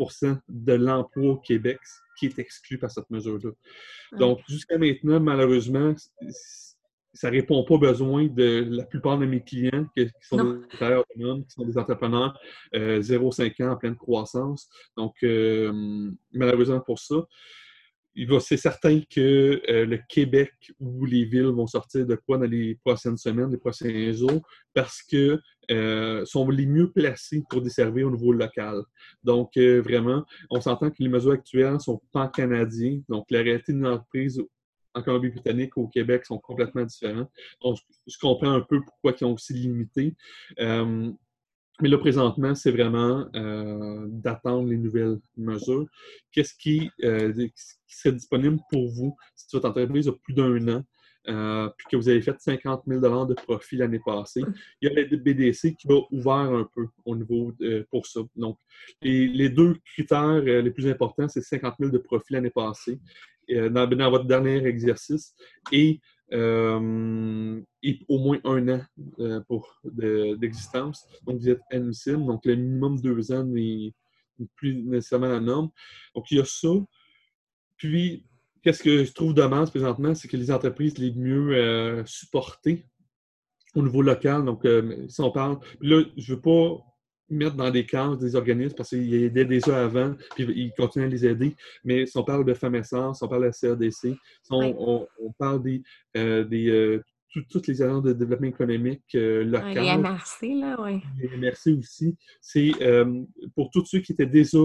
de 0.49 0.73
l'emploi 0.73 1.31
au 1.31 1.38
Québec 1.38 1.79
qui 2.17 2.27
est 2.27 2.39
exclu 2.39 2.77
par 2.77 2.91
cette 2.91 3.09
mesure-là. 3.09 3.51
Donc, 4.17 4.39
jusqu'à 4.47 4.77
maintenant, 4.77 5.19
malheureusement, 5.19 5.93
ça 7.15 7.29
ne 7.29 7.36
répond 7.36 7.63
pas 7.63 7.75
aux 7.75 7.79
besoins 7.79 8.27
de 8.27 8.67
la 8.69 8.83
plupart 8.86 9.17
de 9.17 9.25
mes 9.25 9.41
clients 9.41 9.86
qui, 9.95 10.09
sont 10.21 10.43
des 10.43 10.67
travailleurs 10.67 11.05
autonomes, 11.09 11.45
qui 11.45 11.51
sont 11.51 11.65
des 11.65 11.77
entrepreneurs 11.77 12.38
euh, 12.75 12.99
0-5 12.99 13.63
ans 13.63 13.71
en 13.71 13.77
pleine 13.77 13.95
croissance. 13.95 14.69
Donc, 14.97 15.15
euh, 15.23 16.11
malheureusement 16.33 16.81
pour 16.81 16.99
ça, 16.99 17.15
c'est 18.39 18.57
certain 18.57 19.01
que 19.09 19.61
euh, 19.70 19.86
le 19.86 19.99
Québec 20.09 20.51
ou 20.80 21.05
les 21.05 21.26
villes 21.26 21.47
vont 21.47 21.68
sortir 21.68 22.05
de 22.05 22.16
quoi 22.16 22.38
dans 22.38 22.45
les 22.45 22.76
prochaines 22.84 23.18
semaines, 23.18 23.51
les 23.51 23.57
prochains 23.57 24.11
jours, 24.13 24.41
parce 24.74 25.01
que 25.03 25.39
euh, 25.72 26.26
sont 26.26 26.47
les 26.49 26.66
mieux 26.66 26.91
placés 26.91 27.43
pour 27.49 27.61
desservir 27.61 28.07
au 28.07 28.11
niveau 28.11 28.32
local. 28.32 28.82
Donc, 29.24 29.57
vraiment, 29.57 30.24
on 30.49 30.61
s'entend 30.61 30.89
que 30.89 30.97
les 30.99 31.09
mesures 31.09 31.34
actuelles 31.34 31.80
sont 31.80 32.01
pas 32.11 32.28
canadiens. 32.28 33.01
Donc, 33.09 33.26
la 33.32 33.41
réalité 33.41 33.74
d'une 33.74 33.88
entreprise 33.88 34.41
en 34.93 35.01
Colombie-Britannique, 35.01 35.78
au 35.78 35.88
Québec, 35.88 36.26
sont 36.26 36.38
complètement 36.38 36.84
différents. 36.84 37.30
Donc, 37.61 37.78
je 38.07 38.18
comprends 38.18 38.51
un 38.51 38.61
peu 38.61 38.82
pourquoi 38.82 39.13
ils 39.20 39.26
ont 39.26 39.34
aussi 39.34 39.53
limité. 39.53 40.16
Euh, 41.76 41.82
mais 41.82 41.89
là, 41.89 41.97
présentement, 41.97 42.55
c'est 42.55 42.71
vraiment 42.71 43.28
euh, 43.36 44.05
d'attendre 44.07 44.67
les 44.69 44.78
nouvelles 44.78 45.19
mesures. 45.38 45.86
Qu'est-ce 46.32 46.53
qui, 46.55 46.89
euh, 47.03 47.34
qui, 47.34 47.51
serait 47.95 48.13
disponible 48.13 48.59
pour 48.69 48.89
vous 48.89 49.15
si 49.36 49.47
votre 49.53 49.69
entreprise 49.69 50.07
a 50.07 50.13
plus 50.13 50.34
d'un 50.34 50.67
an? 50.67 50.84
puis 51.28 51.88
que 51.89 51.95
vous 51.95 52.07
avez 52.07 52.21
fait 52.21 52.39
50 52.39 52.84
000 52.86 53.26
de 53.26 53.34
profit 53.34 53.78
l'année 53.78 53.99
passée? 54.05 54.43
Il 54.80 54.91
y 54.91 54.95
a 54.95 55.01
le 55.01 55.17
BDC 55.17 55.76
qui 55.76 55.88
va 55.88 55.95
ouvert 56.11 56.34
un 56.34 56.69
peu 56.76 56.86
au 57.03 57.15
niveau 57.15 57.51
pour 57.89 58.05
ça. 58.05 58.19
Donc, 58.36 58.59
les, 59.01 59.49
deux 59.49 59.76
critères 59.86 60.43
les 60.43 60.69
plus 60.69 60.88
importants, 60.88 61.28
c'est 61.28 61.41
50 61.41 61.78
000 61.80 61.91
de 61.91 61.97
profit 61.97 62.34
l'année 62.34 62.51
passée 62.51 62.99
euh, 63.51 63.69
dans, 63.69 64.09
votre 64.09 64.26
dernier 64.26 64.65
exercice 64.65 65.36
et, 65.71 65.99
euh, 66.34 67.61
au 68.07 68.19
moins 68.19 68.39
un 68.43 68.67
an 68.69 68.82
euh, 69.19 70.36
d'existence. 70.38 71.05
donc, 71.23 71.39
vous 71.39 71.49
êtes 71.49 71.61
admissible. 71.71 72.26
Donc, 72.26 72.45
le 72.45 72.55
minimum 72.55 72.99
deux 72.99 73.32
ans 73.32 73.43
n'est 73.43 73.93
plus 74.55 74.84
nécessairement 74.84 75.30
la 75.30 75.39
norme. 75.39 75.69
Donc, 76.15 76.32
il 76.32 76.38
y 76.38 76.41
a 76.41 76.45
ça. 76.45 76.69
Puis, 77.78 78.26
qu'est-ce 78.63 78.84
que 78.84 79.03
je 79.03 79.13
trouve 79.13 79.34
dommage 79.34 79.69
présentement, 79.69 80.15
c'est 80.15 80.28
que 80.28 80.38
les 80.38 80.51
entreprises 80.51 80.97
les 80.97 81.13
mieux 81.13 82.03
supportées 82.05 82.88
au 83.76 83.84
niveau 83.84 84.01
local, 84.01 84.45
donc 84.45 84.65
si 85.09 85.19
on 85.19 85.32
parle, 85.32 85.59
là, 85.82 86.01
je 86.15 86.32
ne 86.32 86.36
veux 86.36 86.41
pas 86.41 86.82
mettre 87.30 87.55
dans 87.55 87.71
des 87.71 87.86
cases 87.86 88.17
des 88.17 88.36
organismes 88.36 88.76
parce 88.76 88.89
qu'ils 88.89 89.13
aidaient 89.13 89.45
déjà 89.45 89.84
avant, 89.84 90.13
puis 90.36 90.45
ils 90.55 90.71
continuent 90.78 91.05
à 91.05 91.07
les 91.07 91.26
aider. 91.26 91.55
Mais 91.84 92.05
si 92.05 92.17
on 92.17 92.23
parle 92.23 92.45
de 92.45 92.53
FAMESSAR, 92.53 93.15
si 93.15 93.23
on 93.23 93.28
parle 93.28 93.41
de 93.41 93.47
la 93.47 93.51
CRDC, 93.51 93.91
si 93.91 94.17
on, 94.51 95.07
parle 95.38 95.63
des, 95.63 95.82
euh, 96.17 96.43
des 96.43 96.69
euh, 96.69 97.03
toutes 97.49 97.67
les 97.67 97.82
agences 97.82 98.03
de 98.03 98.13
développement 98.13 98.47
économique 98.47 99.03
euh, 99.15 99.43
local. 99.43 99.73
les 99.73 99.97
MRC, 99.97 100.59
là, 100.59 100.78
oui. 100.80 101.01
Les 101.19 101.38
MRC 101.38 101.78
aussi. 101.78 102.15
C'est 102.39 102.71
pour 103.55 103.69
tous 103.71 103.86
ceux 103.86 103.99
qui 103.99 104.13
étaient 104.13 104.26
déjà 104.26 104.59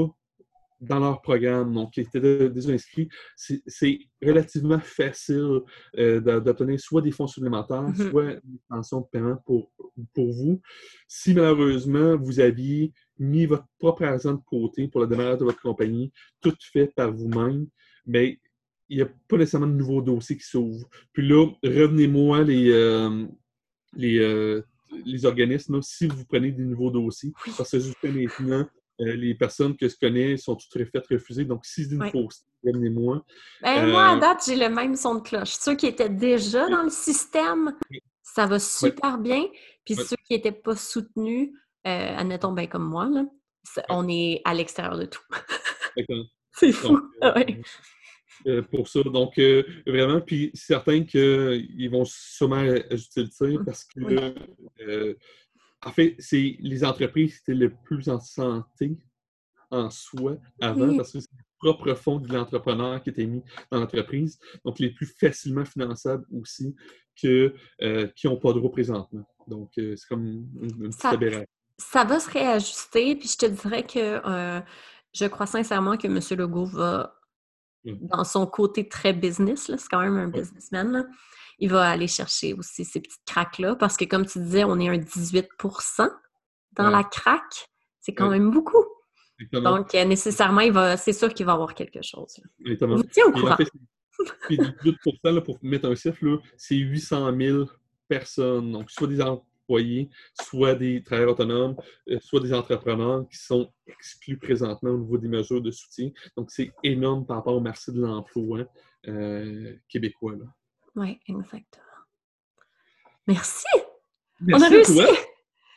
dans 0.80 0.98
leur 0.98 1.20
programme, 1.20 1.74
donc 1.74 1.92
qui 1.92 2.00
étaient 2.00 2.48
déjà 2.48 2.72
inscrits, 2.72 3.08
c'est 3.36 3.98
relativement 4.22 4.80
facile 4.80 5.60
euh, 5.98 6.20
d'obtenir 6.40 6.80
soit 6.80 7.02
des 7.02 7.10
fonds 7.10 7.26
supplémentaires, 7.26 7.82
mm-hmm. 7.82 8.10
soit 8.10 8.32
une 8.32 8.58
pension 8.68 9.00
de 9.00 9.06
paiement 9.12 9.36
pour, 9.44 9.70
pour 10.14 10.32
vous. 10.32 10.60
Si 11.06 11.34
malheureusement 11.34 12.16
vous 12.16 12.40
aviez 12.40 12.92
mis 13.18 13.46
votre 13.46 13.66
propre 13.78 14.04
argent 14.04 14.32
de 14.32 14.42
côté 14.46 14.88
pour 14.88 15.02
le 15.02 15.06
démarrage 15.06 15.38
de 15.38 15.44
votre 15.44 15.60
compagnie, 15.60 16.12
tout 16.40 16.56
fait 16.72 16.86
par 16.94 17.12
vous-même, 17.12 17.66
mais 18.06 18.40
il 18.88 18.96
n'y 18.96 19.02
a 19.02 19.08
pas 19.28 19.36
nécessairement 19.36 19.68
de 19.68 19.74
nouveaux 19.74 20.02
dossiers 20.02 20.36
qui 20.36 20.44
s'ouvrent. 20.44 20.88
Puis 21.12 21.26
là, 21.28 21.46
revenez-moi 21.62 22.42
les, 22.42 22.70
euh, 22.70 23.24
les, 23.92 24.18
euh, 24.18 24.62
les 25.04 25.24
organismes 25.24 25.80
si 25.82 26.08
vous 26.08 26.24
prenez 26.24 26.50
des 26.50 26.64
nouveaux 26.64 26.90
dossiers. 26.90 27.32
Parce 27.56 27.70
que 27.70 27.78
jusqu'à 27.78 28.10
maintenant, 28.10 28.68
euh, 29.00 29.16
les 29.16 29.34
personnes 29.34 29.76
que 29.76 29.88
je 29.88 29.96
connais 29.96 30.36
sont 30.36 30.56
toutes 30.56 30.84
faites 30.90 31.06
refuser. 31.06 31.44
Donc, 31.44 31.64
si 31.64 31.84
c'est 31.84 31.94
une 31.94 32.02
ouais. 32.02 32.10
fausse, 32.10 32.44
moi 32.64 33.24
Ben, 33.62 33.90
Moi, 33.90 34.02
à 34.02 34.16
euh, 34.16 34.20
date, 34.20 34.42
j'ai 34.46 34.56
le 34.56 34.68
même 34.68 34.94
son 34.94 35.16
de 35.16 35.22
cloche. 35.22 35.52
Ceux 35.52 35.74
qui 35.74 35.86
étaient 35.86 36.10
déjà 36.10 36.68
dans 36.68 36.82
le 36.82 36.90
système, 36.90 37.76
ça 38.22 38.46
va 38.46 38.58
super 38.58 39.18
bien. 39.18 39.46
Puis 39.84 39.94
ceux 39.94 40.16
qui 40.26 40.34
n'étaient 40.34 40.52
pas 40.52 40.76
soutenus, 40.76 41.50
euh, 41.86 42.16
admettons, 42.16 42.52
ben, 42.52 42.68
comme 42.68 42.84
moi, 42.84 43.08
là, 43.08 43.24
on 43.88 44.06
est 44.08 44.42
à 44.44 44.52
l'extérieur 44.52 44.98
de 44.98 45.06
tout. 45.06 45.22
c'est 46.52 46.72
fou. 46.72 47.00
pour 48.70 48.88
ça. 48.88 49.02
Donc, 49.04 49.40
vraiment, 49.86 50.20
puis 50.20 50.50
certains 50.52 51.04
qu'ils 51.04 51.90
vont 51.90 52.04
sûrement 52.04 52.56
ajouter 52.90 53.22
le 53.22 53.28
tir 53.28 53.60
parce 53.64 53.84
que 53.84 55.16
en 55.84 55.92
fait, 55.92 56.14
c'est 56.18 56.56
les 56.60 56.84
entreprises 56.84 57.36
qui 57.36 57.50
étaient 57.50 57.58
le 57.58 57.70
plus 57.70 58.08
en 58.08 58.20
santé 58.20 58.98
en 59.70 59.88
soi 59.90 60.36
avant, 60.60 60.96
parce 60.96 61.12
que 61.12 61.20
c'est 61.20 61.30
le 61.32 61.44
propre 61.58 61.94
fonds 61.94 62.18
de 62.18 62.32
l'entrepreneur 62.32 63.02
qui 63.02 63.10
était 63.10 63.26
mis 63.26 63.42
dans 63.70 63.80
l'entreprise, 63.80 64.38
donc 64.64 64.78
les 64.78 64.90
plus 64.90 65.06
facilement 65.06 65.64
finançables 65.64 66.26
aussi 66.32 66.74
que 67.20 67.54
euh, 67.82 68.08
qui 68.16 68.26
n'ont 68.26 68.36
pas 68.36 68.52
de 68.52 68.58
droit 68.58 68.72
présentement. 68.72 69.26
Donc, 69.46 69.70
euh, 69.78 69.94
c'est 69.96 70.08
comme 70.08 70.26
une, 70.26 70.90
petite 70.90 71.04
aberration. 71.04 71.46
Ça 71.78 72.04
va 72.04 72.20
se 72.20 72.30
réajuster, 72.30 73.16
puis 73.16 73.28
je 73.28 73.38
te 73.38 73.46
dirais 73.46 73.84
que 73.84 74.20
euh, 74.26 74.60
je 75.12 75.26
crois 75.26 75.46
sincèrement 75.46 75.96
que 75.96 76.06
M. 76.06 76.20
Legault 76.38 76.66
va, 76.66 77.14
dans 77.84 78.24
son 78.24 78.46
côté 78.46 78.88
très 78.88 79.12
business, 79.12 79.66
c'est 79.66 79.88
quand 79.90 80.00
même 80.00 80.16
un 80.16 80.28
businessman, 80.28 80.92
là, 80.92 81.04
il 81.60 81.70
va 81.70 81.88
aller 81.88 82.08
chercher 82.08 82.54
aussi 82.54 82.84
ces 82.84 83.00
petites 83.00 83.24
craques-là 83.26 83.76
parce 83.76 83.96
que, 83.96 84.04
comme 84.04 84.26
tu 84.26 84.38
disais, 84.38 84.64
on 84.64 84.78
est 84.80 84.88
un 84.88 84.96
18% 84.96 86.10
dans 86.72 86.90
la 86.90 87.04
craque. 87.04 87.68
C'est 88.00 88.14
quand 88.14 88.30
même 88.30 88.50
beaucoup. 88.50 88.84
Donc, 89.52 89.94
euh, 89.94 90.04
nécessairement, 90.04 90.60
il 90.60 90.72
va, 90.72 90.96
c'est 90.96 91.12
sûr 91.12 91.32
qu'il 91.32 91.46
va 91.46 91.52
avoir 91.52 91.74
quelque 91.74 92.00
chose. 92.02 92.40
Exactement. 92.60 93.02
Tient 93.12 93.26
au 93.26 93.32
courant. 93.32 93.56
puis 94.46 94.58
18 94.84 95.40
pour 95.44 95.58
mettre 95.62 95.88
un 95.88 95.94
chiffre, 95.94 96.42
c'est 96.56 96.76
800 96.76 97.36
000 97.38 97.64
personnes. 98.08 98.72
Donc, 98.72 98.90
soit 98.90 99.06
des 99.06 99.20
employés, 99.20 100.10
soit 100.42 100.74
des 100.74 101.02
travailleurs 101.02 101.32
autonomes, 101.32 101.76
euh, 102.08 102.18
soit 102.20 102.40
des 102.40 102.52
entrepreneurs 102.52 103.26
qui 103.28 103.38
sont 103.38 103.70
exclus 103.86 104.38
présentement 104.38 104.90
au 104.90 104.98
niveau 104.98 105.18
des 105.18 105.28
mesures 105.28 105.62
de 105.62 105.70
soutien. 105.70 106.10
Donc, 106.36 106.50
c'est 106.50 106.72
énorme 106.82 107.26
par 107.26 107.36
rapport 107.36 107.56
au 107.56 107.60
marché 107.60 107.92
de 107.92 108.00
l'emploi 108.00 108.64
euh, 109.08 109.74
québécois. 109.88 110.36
Là. 110.36 110.46
Oui, 110.96 111.18
exactement. 111.26 111.84
Merci. 113.26 113.66
On 114.52 114.60
a 114.60 114.68
réussi. 114.68 115.00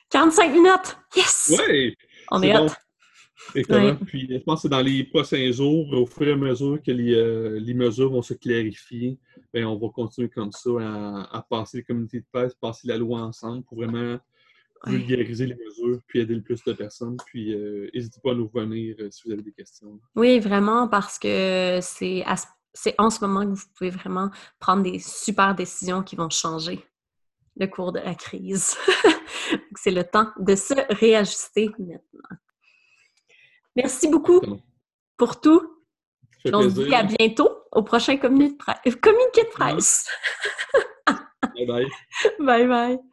45 0.10 0.52
minutes. 0.52 0.98
Yes! 1.16 1.54
Oui! 1.58 1.96
On 2.32 2.42
est, 2.42 2.52
hâte. 2.52 2.76
Exactement. 3.56 3.96
Puis 4.06 4.28
je 4.30 4.38
pense 4.40 4.64
que 4.64 4.68
dans 4.68 4.82
les 4.82 5.04
prochains 5.04 5.52
jours, 5.52 5.92
au 5.94 6.06
fur 6.06 6.28
et 6.28 6.32
à 6.32 6.36
mesure 6.36 6.82
que 6.82 6.92
les, 6.92 7.14
euh, 7.14 7.60
les 7.60 7.74
mesures 7.74 8.12
vont 8.12 8.22
se 8.22 8.34
clarifier, 8.34 9.20
bien, 9.54 9.68
on 9.68 9.78
va 9.78 9.90
continuer 9.90 10.30
comme 10.30 10.52
ça 10.52 10.70
à, 11.32 11.46
passer 11.50 11.78
les 11.78 11.84
communautés 11.84 12.20
de 12.20 12.26
presse, 12.32 12.54
passer 12.56 12.88
la 12.88 12.98
loi 12.98 13.22
ensemble 13.22 13.64
pour 13.64 13.78
vraiment 13.78 14.18
vulgariser 14.86 15.46
les 15.46 15.56
mesures, 15.56 16.00
puis 16.08 16.20
aider 16.20 16.36
le 16.36 16.42
plus 16.42 16.64
de 16.64 16.74
personnes. 16.74 17.18
Puis 17.26 17.54
euh, 17.54 17.90
n'hésitez 17.94 18.20
pas 18.22 18.32
à 18.32 18.36
nous 18.36 18.50
revenir 18.54 18.96
euh, 19.00 19.10
si 19.12 19.24
vous 19.26 19.32
avez 19.32 19.44
des 19.44 19.54
questions. 19.54 20.00
Oui, 20.16 20.40
vraiment, 20.40 20.88
parce 20.88 21.18
que 21.18 21.80
c'est 21.82 22.24
c'est 22.74 22.96
en 22.98 23.10
ce 23.10 23.24
moment 23.26 23.42
que 23.42 23.58
vous 23.58 23.66
pouvez 23.78 23.90
vraiment 23.90 24.30
prendre 24.60 24.84
des 24.84 25.00
super 25.00 25.56
décisions 25.56 26.04
qui 26.04 26.16
vont 26.16 26.30
changer 26.30 26.86
le 27.56 27.68
cours 27.68 27.92
de 27.92 28.00
la 28.00 28.16
crise. 28.16 28.76
c'est 29.76 29.92
le 29.92 30.04
temps 30.04 30.32
de 30.40 30.56
se 30.56 30.74
réajuster 30.94 31.70
maintenant. 31.78 32.38
Merci 33.76 34.08
beaucoup 34.08 34.42
pour 35.18 35.40
tout. 35.40 35.84
On 36.46 36.64
se 36.64 36.84
dit 36.84 36.94
à 36.94 37.04
bientôt 37.04 37.50
au 37.72 37.84
prochain 37.84 38.18
communiqué 38.22 38.54
de 38.54 38.58
presse. 38.58 38.96
Communiqué 39.02 39.44
de 39.44 39.50
presse. 39.50 40.10
bye 41.56 41.66
bye. 41.66 41.88
Bye 42.40 42.68
bye. 42.68 43.13